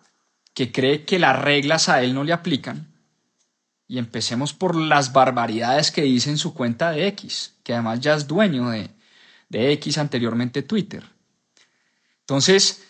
que 0.56 0.71
cree 0.71 1.06
que 1.06 1.19
las 1.19 1.39
reglas 1.39 1.89
a 1.89 2.02
él 2.02 2.15
no 2.15 2.24
le 2.24 2.34
aplican 2.34 2.88
y 3.88 4.00
empecemos 4.00 4.54
por 4.54 4.76
las 4.76 5.13
barbaridades 5.13 5.91
que 5.91 6.02
dice 6.02 6.32
en 6.32 6.39
su 6.39 6.56
cuenta 6.56 6.91
de 6.91 7.08
X, 7.08 7.54
que 7.63 7.74
además 7.74 8.00
ya 8.00 8.15
es 8.15 8.26
dueño 8.26 8.69
de, 8.69 8.89
de 9.60 9.72
X 9.74 9.98
anteriormente 9.98 10.63
Twitter. 10.63 11.04
Entonces, 12.22 12.84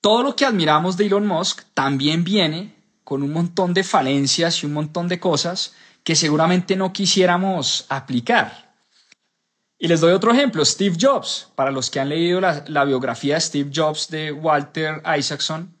todo 0.00 0.22
lo 0.22 0.36
que 0.36 0.44
admiramos 0.44 0.96
de 0.96 1.06
Elon 1.06 1.26
Musk 1.26 1.62
también 1.74 2.24
viene 2.24 2.74
con 3.04 3.22
un 3.22 3.32
montón 3.32 3.74
de 3.74 3.84
falencias 3.84 4.62
y 4.62 4.66
un 4.66 4.72
montón 4.72 5.08
de 5.08 5.18
cosas 5.18 5.74
que 6.04 6.14
seguramente 6.14 6.76
no 6.76 6.92
quisiéramos 6.92 7.86
aplicar. 7.88 8.74
Y 9.78 9.88
les 9.88 10.00
doy 10.00 10.12
otro 10.12 10.32
ejemplo, 10.32 10.64
Steve 10.64 10.96
Jobs. 11.00 11.48
Para 11.54 11.70
los 11.70 11.90
que 11.90 12.00
han 12.00 12.10
leído 12.10 12.40
la, 12.40 12.64
la 12.68 12.84
biografía 12.84 13.34
de 13.34 13.40
Steve 13.40 13.70
Jobs 13.74 14.08
de 14.08 14.32
Walter 14.32 15.02
Isaacson, 15.16 15.74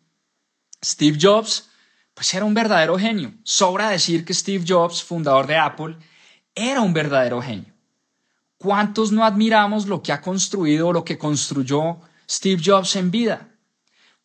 Steve 0.82 1.18
Jobs 1.20 1.70
pues 2.14 2.34
era 2.34 2.44
un 2.44 2.54
verdadero 2.54 2.98
genio. 2.98 3.32
Sobra 3.44 3.90
decir 3.90 4.24
que 4.24 4.34
Steve 4.34 4.64
Jobs, 4.66 5.02
fundador 5.02 5.46
de 5.46 5.56
Apple, 5.56 5.96
era 6.54 6.80
un 6.80 6.92
verdadero 6.92 7.40
genio. 7.40 7.69
¿Cuántos 8.62 9.10
no 9.10 9.24
admiramos 9.24 9.86
lo 9.86 10.02
que 10.02 10.12
ha 10.12 10.20
construido 10.20 10.88
o 10.88 10.92
lo 10.92 11.02
que 11.02 11.16
construyó 11.16 11.96
Steve 12.28 12.60
Jobs 12.62 12.94
en 12.94 13.10
vida? 13.10 13.48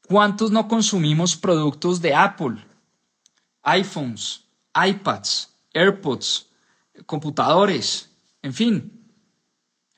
¿Cuántos 0.09 0.51
no 0.51 0.67
consumimos 0.67 1.37
productos 1.37 2.01
de 2.01 2.13
Apple? 2.13 2.57
iPhones, 3.63 4.43
iPads, 4.75 5.55
AirPods, 5.73 6.47
computadores, 7.05 8.09
en 8.41 8.53
fin. 8.53 9.07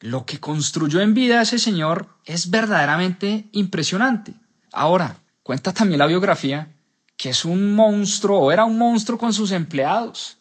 Lo 0.02 0.24
que 0.24 0.40
construyó 0.40 1.02
en 1.02 1.16
vida 1.16 1.42
ese 1.42 1.58
señor 1.58 2.08
es 2.24 2.52
verdaderamente 2.52 3.50
impresionante. 3.54 4.36
Ahora, 4.72 5.18
cuenta 5.42 5.74
también 5.74 5.98
la 5.98 6.06
biografía 6.06 6.76
que 7.18 7.30
es 7.30 7.44
un 7.44 7.74
monstruo, 7.74 8.38
o 8.38 8.52
era 8.52 8.66
un 8.66 8.78
monstruo 8.78 9.18
con 9.18 9.34
sus 9.34 9.52
empleados. 9.52 10.38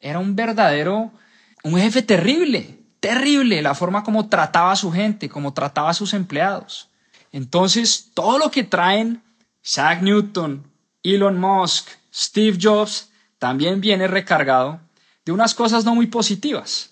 Era 0.00 0.18
un 0.18 0.34
verdadero, 0.34 1.12
un 1.62 1.78
jefe 1.78 2.02
terrible, 2.02 2.77
terrible 3.00 3.62
la 3.62 3.74
forma 3.74 4.02
como 4.02 4.28
trataba 4.28 4.72
a 4.72 4.76
su 4.76 4.92
gente, 4.92 5.28
como 5.28 5.52
trataba 5.52 5.90
a 5.90 5.94
sus 5.94 6.14
empleados. 6.14 6.88
Entonces, 7.32 8.10
todo 8.14 8.38
lo 8.38 8.50
que 8.50 8.64
traen 8.64 9.22
Isaac 9.64 10.02
Newton, 10.02 10.64
Elon 11.02 11.38
Musk, 11.38 11.88
Steve 12.12 12.58
Jobs, 12.60 13.10
también 13.38 13.80
viene 13.80 14.08
recargado 14.08 14.80
de 15.24 15.32
unas 15.32 15.54
cosas 15.54 15.84
no 15.84 15.94
muy 15.94 16.06
positivas. 16.06 16.90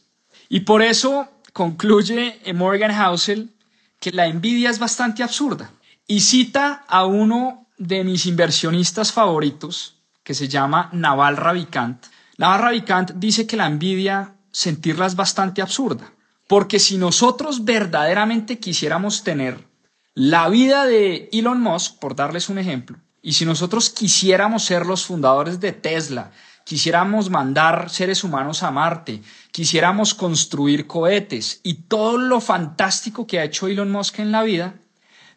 Y 0.48 0.60
por 0.60 0.82
eso 0.82 1.28
concluye 1.52 2.40
Morgan 2.54 2.92
Housel 2.92 3.50
que 3.98 4.12
la 4.12 4.26
envidia 4.26 4.70
es 4.70 4.78
bastante 4.78 5.22
absurda. 5.22 5.70
Y 6.06 6.20
cita 6.20 6.84
a 6.86 7.06
uno 7.06 7.66
de 7.78 8.04
mis 8.04 8.26
inversionistas 8.26 9.12
favoritos, 9.12 9.96
que 10.22 10.34
se 10.34 10.48
llama 10.48 10.90
Naval 10.92 11.36
Ravikant. 11.36 12.06
Naval 12.38 12.60
Ravikant 12.60 13.12
dice 13.14 13.46
que 13.46 13.56
la 13.56 13.66
envidia, 13.66 14.34
sentirla 14.56 15.04
es 15.04 15.16
bastante 15.16 15.60
absurda, 15.60 16.14
porque 16.48 16.78
si 16.78 16.96
nosotros 16.96 17.66
verdaderamente 17.66 18.58
quisiéramos 18.58 19.22
tener 19.22 19.62
la 20.14 20.48
vida 20.48 20.86
de 20.86 21.28
Elon 21.30 21.60
Musk, 21.60 21.98
por 21.98 22.16
darles 22.16 22.48
un 22.48 22.56
ejemplo, 22.56 22.96
y 23.20 23.34
si 23.34 23.44
nosotros 23.44 23.90
quisiéramos 23.90 24.64
ser 24.64 24.86
los 24.86 25.04
fundadores 25.04 25.60
de 25.60 25.72
Tesla, 25.72 26.30
quisiéramos 26.64 27.28
mandar 27.28 27.90
seres 27.90 28.24
humanos 28.24 28.62
a 28.62 28.70
Marte, 28.70 29.20
quisiéramos 29.52 30.14
construir 30.14 30.86
cohetes 30.86 31.60
y 31.62 31.74
todo 31.82 32.16
lo 32.16 32.40
fantástico 32.40 33.26
que 33.26 33.38
ha 33.40 33.44
hecho 33.44 33.68
Elon 33.68 33.92
Musk 33.92 34.20
en 34.20 34.32
la 34.32 34.42
vida, 34.42 34.76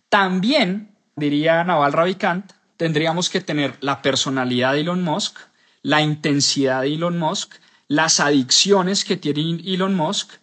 también 0.08 0.96
diría 1.18 1.66
Naval 1.66 1.92
Ravikant, 1.92 2.54
tendríamos 2.78 3.30
que 3.30 3.42
tener 3.42 3.76
la 3.82 4.02
personalidad 4.02 4.72
de 4.72 4.80
Elon 4.80 5.04
Musk, 5.04 5.40
la 5.82 6.00
intensidad 6.02 6.84
de 6.84 6.94
Elon 6.94 7.20
Musk, 7.20 7.56
las 7.90 8.20
adicciones 8.20 9.04
que 9.04 9.18
tiene 9.18 9.62
Elon 9.66 9.96
Musk, 9.96 10.34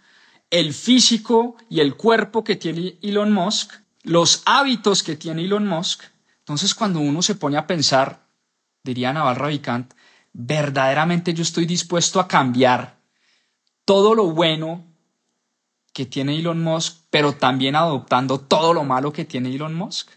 el 0.50 0.74
físico 0.74 1.56
y 1.70 1.80
el 1.80 1.96
cuerpo 1.96 2.44
que 2.44 2.56
tiene 2.56 2.98
Elon 3.02 3.32
Musk, 3.32 3.72
los 4.02 4.42
hábitos 4.44 5.02
que 5.02 5.16
tiene 5.16 5.44
Elon 5.44 5.66
Musk. 5.66 6.02
Entonces, 6.40 6.74
cuando 6.74 7.00
uno 7.00 7.22
se 7.22 7.36
pone 7.36 7.56
a 7.56 7.66
pensar, 7.66 8.26
diría 8.82 9.12
Naval 9.12 9.36
Ravikant, 9.36 9.94
verdaderamente 10.32 11.32
yo 11.32 11.42
estoy 11.42 11.66
dispuesto 11.66 12.20
a 12.20 12.28
cambiar 12.28 12.98
todo 13.84 14.14
lo 14.14 14.32
bueno 14.32 14.84
que 15.92 16.04
tiene 16.04 16.38
Elon 16.38 16.62
Musk, 16.62 16.98
pero 17.10 17.32
también 17.32 17.76
adoptando 17.76 18.40
todo 18.40 18.74
lo 18.74 18.82
malo 18.82 19.12
que 19.12 19.24
tiene 19.24 19.54
Elon 19.54 19.74
Musk. 19.74 20.10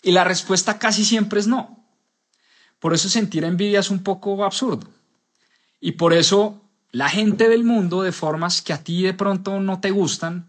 Y 0.00 0.12
la 0.12 0.22
respuesta 0.22 0.78
casi 0.78 1.04
siempre 1.04 1.40
es 1.40 1.48
no. 1.48 1.84
Por 2.78 2.94
eso 2.94 3.08
sentir 3.08 3.44
envidia 3.44 3.80
es 3.80 3.90
un 3.90 4.02
poco 4.04 4.44
absurdo. 4.44 4.88
Y 5.84 5.92
por 5.92 6.14
eso 6.14 6.62
la 6.92 7.08
gente 7.08 7.48
del 7.48 7.64
mundo 7.64 8.02
de 8.02 8.12
formas 8.12 8.62
que 8.62 8.72
a 8.72 8.84
ti 8.84 9.02
de 9.02 9.14
pronto 9.14 9.58
no 9.58 9.80
te 9.80 9.90
gustan, 9.90 10.48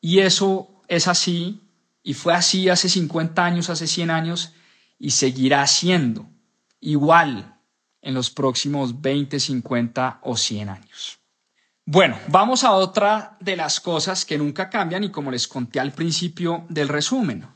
y 0.00 0.20
eso 0.20 0.80
es 0.88 1.08
así, 1.08 1.60
y 2.02 2.14
fue 2.14 2.32
así 2.32 2.70
hace 2.70 2.88
50 2.88 3.44
años, 3.44 3.68
hace 3.68 3.86
100 3.86 4.10
años, 4.10 4.54
y 4.98 5.10
seguirá 5.10 5.66
siendo 5.66 6.26
igual 6.80 7.54
en 8.00 8.14
los 8.14 8.30
próximos 8.30 9.02
20, 9.02 9.38
50 9.38 10.20
o 10.22 10.38
100 10.38 10.68
años. 10.70 11.18
Bueno, 11.84 12.18
vamos 12.28 12.64
a 12.64 12.72
otra 12.72 13.36
de 13.40 13.56
las 13.56 13.78
cosas 13.78 14.24
que 14.24 14.38
nunca 14.38 14.70
cambian 14.70 15.04
y 15.04 15.10
como 15.10 15.30
les 15.30 15.48
conté 15.48 15.80
al 15.80 15.92
principio 15.92 16.64
del 16.70 16.88
resumen. 16.88 17.46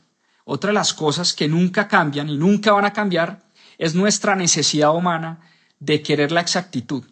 Otra 0.45 0.67
de 0.67 0.75
las 0.75 0.93
cosas 0.93 1.33
que 1.33 1.47
nunca 1.47 1.87
cambian 1.87 2.29
y 2.29 2.37
nunca 2.37 2.73
van 2.73 2.85
a 2.85 2.93
cambiar 2.93 3.41
es 3.79 3.95
nuestra 3.95 4.35
necesidad 4.35 4.95
humana 4.95 5.39
de 5.79 6.01
querer 6.01 6.31
la 6.31 6.41
exactitud, 6.41 7.03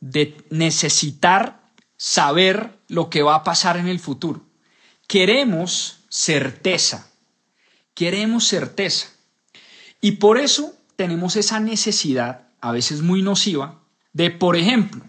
de 0.00 0.36
necesitar 0.50 1.60
saber 1.96 2.78
lo 2.88 3.10
que 3.10 3.22
va 3.22 3.36
a 3.36 3.44
pasar 3.44 3.76
en 3.76 3.88
el 3.88 4.00
futuro. 4.00 4.44
Queremos 5.06 6.00
certeza, 6.08 7.10
queremos 7.94 8.46
certeza. 8.46 9.08
Y 10.00 10.12
por 10.12 10.38
eso 10.38 10.74
tenemos 10.96 11.36
esa 11.36 11.60
necesidad, 11.60 12.48
a 12.60 12.72
veces 12.72 13.02
muy 13.02 13.22
nociva, 13.22 13.82
de, 14.12 14.30
por 14.30 14.56
ejemplo, 14.56 15.04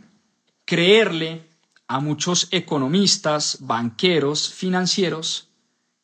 creerle 0.66 1.48
a 1.88 2.00
muchos 2.00 2.48
economistas, 2.52 3.58
banqueros, 3.62 4.54
financieros, 4.54 5.50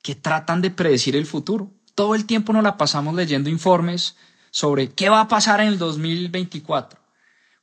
que 0.01 0.15
tratan 0.15 0.61
de 0.61 0.71
predecir 0.71 1.15
el 1.15 1.25
futuro. 1.25 1.71
Todo 1.95 2.15
el 2.15 2.25
tiempo 2.25 2.53
nos 2.53 2.63
la 2.63 2.77
pasamos 2.77 3.15
leyendo 3.15 3.49
informes 3.49 4.15
sobre 4.51 4.91
qué 4.91 5.09
va 5.09 5.21
a 5.21 5.27
pasar 5.27 5.61
en 5.61 5.67
el 5.67 5.77
2024, 5.77 6.99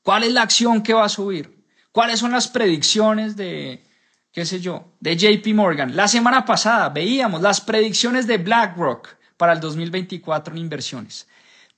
cuál 0.02 0.24
es 0.24 0.32
la 0.32 0.42
acción 0.42 0.82
que 0.82 0.94
va 0.94 1.04
a 1.04 1.08
subir, 1.08 1.64
cuáles 1.92 2.20
son 2.20 2.32
las 2.32 2.48
predicciones 2.48 3.36
de, 3.36 3.84
qué 4.32 4.44
sé 4.44 4.60
yo, 4.60 4.92
de 5.00 5.16
JP 5.16 5.54
Morgan. 5.54 5.96
La 5.96 6.08
semana 6.08 6.44
pasada 6.44 6.88
veíamos 6.90 7.42
las 7.42 7.60
predicciones 7.60 8.26
de 8.26 8.38
BlackRock 8.38 9.16
para 9.36 9.52
el 9.52 9.60
2024 9.60 10.54
en 10.54 10.60
inversiones. 10.60 11.26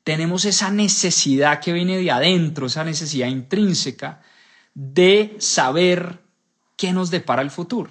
Tenemos 0.04 0.44
esa 0.44 0.70
necesidad 0.70 1.60
que 1.60 1.72
viene 1.72 1.98
de 1.98 2.10
adentro, 2.10 2.66
esa 2.66 2.84
necesidad 2.84 3.28
intrínseca 3.28 4.22
de 4.74 5.36
saber 5.38 6.20
qué 6.76 6.92
nos 6.92 7.10
depara 7.10 7.42
el 7.42 7.50
futuro. 7.50 7.90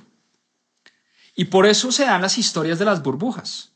Y 1.35 1.45
por 1.45 1.67
eso 1.67 1.91
se 1.91 2.05
dan 2.05 2.21
las 2.21 2.37
historias 2.37 2.79
de 2.79 2.85
las 2.85 3.03
burbujas. 3.03 3.71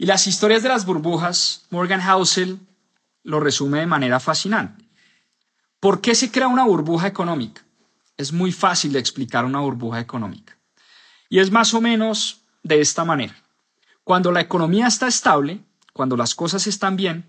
Y 0.00 0.06
las 0.06 0.26
historias 0.26 0.62
de 0.62 0.70
las 0.70 0.86
burbujas, 0.86 1.66
Morgan 1.68 2.00
Housel 2.00 2.58
lo 3.22 3.38
resume 3.38 3.80
de 3.80 3.86
manera 3.86 4.18
fascinante. 4.18 4.82
¿Por 5.78 6.00
qué 6.00 6.14
se 6.14 6.30
crea 6.30 6.48
una 6.48 6.64
burbuja 6.64 7.06
económica? 7.06 7.60
Es 8.16 8.32
muy 8.32 8.50
fácil 8.50 8.94
de 8.94 8.98
explicar 8.98 9.44
una 9.44 9.60
burbuja 9.60 10.00
económica. 10.00 10.56
Y 11.28 11.38
es 11.38 11.50
más 11.50 11.74
o 11.74 11.82
menos 11.82 12.40
de 12.62 12.80
esta 12.80 13.04
manera. 13.04 13.36
Cuando 14.02 14.32
la 14.32 14.40
economía 14.40 14.86
está 14.86 15.06
estable, 15.06 15.60
cuando 15.92 16.16
las 16.16 16.34
cosas 16.34 16.66
están 16.66 16.96
bien, 16.96 17.26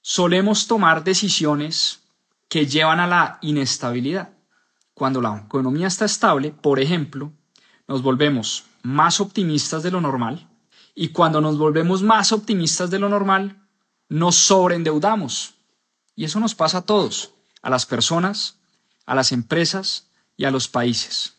solemos 0.00 0.66
tomar 0.66 1.04
decisiones 1.04 2.00
que 2.48 2.66
llevan 2.66 2.98
a 2.98 3.06
la 3.06 3.38
inestabilidad. 3.40 4.30
Cuando 4.94 5.20
la 5.20 5.44
economía 5.46 5.86
está 5.86 6.06
estable, 6.06 6.50
por 6.50 6.80
ejemplo, 6.80 7.30
nos 7.86 8.02
volvemos 8.02 8.64
más 8.82 9.20
optimistas 9.20 9.84
de 9.84 9.92
lo 9.92 10.00
normal 10.00 10.48
y 10.94 11.08
cuando 11.08 11.40
nos 11.40 11.58
volvemos 11.58 12.02
más 12.02 12.32
optimistas 12.32 12.90
de 12.90 12.98
lo 12.98 13.08
normal, 13.08 13.66
nos 14.08 14.36
sobreendeudamos. 14.36 15.54
Y 16.14 16.24
eso 16.24 16.38
nos 16.38 16.54
pasa 16.54 16.78
a 16.78 16.82
todos, 16.82 17.32
a 17.62 17.70
las 17.70 17.86
personas, 17.86 18.58
a 19.06 19.14
las 19.14 19.32
empresas 19.32 20.06
y 20.36 20.44
a 20.44 20.50
los 20.50 20.68
países. 20.68 21.34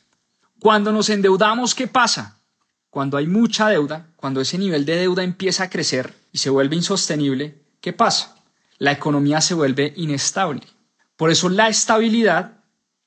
Cuando 0.59 0.91
nos 0.91 1.09
endeudamos, 1.09 1.73
¿qué 1.73 1.87
pasa? 1.87 2.39
Cuando 2.89 3.17
hay 3.17 3.27
mucha 3.27 3.69
deuda, 3.69 4.07
cuando 4.15 4.41
ese 4.41 4.57
nivel 4.57 4.85
de 4.85 4.95
deuda 4.97 5.23
empieza 5.23 5.63
a 5.63 5.69
crecer 5.69 6.13
y 6.31 6.39
se 6.39 6.49
vuelve 6.49 6.75
insostenible, 6.75 7.61
¿qué 7.81 7.93
pasa? 7.93 8.35
La 8.77 8.91
economía 8.91 9.41
se 9.41 9.53
vuelve 9.53 9.93
inestable. 9.95 10.61
Por 11.15 11.29
eso 11.31 11.49
la 11.49 11.69
estabilidad 11.69 12.59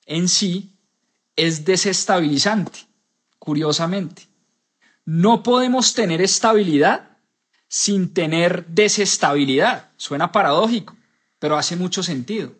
en 0.06 0.28
sí 0.28 0.78
es 1.36 1.64
desestabilizante, 1.64 2.86
curiosamente. 3.38 4.27
No 5.10 5.42
podemos 5.42 5.94
tener 5.94 6.20
estabilidad 6.20 7.16
sin 7.66 8.12
tener 8.12 8.66
desestabilidad. 8.66 9.88
Suena 9.96 10.32
paradójico, 10.32 10.98
pero 11.38 11.56
hace 11.56 11.76
mucho 11.76 12.02
sentido. 12.02 12.52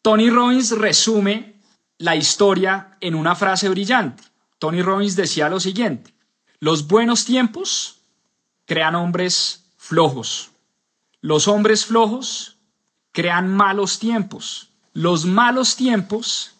Tony 0.00 0.30
Robbins 0.30 0.70
resume 0.70 1.56
la 1.98 2.14
historia 2.14 2.96
en 3.00 3.16
una 3.16 3.34
frase 3.34 3.68
brillante. 3.68 4.22
Tony 4.60 4.80
Robbins 4.80 5.16
decía 5.16 5.48
lo 5.48 5.58
siguiente, 5.58 6.14
los 6.60 6.86
buenos 6.86 7.24
tiempos 7.24 7.96
crean 8.64 8.94
hombres 8.94 9.64
flojos. 9.76 10.52
Los 11.20 11.48
hombres 11.48 11.84
flojos 11.84 12.58
crean 13.10 13.48
malos 13.48 13.98
tiempos. 13.98 14.70
Los 14.92 15.24
malos 15.24 15.74
tiempos 15.74 16.52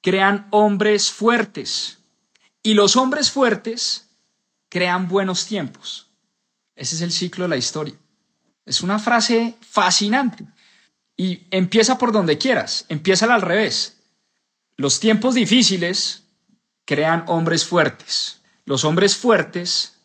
crean 0.00 0.46
hombres 0.52 1.10
fuertes 1.10 1.98
y 2.62 2.74
los 2.74 2.94
hombres 2.94 3.32
fuertes 3.32 4.07
crean 4.68 5.08
buenos 5.08 5.46
tiempos. 5.46 6.08
Ese 6.74 6.96
es 6.96 7.02
el 7.02 7.12
ciclo 7.12 7.44
de 7.44 7.48
la 7.48 7.56
historia. 7.56 7.94
Es 8.64 8.82
una 8.82 8.98
frase 8.98 9.56
fascinante 9.60 10.46
y 11.16 11.46
empieza 11.50 11.98
por 11.98 12.12
donde 12.12 12.38
quieras, 12.38 12.86
empieza 12.88 13.32
al 13.32 13.42
revés. 13.42 13.98
Los 14.76 15.00
tiempos 15.00 15.34
difíciles 15.34 16.22
crean 16.84 17.24
hombres 17.26 17.64
fuertes. 17.64 18.40
Los 18.64 18.84
hombres 18.84 19.16
fuertes 19.16 19.98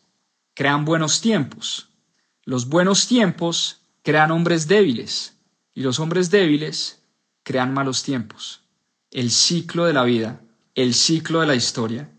crean 0.54 0.84
buenos 0.84 1.20
tiempos. 1.20 1.88
Los 2.44 2.68
buenos 2.68 3.06
tiempos 3.06 3.80
crean 4.02 4.30
hombres 4.32 4.66
débiles 4.66 5.34
y 5.74 5.82
los 5.82 5.98
hombres 5.98 6.30
débiles 6.30 7.00
crean 7.42 7.72
malos 7.72 8.02
tiempos. 8.02 8.62
El 9.10 9.30
ciclo 9.30 9.84
de 9.84 9.92
la 9.92 10.04
vida, 10.04 10.40
el 10.74 10.94
ciclo 10.94 11.40
de 11.40 11.46
la 11.46 11.54
historia, 11.54 12.10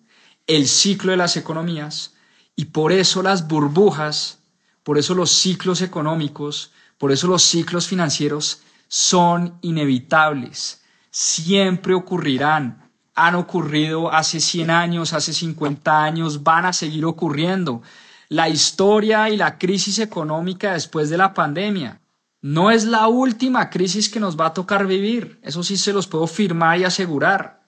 el 0.48 0.68
ciclo 0.68 1.12
de 1.12 1.18
las 1.18 1.38
economías 1.38 2.15
y 2.56 2.66
por 2.66 2.92
eso 2.92 3.22
las 3.22 3.48
burbujas, 3.48 4.40
por 4.84 4.98
eso 4.98 5.14
los 5.14 5.32
ciclos 5.32 5.82
económicos, 5.82 6.72
por 6.98 7.12
eso 7.12 7.28
los 7.28 7.44
ciclos 7.44 7.88
financieros 7.88 8.62
son 8.88 9.58
inevitables, 9.62 10.82
siempre 11.10 11.94
ocurrirán, 11.94 12.90
han 13.16 13.36
ocurrido 13.36 14.12
hace 14.12 14.40
100 14.40 14.70
años, 14.70 15.14
hace 15.14 15.34
50 15.34 16.04
años, 16.04 16.44
van 16.44 16.66
a 16.66 16.74
seguir 16.74 17.06
ocurriendo. 17.06 17.82
La 18.28 18.50
historia 18.50 19.30
y 19.30 19.38
la 19.38 19.58
crisis 19.58 20.00
económica 20.00 20.74
después 20.74 21.10
de 21.10 21.18
la 21.18 21.34
pandemia 21.34 22.02
no 22.42 22.70
es 22.70 22.86
la 22.86 23.08
última 23.08 23.70
crisis 23.70 24.10
que 24.10 24.20
nos 24.20 24.40
va 24.40 24.48
a 24.48 24.54
tocar 24.54 24.86
vivir, 24.86 25.40
eso 25.42 25.64
sí 25.64 25.78
se 25.78 25.94
los 25.94 26.06
puedo 26.06 26.28
firmar 26.28 26.78
y 26.78 26.84
asegurar. 26.84 27.64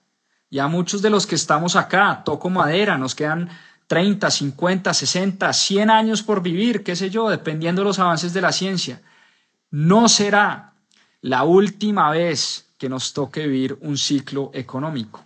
Ya 0.52 0.67
muchos 0.67 1.02
de 1.02 1.10
los 1.10 1.26
que 1.26 1.36
estamos 1.36 1.76
acá, 1.76 2.21
toco 2.23 2.50
madera, 2.50 2.97
nos 2.97 3.15
quedan 3.15 3.50
30, 3.88 4.30
50, 4.30 4.93
60, 4.93 5.54
100 5.54 5.89
años 5.89 6.23
por 6.23 6.41
vivir, 6.41 6.84
qué 6.84 6.95
sé 6.95 7.10
yo, 7.10 7.30
dependiendo 7.30 7.82
de 7.82 7.88
los 7.88 8.00
avances 8.00 8.34
de 8.34 8.41
la 8.41 8.52
ciencia. 8.52 9.02
No 9.71 10.10
será 10.10 10.73
la 11.21 11.43
última 11.43 12.12
vez 12.12 12.67
que 12.78 12.89
nos 12.89 13.13
toque 13.13 13.47
vivir 13.47 13.78
un 13.82 13.97
ciclo 13.97 14.52
económico. 14.54 15.23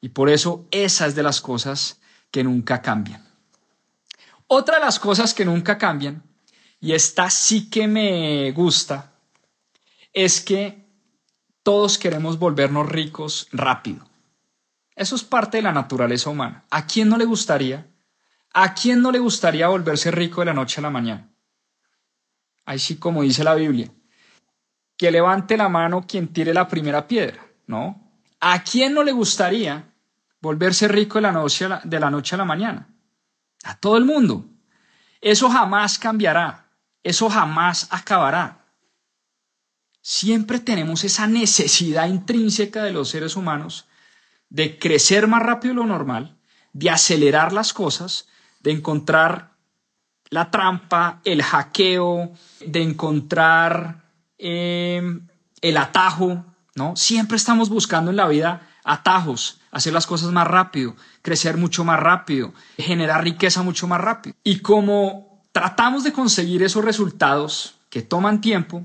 Y 0.00 0.10
por 0.10 0.28
eso 0.28 0.66
esa 0.70 1.06
es 1.06 1.14
de 1.14 1.22
las 1.22 1.40
cosas 1.40 2.00
que 2.30 2.44
nunca 2.44 2.82
cambian. 2.82 3.24
Otra 4.46 4.76
de 4.76 4.84
las 4.84 4.98
cosas 4.98 5.32
que 5.32 5.44
nunca 5.44 5.78
cambian 5.78 6.22
y 6.84 6.92
esta 6.92 7.30
sí 7.30 7.70
que 7.70 7.88
me 7.88 8.52
gusta, 8.52 9.10
es 10.12 10.42
que 10.42 10.84
todos 11.62 11.96
queremos 11.96 12.38
volvernos 12.38 12.86
ricos 12.86 13.48
rápido. 13.52 14.06
Eso 14.96 15.16
es 15.16 15.24
parte 15.24 15.58
de 15.58 15.62
la 15.62 15.72
naturaleza 15.72 16.30
humana. 16.30 16.64
¿A 16.70 16.86
quién 16.86 17.08
no 17.08 17.16
le 17.16 17.24
gustaría? 17.24 17.86
¿A 18.52 18.74
quién 18.74 19.02
no 19.02 19.10
le 19.10 19.18
gustaría 19.18 19.66
volverse 19.68 20.10
rico 20.10 20.40
de 20.40 20.46
la 20.46 20.54
noche 20.54 20.80
a 20.80 20.82
la 20.82 20.90
mañana? 20.90 21.28
Así 22.64 22.96
como 22.96 23.22
dice 23.22 23.42
la 23.42 23.54
Biblia. 23.54 23.90
Que 24.96 25.10
levante 25.10 25.56
la 25.56 25.68
mano 25.68 26.06
quien 26.06 26.28
tire 26.28 26.54
la 26.54 26.68
primera 26.68 27.08
piedra, 27.08 27.44
¿no? 27.66 28.00
¿A 28.40 28.62
quién 28.62 28.94
no 28.94 29.02
le 29.02 29.10
gustaría 29.10 29.92
volverse 30.40 30.86
rico 30.86 31.18
de 31.18 31.22
la 31.22 31.32
noche 31.32 31.66
de 31.82 32.00
la, 32.00 32.10
noche 32.10 32.36
a 32.36 32.38
la 32.38 32.44
mañana? 32.44 32.88
A 33.64 33.76
todo 33.76 33.96
el 33.96 34.04
mundo. 34.04 34.46
Eso 35.20 35.50
jamás 35.50 35.98
cambiará. 35.98 36.70
Eso 37.02 37.28
jamás 37.28 37.88
acabará. 37.90 38.64
Siempre 40.00 40.60
tenemos 40.60 41.02
esa 41.02 41.26
necesidad 41.26 42.06
intrínseca 42.06 42.84
de 42.84 42.92
los 42.92 43.08
seres 43.08 43.34
humanos 43.34 43.88
de 44.48 44.78
crecer 44.78 45.26
más 45.26 45.42
rápido 45.42 45.74
de 45.74 45.80
lo 45.80 45.86
normal, 45.86 46.36
de 46.72 46.90
acelerar 46.90 47.52
las 47.52 47.72
cosas, 47.72 48.28
de 48.60 48.72
encontrar 48.72 49.52
la 50.30 50.50
trampa, 50.50 51.20
el 51.24 51.42
hackeo, 51.42 52.32
de 52.66 52.82
encontrar 52.82 54.04
em, 54.38 55.26
el 55.60 55.76
atajo, 55.76 56.44
¿no? 56.74 56.96
Siempre 56.96 57.36
estamos 57.36 57.68
buscando 57.68 58.10
en 58.10 58.16
la 58.16 58.28
vida 58.28 58.68
atajos, 58.84 59.60
hacer 59.70 59.92
las 59.92 60.06
cosas 60.06 60.30
más 60.30 60.46
rápido, 60.46 60.94
crecer 61.22 61.56
mucho 61.56 61.84
más 61.84 61.98
rápido, 62.00 62.52
generar 62.76 63.24
riqueza 63.24 63.62
mucho 63.62 63.86
más 63.86 64.00
rápido. 64.00 64.36
Y 64.44 64.58
como 64.60 65.42
tratamos 65.52 66.04
de 66.04 66.12
conseguir 66.12 66.62
esos 66.62 66.84
resultados 66.84 67.76
que 67.88 68.02
toman 68.02 68.40
tiempo, 68.40 68.84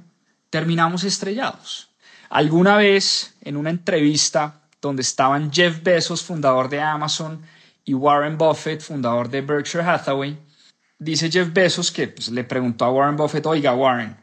terminamos 0.49 1.03
estrellados. 1.03 1.89
Alguna 2.29 2.77
vez 2.77 3.35
en 3.41 3.57
una 3.57 3.71
entrevista 3.71 4.58
donde 4.81 5.01
estaban 5.01 5.51
Jeff 5.51 5.83
Bezos, 5.83 6.23
fundador 6.23 6.69
de 6.69 6.81
Amazon, 6.81 7.41
y 7.85 7.93
Warren 7.93 8.37
Buffett, 8.37 8.81
fundador 8.81 9.29
de 9.29 9.41
Berkshire 9.41 9.83
Hathaway, 9.83 10.37
dice 10.99 11.31
Jeff 11.31 11.51
Bezos 11.51 11.91
que 11.91 12.07
pues, 12.07 12.29
le 12.29 12.43
preguntó 12.43 12.85
a 12.85 12.91
Warren 12.91 13.15
Buffett, 13.15 13.45
oiga 13.45 13.73
Warren, 13.73 14.15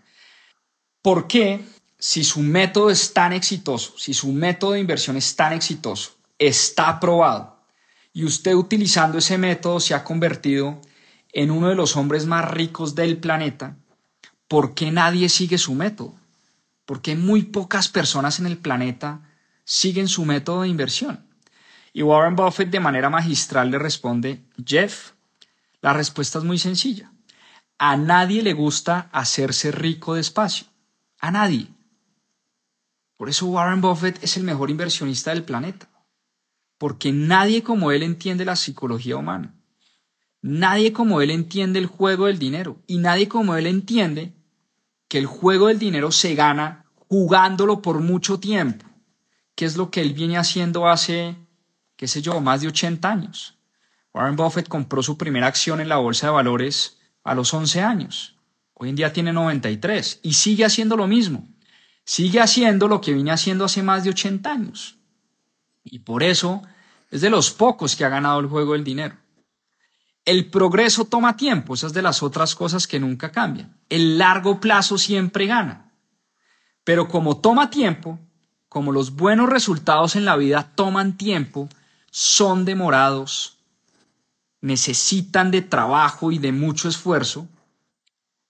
¿por 1.03 1.27
qué 1.27 1.65
si 1.99 2.23
su 2.23 2.41
método 2.41 2.91
es 2.91 3.13
tan 3.13 3.33
exitoso, 3.33 3.99
si 3.99 4.15
su 4.15 4.33
método 4.33 4.73
de 4.73 4.81
inversión 4.81 5.17
es 5.17 5.35
tan 5.35 5.53
exitoso, 5.53 6.13
está 6.39 6.89
aprobado, 6.89 7.57
y 8.13 8.25
usted 8.25 8.55
utilizando 8.55 9.19
ese 9.19 9.37
método 9.37 9.81
se 9.81 9.95
ha 9.95 10.05
convertido 10.05 10.81
en 11.33 11.51
uno 11.51 11.69
de 11.69 11.75
los 11.75 11.97
hombres 11.97 12.25
más 12.27 12.51
ricos 12.51 12.95
del 12.95 13.19
planeta, 13.19 13.77
¿por 14.49 14.75
qué 14.75 14.91
nadie 14.91 15.29
sigue 15.29 15.59
su 15.59 15.75
método? 15.75 16.15
¿Por 16.85 17.03
qué 17.03 17.17
muy 17.17 17.43
pocas 17.43 17.89
personas 17.89 18.39
en 18.39 18.47
el 18.47 18.59
planeta 18.59 19.21
siguen 19.67 20.09
su 20.09 20.25
método 20.25 20.63
de 20.63 20.69
inversión? 20.69 21.27
Y 21.93 22.03
Warren 22.03 22.37
Buffett 22.37 22.71
de 22.71 22.81
manera 22.81 23.11
magistral 23.11 23.71
le 23.71 23.79
responde, 23.79 24.43
Jeff, 24.65 25.13
la 25.83 25.93
respuesta 25.93 26.39
es 26.39 26.45
muy 26.45 26.59
sencilla. 26.59 27.13
A 27.79 27.99
nadie 27.99 28.43
le 28.43 28.55
gusta 28.55 29.11
hacerse 29.13 29.71
rico 29.71 30.15
despacio. 30.15 30.67
A 31.21 31.31
nadie. 31.31 31.69
Por 33.17 33.29
eso 33.29 33.47
Warren 33.47 33.81
Buffett 33.81 34.23
es 34.23 34.37
el 34.39 34.45
mejor 34.45 34.71
inversionista 34.71 35.31
del 35.31 35.45
planeta. 35.45 35.89
Porque 36.79 37.13
nadie 37.13 37.63
como 37.63 37.91
él 37.91 38.03
entiende 38.03 38.45
la 38.45 38.57
psicología 38.57 39.17
humana. 39.17 39.55
Nadie 40.43 40.93
como 40.93 41.21
él 41.21 41.31
entiende 41.31 41.79
el 41.79 41.87
juego 41.87 42.27
del 42.27 42.39
dinero 42.39 42.77
y 42.87 42.99
nadie 42.99 43.29
como 43.29 43.57
él 43.57 43.67
entiende 43.67 44.33
que 45.09 45.19
el 45.19 45.27
juego 45.27 45.69
del 45.69 45.79
dinero 45.79 46.13
se 46.13 46.35
gana 46.35 46.85
jugándolo 47.09 47.83
por 47.83 48.01
mucho 48.01 48.39
tiempo, 48.39 48.85
que 49.57 49.65
es 49.65 49.77
lo 49.77 49.91
que 49.91 50.03
él 50.03 50.13
viene 50.13 50.39
haciendo 50.39 50.87
hace, 50.87 51.35
qué 51.97 52.07
sé 52.07 52.23
yo, 52.23 52.41
más 52.41 52.61
de 52.61 52.69
80 52.69 53.11
años. 53.11 53.59
Warren 54.15 54.37
Buffett 54.37 54.69
compró 54.69 55.03
su 55.03 55.19
primera 55.19 55.47
acción 55.47 55.81
en 55.81 55.89
la 55.89 55.97
bolsa 55.97 56.29
de 56.29 56.33
valores 56.35 56.99
a 57.25 57.35
los 57.35 57.53
11 57.53 57.81
años. 57.83 58.37
Hoy 58.75 58.91
en 58.91 58.97
día 58.97 59.13
tiene 59.13 59.33
93 59.33 60.21
y 60.23 60.35
sigue 60.35 60.65
haciendo 60.65 60.97
lo 60.97 61.07
mismo. 61.07 61.49
Sigue 62.05 62.41
haciendo 62.41 62.87
lo 62.87 63.01
que 63.01 63.15
viene 63.15 63.33
haciendo 63.33 63.65
hace 63.65 63.83
más 63.83 64.05
de 64.05 64.11
80 64.11 64.53
años. 64.53 64.99
Y 65.83 66.01
por 66.01 66.23
eso 66.23 66.63
es 67.11 67.23
de 67.23 67.31
los 67.31 67.51
pocos 67.51 67.97
que 67.97 68.05
ha 68.05 68.11
ganado 68.11 68.39
el 68.41 68.47
juego 68.47 68.75
del 68.75 68.85
dinero. 68.85 69.17
El 70.25 70.51
progreso 70.51 71.07
toma 71.07 71.37
tiempo, 71.37 71.75
esas 71.75 71.93
de 71.93 72.03
las 72.03 72.23
otras 72.23 72.55
cosas 72.55 72.87
que 72.87 73.01
nunca 73.01 73.33
cambian. 73.33 73.77
El 73.89 74.19
largo 74.19 74.61
plazo 74.61 74.99
siempre 74.99 75.47
gana. 75.47 75.93
Pero 76.85 77.09
como 77.09 77.39
toma 77.39 77.71
tiempo, 77.71 78.19
como 78.77 78.93
los 78.93 79.17
buenos 79.17 79.49
resultados 79.49 80.17
en 80.17 80.27
la 80.27 80.37
vida 80.37 80.71
toman 80.75 81.17
tiempo, 81.17 81.67
son 82.11 82.67
demorados, 82.67 83.57
necesitan 84.61 85.51
de 85.51 85.63
trabajo 85.63 86.31
y 86.31 86.37
de 86.37 86.53
mucho 86.53 86.87
esfuerzo, 86.87 87.49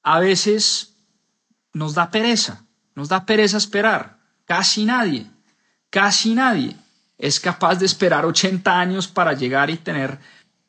a 0.02 0.18
veces 0.18 0.96
nos 1.72 1.94
da 1.94 2.10
pereza, 2.10 2.64
nos 2.96 3.08
da 3.08 3.24
pereza 3.24 3.56
esperar. 3.56 4.18
Casi 4.46 4.84
nadie, 4.84 5.30
casi 5.90 6.34
nadie 6.34 6.76
es 7.18 7.38
capaz 7.38 7.76
de 7.76 7.86
esperar 7.86 8.26
80 8.26 8.80
años 8.80 9.06
para 9.06 9.32
llegar 9.32 9.70
y 9.70 9.76
tener 9.76 10.18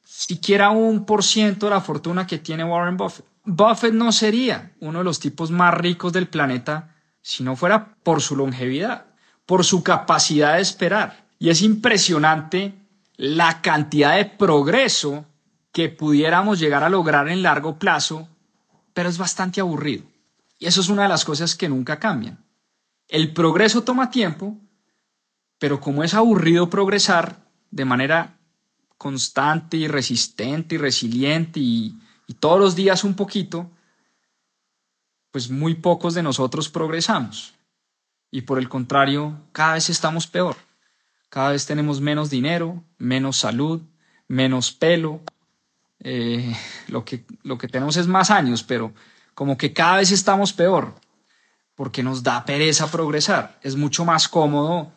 siquiera 0.03 0.69
un 0.69 1.03
por 1.03 1.23
ciento 1.23 1.65
de 1.65 1.71
la 1.71 1.81
fortuna 1.81 2.27
que 2.27 2.37
tiene 2.37 2.63
Warren 2.63 2.95
Buffett. 2.95 3.25
Buffett 3.43 3.95
no 3.95 4.11
sería 4.11 4.73
uno 4.81 4.99
de 4.99 5.05
los 5.05 5.19
tipos 5.19 5.49
más 5.49 5.73
ricos 5.73 6.13
del 6.13 6.27
planeta 6.27 6.93
si 7.23 7.43
no 7.43 7.55
fuera 7.55 7.95
por 8.03 8.21
su 8.21 8.35
longevidad, 8.35 9.07
por 9.47 9.65
su 9.65 9.81
capacidad 9.81 10.57
de 10.57 10.61
esperar. 10.61 11.25
Y 11.39 11.49
es 11.49 11.63
impresionante 11.63 12.75
la 13.15 13.61
cantidad 13.63 14.15
de 14.15 14.25
progreso 14.25 15.25
que 15.71 15.89
pudiéramos 15.89 16.59
llegar 16.59 16.83
a 16.83 16.89
lograr 16.89 17.27
en 17.29 17.41
largo 17.41 17.79
plazo, 17.79 18.27
pero 18.93 19.09
es 19.09 19.17
bastante 19.17 19.59
aburrido. 19.59 20.03
Y 20.59 20.67
eso 20.67 20.81
es 20.81 20.89
una 20.89 21.03
de 21.03 21.09
las 21.09 21.25
cosas 21.25 21.55
que 21.55 21.69
nunca 21.69 21.97
cambian. 21.97 22.43
El 23.07 23.33
progreso 23.33 23.83
toma 23.83 24.11
tiempo, 24.11 24.57
pero 25.59 25.79
como 25.79 26.03
es 26.03 26.13
aburrido 26.13 26.69
progresar 26.69 27.39
de 27.71 27.85
manera 27.85 28.37
constante 28.97 29.77
y 29.77 29.87
resistente 29.87 30.75
y 30.75 30.77
resiliente 30.77 31.59
y, 31.59 31.97
todos 32.39 32.59
los 32.59 32.75
días 32.75 33.05
un 33.05 33.13
poquito, 33.13 33.71
pues 35.31 35.49
muy 35.49 35.75
pocos 35.75 36.13
de 36.13 36.21
nosotros 36.21 36.67
progresamos. 36.67 37.53
Y 38.31 38.41
por 38.41 38.59
el 38.59 38.69
contrario, 38.69 39.39
cada 39.51 39.73
vez 39.73 39.89
estamos 39.89 40.27
peor. 40.27 40.55
Cada 41.29 41.51
vez 41.51 41.65
tenemos 41.65 42.01
menos 42.01 42.29
dinero, 42.29 42.83
menos 42.97 43.37
salud, 43.37 43.81
menos 44.27 44.71
pelo. 44.71 45.21
Eh, 45.99 46.55
lo, 46.87 47.03
que, 47.03 47.25
lo 47.43 47.57
que 47.57 47.67
tenemos 47.67 47.97
es 47.97 48.07
más 48.07 48.29
años, 48.29 48.63
pero 48.63 48.93
como 49.33 49.57
que 49.57 49.73
cada 49.73 49.97
vez 49.97 50.11
estamos 50.11 50.53
peor 50.53 50.93
porque 51.75 52.01
nos 52.01 52.23
da 52.23 52.43
pereza 52.43 52.89
progresar. 52.89 53.59
Es 53.61 53.75
mucho 53.75 54.03
más 54.03 54.27
cómodo 54.27 54.91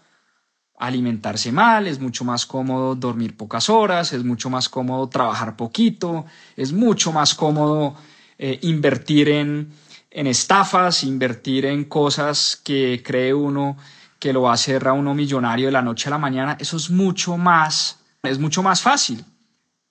alimentarse 0.79 1.53
mal, 1.53 1.87
es 1.87 2.01
mucho 2.01 2.25
más 2.25 2.47
cómodo 2.47 2.95
dormir 2.95 3.37
pocas 3.37 3.69
horas, 3.69 4.15
es 4.15 4.25
mucho 4.25 4.49
más 4.49 4.71
cómodo 4.71 5.09
trabajar 5.09 5.57
poquito, 5.57 6.25
es 6.57 6.73
mucho 6.73 7.13
más 7.13 7.35
cómodo 7.35 7.97
eh, 8.39 8.59
invertir 8.63 9.29
en, 9.29 9.71
en 10.11 10.27
estafas, 10.27 11.05
invertir 11.05 11.67
en 11.67 11.85
cosas 11.85 12.61
que 12.63 13.03
cree 13.05 13.33
uno 13.33 13.77
que 14.19 14.33
lo 14.33 14.43
va 14.43 14.51
a 14.51 14.55
hacer 14.55 14.87
a 14.87 14.93
uno 14.93 15.15
millonario 15.15 15.67
de 15.67 15.73
la 15.73 15.83
noche 15.83 16.09
a 16.09 16.11
la 16.11 16.19
mañana. 16.19 16.57
Eso 16.61 16.77
es 16.77 16.91
mucho 16.91 17.37
más, 17.37 18.01
es 18.23 18.39
mucho 18.39 18.63
más 18.63 18.83
fácil. 18.83 19.25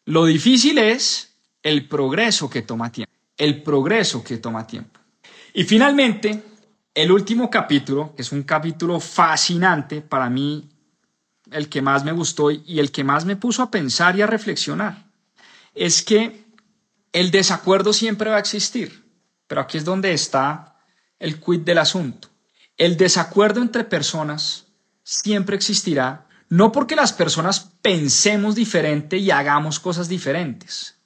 Lo 0.05 0.25
difícil 0.25 0.77
es 0.77 1.35
el 1.63 1.87
progreso 1.87 2.49
que 2.49 2.61
toma 2.61 2.91
tiempo, 2.91 3.11
el 3.37 3.63
progreso 3.63 4.23
que 4.23 4.37
toma 4.37 4.67
tiempo. 4.67 4.99
Y 5.53 5.63
finalmente, 5.63 6.43
el 6.93 7.11
último 7.11 7.49
capítulo, 7.49 8.13
que 8.15 8.21
es 8.21 8.31
un 8.31 8.43
capítulo 8.43 8.99
fascinante 8.99 10.01
para 10.01 10.29
mí, 10.29 10.69
el 11.51 11.69
que 11.69 11.81
más 11.81 12.03
me 12.03 12.11
gustó 12.11 12.51
y 12.51 12.79
el 12.79 12.91
que 12.91 13.03
más 13.03 13.25
me 13.25 13.35
puso 13.35 13.63
a 13.63 13.71
pensar 13.71 14.15
y 14.15 14.21
a 14.21 14.27
reflexionar, 14.27 15.05
es 15.73 16.03
que 16.03 16.45
el 17.11 17.31
desacuerdo 17.31 17.93
siempre 17.93 18.29
va 18.29 18.37
a 18.37 18.39
existir, 18.39 18.98
pero 19.49 19.61
aquí 19.61 19.79
es 19.79 19.83
donde 19.83 20.13
está 20.13 20.77
el 21.17 21.41
quid 21.41 21.61
del 21.61 21.79
asunto. 21.79 22.29
El 22.77 22.97
desacuerdo 22.97 23.61
entre 23.61 23.83
personas 23.83 24.67
siempre 25.03 25.55
existirá, 25.55 26.27
no 26.49 26.71
porque 26.71 26.95
las 26.95 27.13
personas 27.13 27.71
pensemos 27.81 28.53
diferente 28.53 29.17
y 29.17 29.31
hagamos 29.31 29.79
cosas 29.79 30.07
diferentes, 30.07 30.99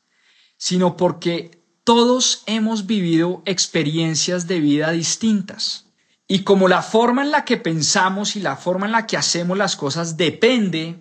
sino 0.57 0.97
porque 0.97 1.63
todos 1.85 2.43
hemos 2.45 2.85
vivido 2.85 3.43
experiencias 3.45 4.45
de 4.45 4.59
vida 4.59 4.91
distintas. 4.91 5.85
Y 6.27 6.43
como 6.43 6.67
la 6.67 6.81
forma 6.81 7.21
en 7.21 7.31
la 7.31 7.45
que 7.45 7.55
pensamos 7.55 8.35
y 8.35 8.41
la 8.41 8.57
forma 8.57 8.87
en 8.87 8.91
la 8.91 9.07
que 9.07 9.15
hacemos 9.15 9.57
las 9.57 9.77
cosas 9.77 10.17
depende 10.17 10.99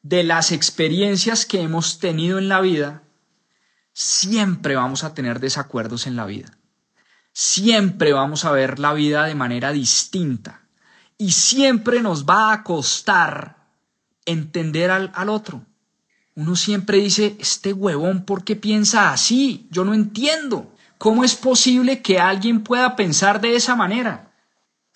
de 0.00 0.24
las 0.24 0.52
experiencias 0.52 1.44
que 1.44 1.60
hemos 1.60 1.98
tenido 1.98 2.38
en 2.38 2.48
la 2.48 2.62
vida, 2.62 3.02
siempre 3.92 4.74
vamos 4.74 5.04
a 5.04 5.12
tener 5.12 5.38
desacuerdos 5.38 6.06
en 6.06 6.16
la 6.16 6.24
vida. 6.24 6.56
Siempre 7.32 8.12
vamos 8.12 8.44
a 8.44 8.52
ver 8.52 8.78
la 8.78 8.92
vida 8.92 9.24
de 9.24 9.34
manera 9.34 9.72
distinta. 9.72 10.62
Y 11.18 11.32
siempre 11.32 12.02
nos 12.02 12.24
va 12.24 12.52
a 12.52 12.62
costar 12.62 13.56
entender 14.24 14.90
al, 14.90 15.10
al 15.14 15.28
otro. 15.28 15.64
Uno 16.34 16.56
siempre 16.56 16.98
dice, 16.98 17.36
este 17.38 17.72
huevón, 17.72 18.24
¿por 18.24 18.44
qué 18.44 18.56
piensa 18.56 19.12
así? 19.12 19.68
Yo 19.70 19.84
no 19.84 19.94
entiendo. 19.94 20.72
¿Cómo 20.98 21.24
es 21.24 21.34
posible 21.34 22.00
que 22.00 22.20
alguien 22.20 22.62
pueda 22.62 22.96
pensar 22.96 23.40
de 23.40 23.56
esa 23.56 23.74
manera? 23.74 24.32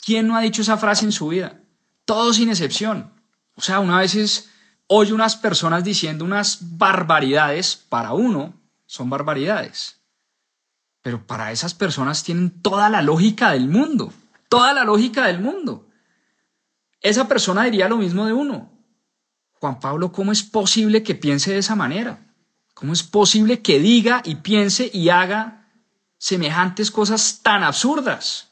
¿Quién 0.05 0.29
no 0.29 0.37
ha 0.37 0.41
dicho 0.41 0.63
esa 0.63 0.77
frase 0.77 1.05
en 1.05 1.13
su 1.13 1.29
vida? 1.29 1.59
Todos 2.05 2.37
sin 2.37 2.49
excepción. 2.49 3.11
O 3.57 3.61
sea, 3.61 3.81
una 3.81 3.99
vez 3.99 4.49
oye 4.87 5.13
unas 5.13 5.35
personas 5.37 5.83
diciendo 5.83 6.25
unas 6.25 6.59
barbaridades, 6.79 7.75
para 7.75 8.13
uno 8.13 8.55
son 8.87 9.11
barbaridades. 9.11 9.96
Pero 11.07 11.25
para 11.25 11.53
esas 11.53 11.73
personas 11.73 12.25
tienen 12.25 12.51
toda 12.51 12.91
la 12.91 13.01
lógica 13.01 13.53
del 13.53 13.69
mundo, 13.69 14.13
toda 14.49 14.73
la 14.73 14.83
lógica 14.83 15.29
del 15.29 15.39
mundo. 15.39 15.87
Esa 17.01 17.29
persona 17.29 17.63
diría 17.63 17.89
lo 17.89 17.99
mismo 17.99 18.27
de 18.27 18.33
uno. 18.33 18.73
Juan 19.53 19.79
Pablo, 19.79 20.11
¿cómo 20.11 20.33
es 20.33 20.43
posible 20.43 21.05
que 21.05 21.15
piense 21.15 21.53
de 21.53 21.59
esa 21.59 21.77
manera? 21.77 22.27
¿Cómo 22.75 22.93
es 22.93 23.05
posible 23.05 23.63
que 23.63 23.79
diga 23.79 24.21
y 24.25 24.35
piense 24.35 24.91
y 24.93 25.11
haga 25.11 25.71
semejantes 26.19 26.91
cosas 26.91 27.41
tan 27.41 27.63
absurdas? 27.63 28.51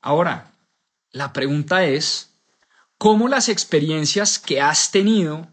Ahora, 0.00 0.52
la 1.10 1.32
pregunta 1.32 1.82
es, 1.82 2.32
¿cómo 2.96 3.26
las 3.26 3.48
experiencias 3.48 4.38
que 4.38 4.60
has 4.60 4.92
tenido 4.92 5.48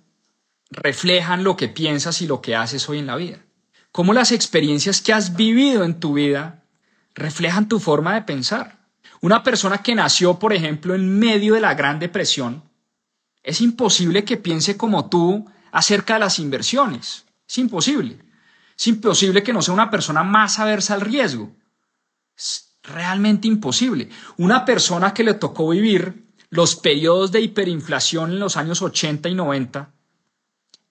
reflejan 0.69 1.43
lo 1.43 1.57
que 1.57 1.69
piensas 1.69 2.21
y 2.21 2.27
lo 2.27 2.39
que 2.39 2.55
haces 2.55 2.87
hoy 2.87 2.99
en 2.99 3.07
la 3.07 3.15
vida? 3.15 3.39
¿Cómo 3.91 4.13
las 4.13 4.31
experiencias 4.31 5.01
que 5.01 5.13
has 5.13 5.35
vivido 5.35 5.83
en 5.83 5.99
tu 5.99 6.13
vida 6.13 6.63
reflejan 7.15 7.67
tu 7.67 7.79
forma 7.79 8.13
de 8.13 8.21
pensar? 8.21 8.79
Una 9.21 9.43
persona 9.43 9.79
que 9.79 9.95
nació, 9.95 10.39
por 10.39 10.53
ejemplo, 10.53 10.95
en 10.95 11.19
medio 11.19 11.55
de 11.55 11.61
la 11.61 11.73
Gran 11.73 11.99
Depresión, 11.99 12.63
es 13.43 13.61
imposible 13.61 14.23
que 14.23 14.37
piense 14.37 14.77
como 14.77 15.09
tú 15.09 15.45
acerca 15.71 16.13
de 16.13 16.19
las 16.21 16.39
inversiones. 16.39 17.25
Es 17.47 17.57
imposible. 17.57 18.19
Es 18.77 18.87
imposible 18.87 19.43
que 19.43 19.53
no 19.53 19.61
sea 19.61 19.73
una 19.73 19.89
persona 19.89 20.23
más 20.23 20.59
aversa 20.59 20.93
al 20.93 21.01
riesgo. 21.01 21.51
Es 22.37 22.77
realmente 22.83 23.47
imposible. 23.47 24.09
Una 24.37 24.65
persona 24.65 25.13
que 25.13 25.23
le 25.23 25.33
tocó 25.33 25.69
vivir 25.69 26.29
los 26.49 26.75
periodos 26.75 27.31
de 27.31 27.41
hiperinflación 27.41 28.31
en 28.31 28.39
los 28.39 28.55
años 28.55 28.81
80 28.81 29.29
y 29.29 29.35
90, 29.35 29.91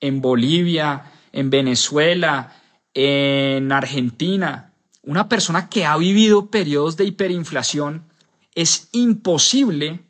en 0.01 0.21
Bolivia, 0.21 1.13
en 1.33 1.51
Venezuela, 1.51 2.58
en 3.01 3.71
Argentina, 3.71 4.73
una 5.03 5.29
persona 5.29 5.69
que 5.69 5.87
ha 5.87 5.97
vivido 5.97 6.51
periodos 6.51 6.97
de 6.97 7.05
hiperinflación, 7.05 8.03
es 8.57 8.89
imposible 8.91 10.05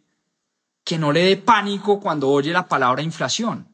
que 0.85 0.97
no 0.97 1.13
le 1.13 1.21
dé 1.21 1.37
pánico 1.37 2.01
cuando 2.01 2.31
oye 2.31 2.51
la 2.51 2.67
palabra 2.67 3.03
inflación. 3.03 3.69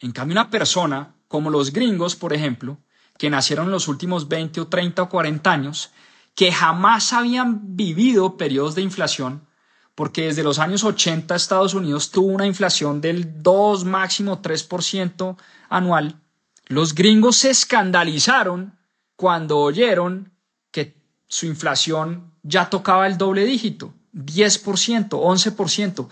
En 0.00 0.10
cambio, 0.10 0.32
una 0.32 0.50
persona 0.50 1.14
como 1.28 1.48
los 1.48 1.72
gringos, 1.72 2.16
por 2.16 2.32
ejemplo, 2.32 2.78
que 3.18 3.30
nacieron 3.30 3.66
en 3.66 3.70
los 3.70 3.86
últimos 3.86 4.26
20 4.26 4.62
o 4.62 4.66
30 4.66 5.02
o 5.02 5.08
40 5.08 5.52
años, 5.52 5.92
que 6.34 6.50
jamás 6.50 7.12
habían 7.12 7.76
vivido 7.76 8.36
periodos 8.36 8.74
de 8.74 8.82
inflación, 8.82 9.46
porque 9.94 10.22
desde 10.24 10.42
los 10.42 10.58
años 10.58 10.82
80 10.82 11.36
Estados 11.36 11.74
Unidos 11.74 12.10
tuvo 12.10 12.32
una 12.32 12.48
inflación 12.48 13.00
del 13.00 13.44
2, 13.44 13.84
máximo 13.84 14.42
3% 14.42 15.36
anual, 15.68 16.20
los 16.66 16.94
gringos 16.94 17.36
se 17.36 17.50
escandalizaron 17.50 18.78
cuando 19.16 19.58
oyeron 19.58 20.32
que 20.70 20.96
su 21.28 21.46
inflación 21.46 22.32
ya 22.42 22.70
tocaba 22.70 23.06
el 23.06 23.18
doble 23.18 23.44
dígito. 23.44 23.92
10%, 24.14 25.08
11%. 25.08 26.08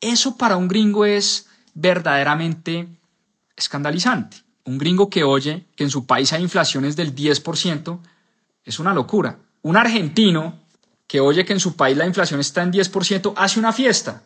Eso 0.00 0.36
para 0.36 0.56
un 0.56 0.68
gringo 0.68 1.04
es 1.04 1.48
verdaderamente 1.74 2.88
escandalizante. 3.56 4.38
Un 4.64 4.78
gringo 4.78 5.08
que 5.10 5.24
oye 5.24 5.66
que 5.76 5.84
en 5.84 5.90
su 5.90 6.06
país 6.06 6.32
hay 6.32 6.42
inflaciones 6.42 6.96
del 6.96 7.14
10% 7.14 8.00
es 8.64 8.78
una 8.78 8.94
locura. 8.94 9.38
Un 9.62 9.76
argentino 9.76 10.58
que 11.06 11.20
oye 11.20 11.44
que 11.44 11.52
en 11.52 11.60
su 11.60 11.76
país 11.76 11.96
la 11.96 12.06
inflación 12.06 12.40
está 12.40 12.62
en 12.62 12.72
10% 12.72 13.34
hace 13.36 13.58
una 13.58 13.72
fiesta, 13.72 14.22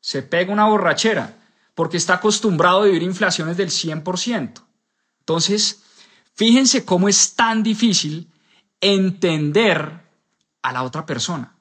se 0.00 0.22
pega 0.22 0.52
una 0.52 0.66
borrachera, 0.66 1.36
porque 1.74 1.96
está 1.96 2.14
acostumbrado 2.14 2.82
a 2.82 2.84
vivir 2.86 3.02
inflaciones 3.02 3.56
del 3.56 3.70
100%. 3.70 4.67
Entonces, 5.28 5.82
fíjense 6.34 6.86
cómo 6.86 7.06
es 7.06 7.34
tan 7.34 7.62
difícil 7.62 8.32
entender 8.80 10.00
a 10.62 10.72
la 10.72 10.84
otra 10.84 11.04
persona 11.04 11.54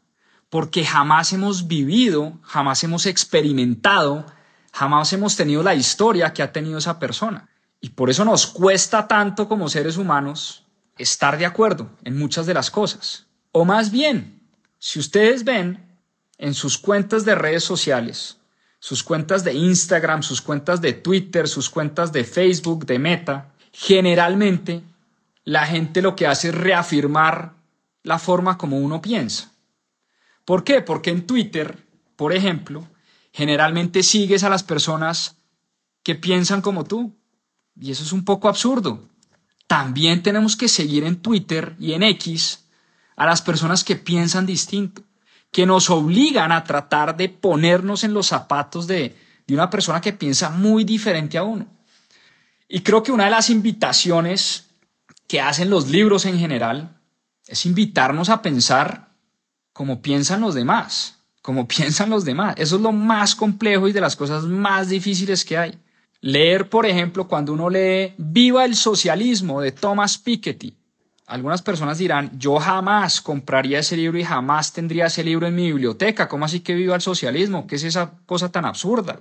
porque 0.49 0.85
jamás 0.85 1.33
hemos 1.33 1.67
vivido, 1.67 2.39
jamás 2.43 2.81
hemos 2.85 3.05
experimentado, 3.05 4.25
jamás 4.71 5.11
hemos 5.11 5.35
tenido 5.35 5.63
la 5.63 5.75
historia 5.75 6.31
que 6.31 6.41
ha 6.41 6.53
tenido 6.53 6.77
esa 6.77 6.97
persona. 6.97 7.49
Y 7.81 7.89
por 7.89 8.09
eso 8.09 8.23
nos 8.23 8.47
cuesta 8.47 9.05
tanto 9.05 9.49
como 9.49 9.67
seres 9.67 9.97
humanos 9.97 10.63
estar 10.97 11.37
de 11.37 11.45
acuerdo 11.45 11.89
en 12.05 12.17
muchas 12.17 12.45
de 12.45 12.53
las 12.53 12.71
cosas. 12.71 13.25
O 13.51 13.65
más 13.65 13.91
bien, 13.91 14.41
si 14.79 14.99
ustedes 14.99 15.43
ven 15.43 15.85
en 16.37 16.53
sus 16.53 16.77
cuentas 16.77 17.25
de 17.25 17.35
redes 17.35 17.65
sociales, 17.65 18.37
sus 18.79 19.03
cuentas 19.03 19.43
de 19.43 19.53
Instagram, 19.53 20.23
sus 20.23 20.41
cuentas 20.41 20.81
de 20.81 20.93
Twitter, 20.93 21.47
sus 21.47 21.69
cuentas 21.69 22.11
de 22.11 22.23
Facebook, 22.23 22.85
de 22.85 22.99
Meta, 22.99 23.53
generalmente 23.71 24.83
la 25.43 25.65
gente 25.65 26.01
lo 26.01 26.15
que 26.15 26.27
hace 26.27 26.49
es 26.49 26.55
reafirmar 26.55 27.53
la 28.03 28.19
forma 28.19 28.57
como 28.57 28.77
uno 28.77 29.01
piensa. 29.01 29.51
¿Por 30.45 30.63
qué? 30.63 30.81
Porque 30.81 31.09
en 31.09 31.27
Twitter, 31.27 31.85
por 32.15 32.33
ejemplo, 32.33 32.87
generalmente 33.33 34.03
sigues 34.03 34.43
a 34.43 34.49
las 34.49 34.63
personas 34.63 35.37
que 36.03 36.15
piensan 36.15 36.61
como 36.61 36.85
tú. 36.85 37.15
Y 37.79 37.91
eso 37.91 38.03
es 38.03 38.13
un 38.13 38.25
poco 38.25 38.47
absurdo. 38.47 39.07
También 39.67 40.23
tenemos 40.23 40.55
que 40.55 40.69
seguir 40.69 41.03
en 41.03 41.17
Twitter 41.17 41.75
y 41.79 41.93
en 41.93 42.03
X 42.03 42.65
a 43.17 43.25
las 43.25 43.41
personas 43.41 43.83
que 43.83 43.97
piensan 43.97 44.45
distinto, 44.45 45.03
que 45.51 45.65
nos 45.65 45.89
obligan 45.89 46.51
a 46.51 46.63
tratar 46.63 47.17
de 47.17 47.29
ponernos 47.29 48.03
en 48.03 48.13
los 48.13 48.27
zapatos 48.27 48.87
de, 48.87 49.15
una 49.49 49.69
persona 49.69 49.99
que 49.99 50.13
piensa 50.13 50.49
muy 50.49 50.83
diferente 50.83 51.37
a 51.37 51.43
uno. 51.43 51.67
Y 52.67 52.81
creo 52.81 53.03
que 53.03 53.11
una 53.11 53.25
de 53.25 53.31
las 53.31 53.49
invitaciones 53.49 54.67
que 55.27 55.41
hacen 55.41 55.69
los 55.69 55.89
libros 55.89 56.25
en 56.25 56.37
general 56.37 56.99
es 57.47 57.65
invitarnos 57.65 58.29
a 58.29 58.41
pensar 58.41 59.09
como 59.73 60.01
piensan 60.01 60.41
los 60.41 60.55
demás, 60.55 61.19
como 61.41 61.67
piensan 61.67 62.09
los 62.09 62.25
demás. 62.25 62.55
Eso 62.57 62.77
es 62.77 62.81
lo 62.81 62.91
más 62.91 63.35
complejo 63.35 63.87
y 63.87 63.93
de 63.93 64.01
las 64.01 64.15
cosas 64.15 64.43
más 64.43 64.89
difíciles 64.89 65.45
que 65.45 65.57
hay. 65.57 65.79
Leer, 66.19 66.69
por 66.69 66.85
ejemplo, 66.85 67.27
cuando 67.27 67.53
uno 67.53 67.69
lee 67.69 68.13
Viva 68.17 68.65
el 68.65 68.75
socialismo 68.75 69.61
de 69.61 69.71
Thomas 69.71 70.17
Piketty. 70.17 70.75
Algunas 71.27 71.61
personas 71.61 71.97
dirán, 71.97 72.31
yo 72.39 72.57
jamás 72.57 73.21
compraría 73.21 73.79
ese 73.79 73.97
libro 73.97 74.17
y 74.17 74.23
jamás 74.23 74.71
tendría 74.71 75.07
ese 75.07 75.23
libro 75.23 75.45
en 75.45 75.55
mi 75.55 75.67
biblioteca. 75.67 76.27
¿Cómo 76.27 76.45
así 76.45 76.61
que 76.61 76.73
viva 76.73 76.95
el 76.95 77.01
socialismo? 77.01 77.67
¿Qué 77.67 77.75
es 77.75 77.83
esa 77.83 78.13
cosa 78.25 78.49
tan 78.49 78.65
absurda? 78.65 79.19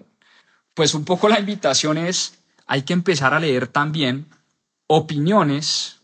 Pues 0.72 0.94
un 0.94 1.04
poco 1.04 1.28
la 1.28 1.40
invitación 1.40 1.98
es, 1.98 2.38
hay 2.66 2.82
que 2.82 2.92
empezar 2.92 3.32
a 3.32 3.40
leer 3.40 3.68
también 3.68 4.26
opiniones, 4.86 6.00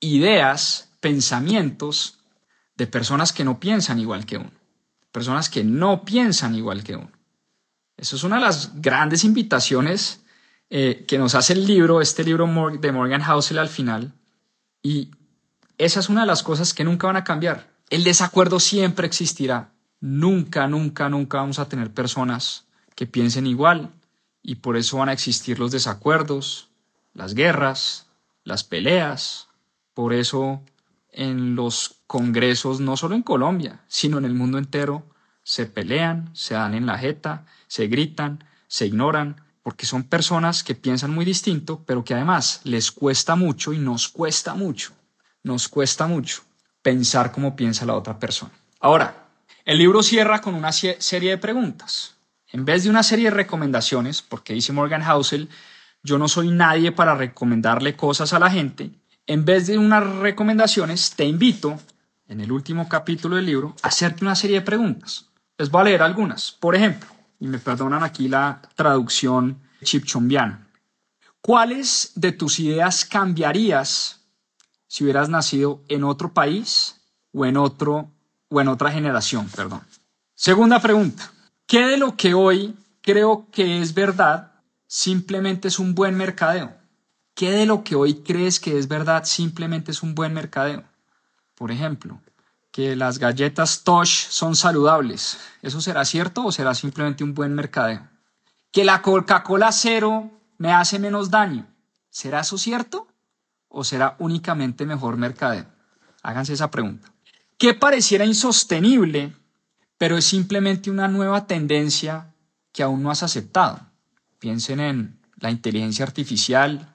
ideas, 0.00 0.90
pensamientos 1.00 2.18
de 2.76 2.86
personas 2.86 3.32
que 3.32 3.44
no 3.44 3.60
piensan 3.60 3.98
igual 3.98 4.26
que 4.26 4.38
uno, 4.38 4.50
personas 5.12 5.48
que 5.48 5.64
no 5.64 6.04
piensan 6.04 6.54
igual 6.54 6.82
que 6.82 6.96
uno. 6.96 7.10
Eso 7.96 8.16
es 8.16 8.24
una 8.24 8.36
de 8.36 8.42
las 8.42 8.80
grandes 8.80 9.24
invitaciones 9.24 10.22
eh, 10.68 11.04
que 11.08 11.18
nos 11.18 11.34
hace 11.34 11.54
el 11.54 11.66
libro, 11.66 12.00
este 12.00 12.24
libro 12.24 12.46
de 12.78 12.92
Morgan 12.92 13.22
Housel 13.22 13.58
al 13.58 13.68
final. 13.68 14.12
Y 14.82 15.10
esa 15.78 16.00
es 16.00 16.08
una 16.08 16.22
de 16.22 16.26
las 16.26 16.42
cosas 16.42 16.74
que 16.74 16.84
nunca 16.84 17.06
van 17.06 17.16
a 17.16 17.24
cambiar. 17.24 17.70
El 17.88 18.04
desacuerdo 18.04 18.60
siempre 18.60 19.06
existirá. 19.06 19.72
Nunca, 20.00 20.66
nunca, 20.66 21.08
nunca 21.08 21.38
vamos 21.38 21.58
a 21.58 21.68
tener 21.68 21.94
personas 21.94 22.66
que 22.94 23.06
piensen 23.06 23.46
igual 23.46 23.92
y 24.48 24.54
por 24.54 24.76
eso 24.76 24.98
van 24.98 25.08
a 25.08 25.12
existir 25.12 25.58
los 25.58 25.72
desacuerdos, 25.72 26.68
las 27.14 27.34
guerras, 27.34 28.06
las 28.44 28.62
peleas. 28.62 29.48
Por 29.92 30.14
eso 30.14 30.62
en 31.10 31.56
los 31.56 31.96
congresos, 32.06 32.78
no 32.78 32.96
solo 32.96 33.16
en 33.16 33.24
Colombia, 33.24 33.80
sino 33.88 34.18
en 34.18 34.24
el 34.24 34.34
mundo 34.34 34.58
entero, 34.58 35.04
se 35.42 35.66
pelean, 35.66 36.30
se 36.32 36.54
dan 36.54 36.74
en 36.74 36.86
la 36.86 36.96
jeta, 36.96 37.44
se 37.66 37.88
gritan, 37.88 38.44
se 38.68 38.86
ignoran, 38.86 39.42
porque 39.64 39.84
son 39.84 40.04
personas 40.04 40.62
que 40.62 40.76
piensan 40.76 41.10
muy 41.10 41.24
distinto, 41.24 41.82
pero 41.84 42.04
que 42.04 42.14
además 42.14 42.60
les 42.62 42.92
cuesta 42.92 43.34
mucho 43.34 43.72
y 43.72 43.78
nos 43.78 44.08
cuesta 44.08 44.54
mucho, 44.54 44.92
nos 45.42 45.66
cuesta 45.66 46.06
mucho 46.06 46.42
pensar 46.82 47.32
como 47.32 47.56
piensa 47.56 47.84
la 47.84 47.96
otra 47.96 48.20
persona. 48.20 48.52
Ahora, 48.78 49.26
el 49.64 49.78
libro 49.78 50.04
cierra 50.04 50.40
con 50.40 50.54
una 50.54 50.70
serie 50.70 51.30
de 51.30 51.38
preguntas. 51.38 52.15
En 52.52 52.64
vez 52.64 52.84
de 52.84 52.90
una 52.90 53.02
serie 53.02 53.26
de 53.26 53.36
recomendaciones, 53.36 54.22
porque 54.22 54.54
dice 54.54 54.72
Morgan 54.72 55.02
Housel, 55.02 55.48
yo 56.02 56.18
no 56.18 56.28
soy 56.28 56.50
nadie 56.50 56.92
para 56.92 57.14
recomendarle 57.14 57.96
cosas 57.96 58.32
a 58.32 58.38
la 58.38 58.50
gente, 58.50 58.92
en 59.26 59.44
vez 59.44 59.66
de 59.66 59.76
unas 59.76 60.04
recomendaciones, 60.18 61.14
te 61.16 61.24
invito, 61.24 61.80
en 62.28 62.40
el 62.40 62.52
último 62.52 62.88
capítulo 62.88 63.36
del 63.36 63.46
libro, 63.46 63.74
a 63.82 63.88
hacerte 63.88 64.24
una 64.24 64.36
serie 64.36 64.60
de 64.60 64.66
preguntas. 64.66 65.26
Les 65.58 65.70
voy 65.70 65.80
a 65.80 65.84
leer 65.84 66.02
algunas. 66.02 66.52
Por 66.52 66.76
ejemplo, 66.76 67.08
y 67.40 67.48
me 67.48 67.58
perdonan 67.58 68.04
aquí 68.04 68.28
la 68.28 68.62
traducción 68.76 69.58
chipchombiana. 69.82 70.68
¿Cuáles 71.40 72.12
de 72.14 72.32
tus 72.32 72.58
ideas 72.60 73.04
cambiarías 73.04 74.20
si 74.86 75.04
hubieras 75.04 75.28
nacido 75.28 75.82
en 75.88 76.04
otro 76.04 76.32
país 76.32 77.00
o 77.32 77.44
en 77.46 77.56
otro 77.56 78.10
o 78.48 78.60
en 78.60 78.68
otra 78.68 78.90
generación, 78.90 79.48
perdón? 79.48 79.82
Segunda 80.34 80.80
pregunta. 80.80 81.32
¿Qué 81.66 81.84
de 81.84 81.96
lo 81.96 82.16
que 82.16 82.32
hoy 82.32 82.76
creo 83.02 83.48
que 83.50 83.80
es 83.82 83.92
verdad 83.92 84.52
simplemente 84.86 85.66
es 85.66 85.80
un 85.80 85.96
buen 85.96 86.16
mercadeo? 86.16 86.76
¿Qué 87.34 87.50
de 87.50 87.66
lo 87.66 87.82
que 87.82 87.96
hoy 87.96 88.22
crees 88.22 88.60
que 88.60 88.78
es 88.78 88.86
verdad 88.86 89.24
simplemente 89.24 89.90
es 89.90 90.04
un 90.04 90.14
buen 90.14 90.32
mercadeo? 90.32 90.84
Por 91.56 91.72
ejemplo, 91.72 92.20
que 92.70 92.94
las 92.94 93.18
galletas 93.18 93.82
Tosh 93.82 94.28
son 94.28 94.54
saludables. 94.54 95.40
¿Eso 95.60 95.80
será 95.80 96.04
cierto 96.04 96.44
o 96.44 96.52
será 96.52 96.72
simplemente 96.72 97.24
un 97.24 97.34
buen 97.34 97.52
mercadeo? 97.52 98.06
Que 98.70 98.84
la 98.84 99.02
Coca-Cola 99.02 99.72
cero 99.72 100.30
me 100.58 100.72
hace 100.72 101.00
menos 101.00 101.30
daño. 101.30 101.66
¿Será 102.10 102.40
eso 102.40 102.58
cierto 102.58 103.08
o 103.66 103.82
será 103.82 104.14
únicamente 104.20 104.86
mejor 104.86 105.16
mercadeo? 105.16 105.66
Háganse 106.22 106.52
esa 106.52 106.70
pregunta. 106.70 107.12
¿Qué 107.58 107.74
pareciera 107.74 108.24
insostenible, 108.24 109.34
pero 109.98 110.16
es 110.16 110.24
simplemente 110.24 110.90
una 110.90 111.08
nueva 111.08 111.46
tendencia 111.46 112.32
que 112.72 112.82
aún 112.82 113.02
no 113.02 113.10
has 113.10 113.22
aceptado? 113.22 113.80
Piensen 114.38 114.80
en 114.80 115.18
la 115.36 115.50
inteligencia 115.50 116.04
artificial, 116.04 116.94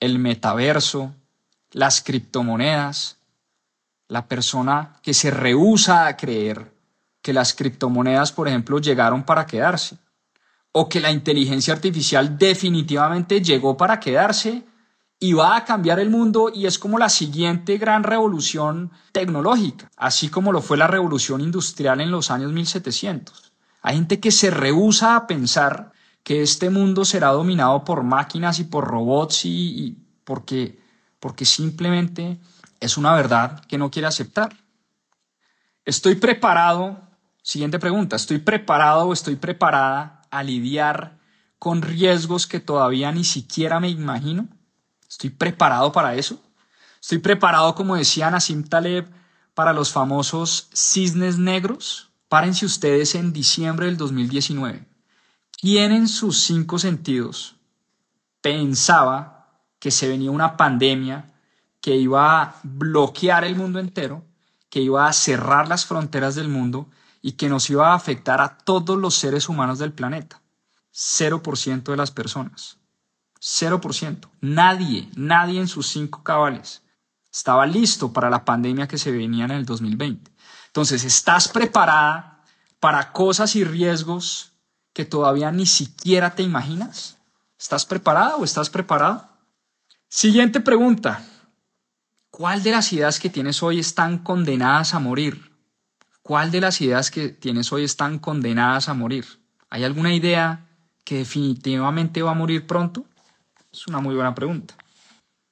el 0.00 0.18
metaverso, 0.18 1.14
las 1.72 2.02
criptomonedas, 2.02 3.18
la 4.08 4.26
persona 4.26 4.96
que 5.02 5.14
se 5.14 5.30
rehúsa 5.30 6.06
a 6.06 6.16
creer 6.16 6.72
que 7.22 7.32
las 7.32 7.54
criptomonedas, 7.54 8.32
por 8.32 8.48
ejemplo, 8.48 8.78
llegaron 8.78 9.24
para 9.24 9.46
quedarse, 9.46 9.98
o 10.72 10.88
que 10.88 11.00
la 11.00 11.10
inteligencia 11.10 11.74
artificial 11.74 12.38
definitivamente 12.38 13.42
llegó 13.42 13.76
para 13.76 14.00
quedarse 14.00 14.64
y 15.22 15.34
va 15.34 15.54
a 15.54 15.64
cambiar 15.66 16.00
el 16.00 16.08
mundo 16.08 16.50
y 16.52 16.64
es 16.64 16.78
como 16.78 16.98
la 16.98 17.10
siguiente 17.10 17.76
gran 17.76 18.02
revolución 18.02 18.90
tecnológica, 19.12 19.90
así 19.98 20.30
como 20.30 20.50
lo 20.50 20.62
fue 20.62 20.78
la 20.78 20.86
revolución 20.86 21.42
industrial 21.42 22.00
en 22.00 22.10
los 22.10 22.30
años 22.30 22.52
1700. 22.52 23.52
Hay 23.82 23.96
gente 23.96 24.18
que 24.18 24.30
se 24.30 24.50
rehúsa 24.50 25.16
a 25.16 25.26
pensar 25.26 25.92
que 26.22 26.42
este 26.42 26.70
mundo 26.70 27.04
será 27.04 27.28
dominado 27.28 27.84
por 27.84 28.02
máquinas 28.02 28.58
y 28.60 28.64
por 28.64 28.88
robots 28.88 29.44
y, 29.44 29.50
y 29.50 29.96
porque, 30.24 30.80
porque 31.20 31.44
simplemente 31.44 32.40
es 32.80 32.96
una 32.96 33.14
verdad 33.14 33.60
que 33.66 33.76
no 33.76 33.90
quiere 33.90 34.08
aceptar. 34.08 34.56
Estoy 35.84 36.14
preparado, 36.14 36.98
siguiente 37.42 37.78
pregunta, 37.78 38.16
¿estoy 38.16 38.38
preparado 38.38 39.08
o 39.08 39.12
estoy 39.12 39.36
preparada 39.36 40.22
a 40.30 40.42
lidiar 40.42 41.18
con 41.58 41.82
riesgos 41.82 42.46
que 42.46 42.60
todavía 42.60 43.12
ni 43.12 43.24
siquiera 43.24 43.80
me 43.80 43.90
imagino? 43.90 44.48
¿Estoy 45.10 45.30
preparado 45.30 45.90
para 45.90 46.14
eso? 46.14 46.40
¿Estoy 47.02 47.18
preparado, 47.18 47.74
como 47.74 47.96
decía 47.96 48.30
Nassim 48.30 48.62
Taleb, 48.62 49.10
para 49.54 49.72
los 49.72 49.92
famosos 49.92 50.68
cisnes 50.72 51.36
negros? 51.36 52.10
Párense 52.28 52.64
ustedes 52.64 53.16
en 53.16 53.32
diciembre 53.32 53.86
del 53.86 53.96
2019. 53.96 54.86
¿Quién 55.60 55.90
en 55.90 56.06
sus 56.06 56.44
cinco 56.44 56.78
sentidos 56.78 57.56
pensaba 58.40 59.48
que 59.80 59.90
se 59.90 60.08
venía 60.08 60.30
una 60.30 60.56
pandemia 60.56 61.34
que 61.80 61.96
iba 61.96 62.40
a 62.40 62.60
bloquear 62.62 63.44
el 63.44 63.56
mundo 63.56 63.80
entero, 63.80 64.24
que 64.68 64.80
iba 64.80 65.08
a 65.08 65.12
cerrar 65.12 65.66
las 65.66 65.86
fronteras 65.86 66.36
del 66.36 66.48
mundo 66.48 66.88
y 67.20 67.32
que 67.32 67.48
nos 67.48 67.68
iba 67.68 67.90
a 67.90 67.94
afectar 67.94 68.40
a 68.40 68.58
todos 68.58 68.96
los 68.96 69.16
seres 69.16 69.48
humanos 69.48 69.80
del 69.80 69.92
planeta. 69.92 70.40
0% 70.92 71.82
de 71.82 71.96
las 71.96 72.12
personas. 72.12 72.79
0%. 73.40 74.28
Nadie, 74.40 75.08
nadie 75.16 75.60
en 75.60 75.68
sus 75.68 75.88
cinco 75.88 76.22
cabales 76.22 76.82
estaba 77.32 77.66
listo 77.66 78.12
para 78.12 78.30
la 78.30 78.44
pandemia 78.44 78.88
que 78.88 78.98
se 78.98 79.10
venía 79.10 79.44
en 79.44 79.52
el 79.52 79.64
2020. 79.64 80.30
Entonces, 80.66 81.04
¿estás 81.04 81.48
preparada 81.48 82.42
para 82.80 83.12
cosas 83.12 83.56
y 83.56 83.64
riesgos 83.64 84.52
que 84.92 85.04
todavía 85.04 85.50
ni 85.52 85.66
siquiera 85.66 86.34
te 86.34 86.42
imaginas? 86.42 87.18
¿Estás 87.58 87.86
preparada 87.86 88.36
o 88.36 88.44
estás 88.44 88.70
preparado? 88.70 89.28
Siguiente 90.08 90.60
pregunta. 90.60 91.24
¿Cuál 92.30 92.62
de 92.62 92.72
las 92.72 92.92
ideas 92.92 93.20
que 93.20 93.30
tienes 93.30 93.62
hoy 93.62 93.78
están 93.78 94.18
condenadas 94.18 94.94
a 94.94 94.98
morir? 94.98 95.50
¿Cuál 96.22 96.50
de 96.50 96.60
las 96.60 96.80
ideas 96.80 97.10
que 97.10 97.28
tienes 97.28 97.72
hoy 97.72 97.84
están 97.84 98.18
condenadas 98.18 98.88
a 98.88 98.94
morir? 98.94 99.26
¿Hay 99.68 99.84
alguna 99.84 100.14
idea 100.14 100.66
que 101.04 101.18
definitivamente 101.18 102.22
va 102.22 102.32
a 102.32 102.34
morir 102.34 102.66
pronto? 102.66 103.04
Es 103.72 103.86
una 103.86 104.00
muy 104.00 104.14
buena 104.14 104.34
pregunta. 104.34 104.74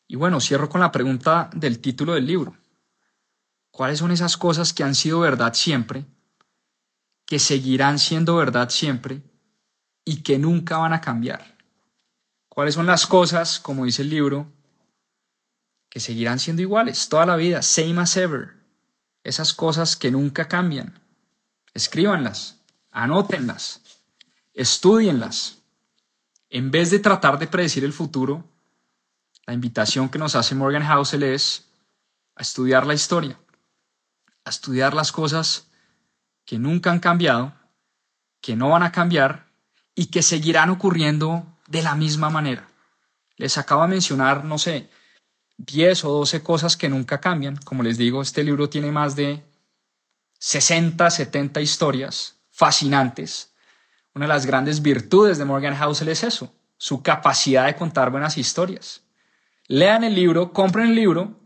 Y 0.06 0.16
bueno, 0.16 0.40
cierro 0.40 0.68
con 0.68 0.80
la 0.80 0.90
pregunta 0.90 1.50
del 1.54 1.80
título 1.80 2.14
del 2.14 2.26
libro. 2.26 2.56
¿Cuáles 3.70 3.98
son 3.98 4.10
esas 4.10 4.36
cosas 4.36 4.72
que 4.72 4.82
han 4.82 4.94
sido 4.94 5.20
verdad 5.20 5.54
siempre, 5.54 6.04
que 7.26 7.38
seguirán 7.38 7.98
siendo 7.98 8.36
verdad 8.36 8.70
siempre 8.70 9.22
y 10.04 10.22
que 10.22 10.38
nunca 10.38 10.78
van 10.78 10.94
a 10.94 11.00
cambiar? 11.00 11.56
¿Cuáles 12.48 12.74
son 12.74 12.86
las 12.86 13.06
cosas, 13.06 13.60
como 13.60 13.84
dice 13.84 14.02
el 14.02 14.10
libro, 14.10 14.50
que 15.88 16.00
seguirán 16.00 16.38
siendo 16.38 16.62
iguales 16.62 17.08
toda 17.08 17.26
la 17.26 17.36
vida, 17.36 17.62
same 17.62 18.00
as 18.00 18.16
ever. 18.16 18.56
Esas 19.22 19.52
cosas 19.52 19.96
que 19.96 20.10
nunca 20.10 20.48
cambian. 20.48 20.98
Escríbanlas, 21.74 22.60
anótenlas, 22.90 23.80
estudienlas. 24.54 25.57
En 26.50 26.70
vez 26.70 26.90
de 26.90 26.98
tratar 26.98 27.38
de 27.38 27.46
predecir 27.46 27.84
el 27.84 27.92
futuro, 27.92 28.44
la 29.46 29.52
invitación 29.52 30.08
que 30.08 30.18
nos 30.18 30.34
hace 30.34 30.54
Morgan 30.54 30.84
Housel 30.84 31.22
es 31.22 31.68
a 32.34 32.42
estudiar 32.42 32.86
la 32.86 32.94
historia, 32.94 33.38
a 34.44 34.50
estudiar 34.50 34.94
las 34.94 35.12
cosas 35.12 35.68
que 36.44 36.58
nunca 36.58 36.90
han 36.90 37.00
cambiado, 37.00 37.52
que 38.40 38.56
no 38.56 38.70
van 38.70 38.82
a 38.82 38.92
cambiar 38.92 39.46
y 39.94 40.06
que 40.06 40.22
seguirán 40.22 40.70
ocurriendo 40.70 41.44
de 41.66 41.82
la 41.82 41.94
misma 41.94 42.30
manera. 42.30 42.68
Les 43.36 43.58
acabo 43.58 43.82
de 43.82 43.88
mencionar, 43.88 44.44
no 44.44 44.58
sé, 44.58 44.88
10 45.58 46.04
o 46.04 46.12
12 46.12 46.42
cosas 46.42 46.76
que 46.76 46.88
nunca 46.88 47.20
cambian. 47.20 47.56
Como 47.56 47.82
les 47.82 47.98
digo, 47.98 48.22
este 48.22 48.42
libro 48.42 48.70
tiene 48.70 48.90
más 48.90 49.16
de 49.16 49.44
60, 50.38 51.10
70 51.10 51.60
historias 51.60 52.36
fascinantes. 52.50 53.52
Una 54.14 54.26
de 54.26 54.28
las 54.28 54.46
grandes 54.46 54.82
virtudes 54.82 55.38
de 55.38 55.44
Morgan 55.44 55.76
Housel 55.76 56.08
es 56.08 56.24
eso, 56.24 56.54
su 56.76 57.02
capacidad 57.02 57.66
de 57.66 57.76
contar 57.76 58.10
buenas 58.10 58.36
historias. 58.38 59.02
Lean 59.66 60.04
el 60.04 60.14
libro, 60.14 60.52
compren 60.52 60.88
el 60.88 60.94
libro. 60.94 61.38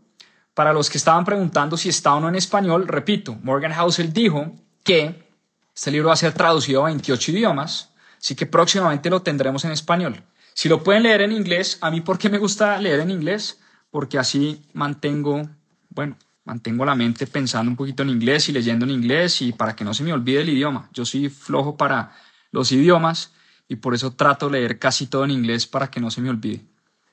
Para 0.53 0.71
los 0.71 0.89
que 0.89 0.97
estaban 0.97 1.25
preguntando 1.25 1.77
si 1.77 1.89
está 1.89 2.13
o 2.13 2.19
no 2.19 2.29
en 2.29 2.35
español, 2.35 2.87
repito, 2.87 3.37
Morgan 3.41 3.73
Housel 3.73 4.13
dijo 4.13 4.55
que 4.83 5.27
este 5.75 5.91
libro 5.91 6.09
va 6.09 6.13
a 6.13 6.17
ser 6.17 6.33
traducido 6.33 6.83
a 6.83 6.85
28 6.85 7.31
idiomas, 7.31 7.91
así 8.17 8.35
que 8.35 8.45
próximamente 8.45 9.09
lo 9.09 9.21
tendremos 9.21 9.65
en 9.65 9.71
español. 9.71 10.23
Si 10.53 10.69
lo 10.69 10.83
pueden 10.83 11.03
leer 11.03 11.21
en 11.21 11.31
inglés, 11.31 11.79
a 11.81 11.89
mí 11.89 12.01
por 12.01 12.19
qué 12.19 12.29
me 12.29 12.37
gusta 12.37 12.77
leer 12.77 12.99
en 12.99 13.09
inglés, 13.09 13.59
porque 13.89 14.19
así 14.19 14.61
mantengo, 14.73 15.49
bueno, 15.89 16.15
mantengo 16.45 16.85
la 16.85 16.95
mente 16.95 17.25
pensando 17.25 17.71
un 17.71 17.75
poquito 17.75 18.03
en 18.03 18.09
inglés 18.09 18.49
y 18.49 18.51
leyendo 18.51 18.85
en 18.85 18.91
inglés 18.91 19.41
y 19.41 19.51
para 19.51 19.75
que 19.75 19.83
no 19.83 19.93
se 19.93 20.03
me 20.03 20.13
olvide 20.13 20.41
el 20.41 20.49
idioma. 20.49 20.89
Yo 20.93 21.05
soy 21.05 21.29
flojo 21.29 21.75
para 21.75 22.11
los 22.53 22.71
idiomas 22.71 23.33
y 23.67 23.75
por 23.75 23.93
eso 23.93 24.13
trato 24.13 24.49
de 24.49 24.59
leer 24.59 24.79
casi 24.79 25.07
todo 25.07 25.25
en 25.25 25.31
inglés 25.31 25.67
para 25.67 25.91
que 25.91 25.99
no 25.99 26.09
se 26.09 26.21
me 26.21 26.29
olvide. 26.29 26.61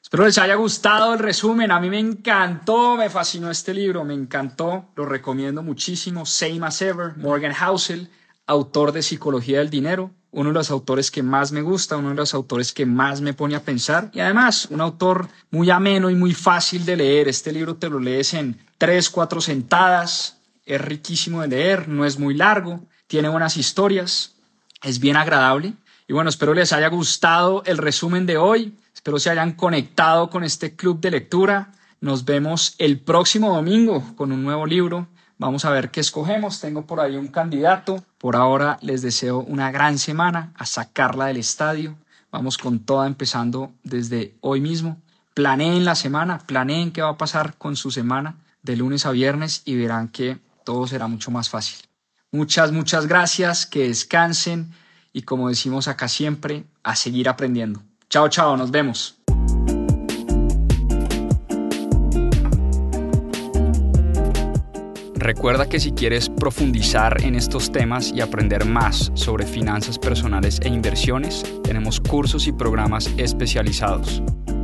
Espero 0.02 0.24
les 0.24 0.38
haya 0.38 0.54
gustado 0.54 1.12
el 1.14 1.18
resumen. 1.18 1.70
A 1.70 1.80
mí 1.80 1.90
me 1.90 1.98
encantó, 1.98 2.96
me 2.96 3.10
fascinó 3.10 3.50
este 3.50 3.74
libro, 3.74 4.04
me 4.04 4.14
encantó, 4.14 4.86
lo 4.96 5.06
recomiendo 5.06 5.62
muchísimo. 5.62 6.26
Same 6.26 6.60
as 6.62 6.82
ever, 6.82 7.16
Morgan 7.16 7.52
Housel, 7.52 8.08
autor 8.46 8.92
de 8.92 9.02
Psicología 9.02 9.58
del 9.58 9.70
Dinero, 9.70 10.10
uno 10.32 10.50
de 10.50 10.54
los 10.54 10.70
autores 10.70 11.10
que 11.10 11.22
más 11.22 11.52
me 11.52 11.62
gusta, 11.62 11.96
uno 11.96 12.10
de 12.10 12.16
los 12.16 12.34
autores 12.34 12.72
que 12.72 12.86
más 12.86 13.20
me 13.20 13.34
pone 13.34 13.54
a 13.54 13.62
pensar 13.62 14.10
y 14.12 14.20
además 14.20 14.66
un 14.70 14.80
autor 14.80 15.28
muy 15.50 15.70
ameno 15.70 16.10
y 16.10 16.14
muy 16.14 16.34
fácil 16.34 16.84
de 16.84 16.96
leer. 16.96 17.28
Este 17.28 17.52
libro 17.52 17.76
te 17.76 17.88
lo 17.88 18.00
lees 18.00 18.34
en 18.34 18.58
tres, 18.78 19.10
cuatro 19.10 19.40
sentadas, 19.40 20.40
es 20.64 20.80
riquísimo 20.80 21.42
de 21.42 21.48
leer, 21.48 21.88
no 21.88 22.04
es 22.04 22.18
muy 22.18 22.34
largo, 22.34 22.80
tiene 23.06 23.28
buenas 23.28 23.56
historias, 23.56 24.34
es 24.82 25.00
bien 25.00 25.16
agradable. 25.16 25.74
Y 26.06 26.12
bueno, 26.12 26.30
espero 26.30 26.54
les 26.54 26.72
haya 26.72 26.88
gustado 26.88 27.62
el 27.66 27.78
resumen 27.78 28.26
de 28.26 28.36
hoy, 28.36 28.76
espero 28.94 29.18
se 29.18 29.30
hayan 29.30 29.52
conectado 29.52 30.28
con 30.30 30.44
este 30.44 30.74
club 30.74 31.00
de 31.00 31.12
lectura. 31.12 31.72
Nos 32.00 32.24
vemos 32.24 32.74
el 32.78 32.98
próximo 32.98 33.54
domingo 33.54 34.02
con 34.16 34.32
un 34.32 34.42
nuevo 34.42 34.66
libro. 34.66 35.06
Vamos 35.38 35.64
a 35.64 35.70
ver 35.70 35.90
qué 35.90 36.00
escogemos. 36.00 36.60
Tengo 36.60 36.86
por 36.86 37.00
ahí 37.00 37.16
un 37.16 37.28
candidato. 37.28 38.04
Por 38.18 38.36
ahora 38.36 38.78
les 38.82 39.02
deseo 39.02 39.38
una 39.40 39.70
gran 39.70 39.98
semana, 39.98 40.52
a 40.56 40.66
sacarla 40.66 41.26
del 41.26 41.36
estadio. 41.36 41.96
Vamos 42.32 42.58
con 42.58 42.80
toda 42.80 43.06
empezando 43.06 43.72
desde 43.82 44.34
hoy 44.40 44.60
mismo. 44.60 44.98
Planeen 45.34 45.84
la 45.84 45.94
semana, 45.94 46.38
planeen 46.38 46.90
qué 46.90 47.02
va 47.02 47.10
a 47.10 47.18
pasar 47.18 47.56
con 47.56 47.76
su 47.76 47.90
semana 47.90 48.36
de 48.62 48.76
lunes 48.76 49.06
a 49.06 49.10
viernes 49.12 49.62
y 49.64 49.76
verán 49.76 50.08
que 50.08 50.38
todo 50.64 50.86
será 50.86 51.06
mucho 51.06 51.30
más 51.30 51.48
fácil. 51.48 51.89
Muchas, 52.32 52.72
muchas 52.72 53.06
gracias, 53.06 53.66
que 53.66 53.88
descansen 53.88 54.72
y 55.12 55.22
como 55.22 55.48
decimos 55.48 55.88
acá 55.88 56.08
siempre, 56.08 56.64
a 56.82 56.94
seguir 56.94 57.28
aprendiendo. 57.28 57.82
Chao, 58.08 58.28
chao, 58.28 58.56
nos 58.56 58.70
vemos. 58.70 59.16
Recuerda 65.14 65.68
que 65.68 65.78
si 65.78 65.92
quieres 65.92 66.28
profundizar 66.28 67.22
en 67.22 67.34
estos 67.34 67.70
temas 67.70 68.10
y 68.12 68.20
aprender 68.20 68.64
más 68.64 69.12
sobre 69.14 69.46
finanzas 69.46 69.98
personales 69.98 70.60
e 70.62 70.68
inversiones, 70.68 71.44
tenemos 71.62 72.00
cursos 72.00 72.46
y 72.46 72.52
programas 72.52 73.10
especializados 73.16 74.22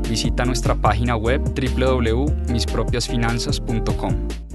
visita 0.08 0.44
nuestra 0.44 0.74
página 0.74 1.16
web 1.16 1.40
www.mispropiasfinanzas.com. 1.54 4.45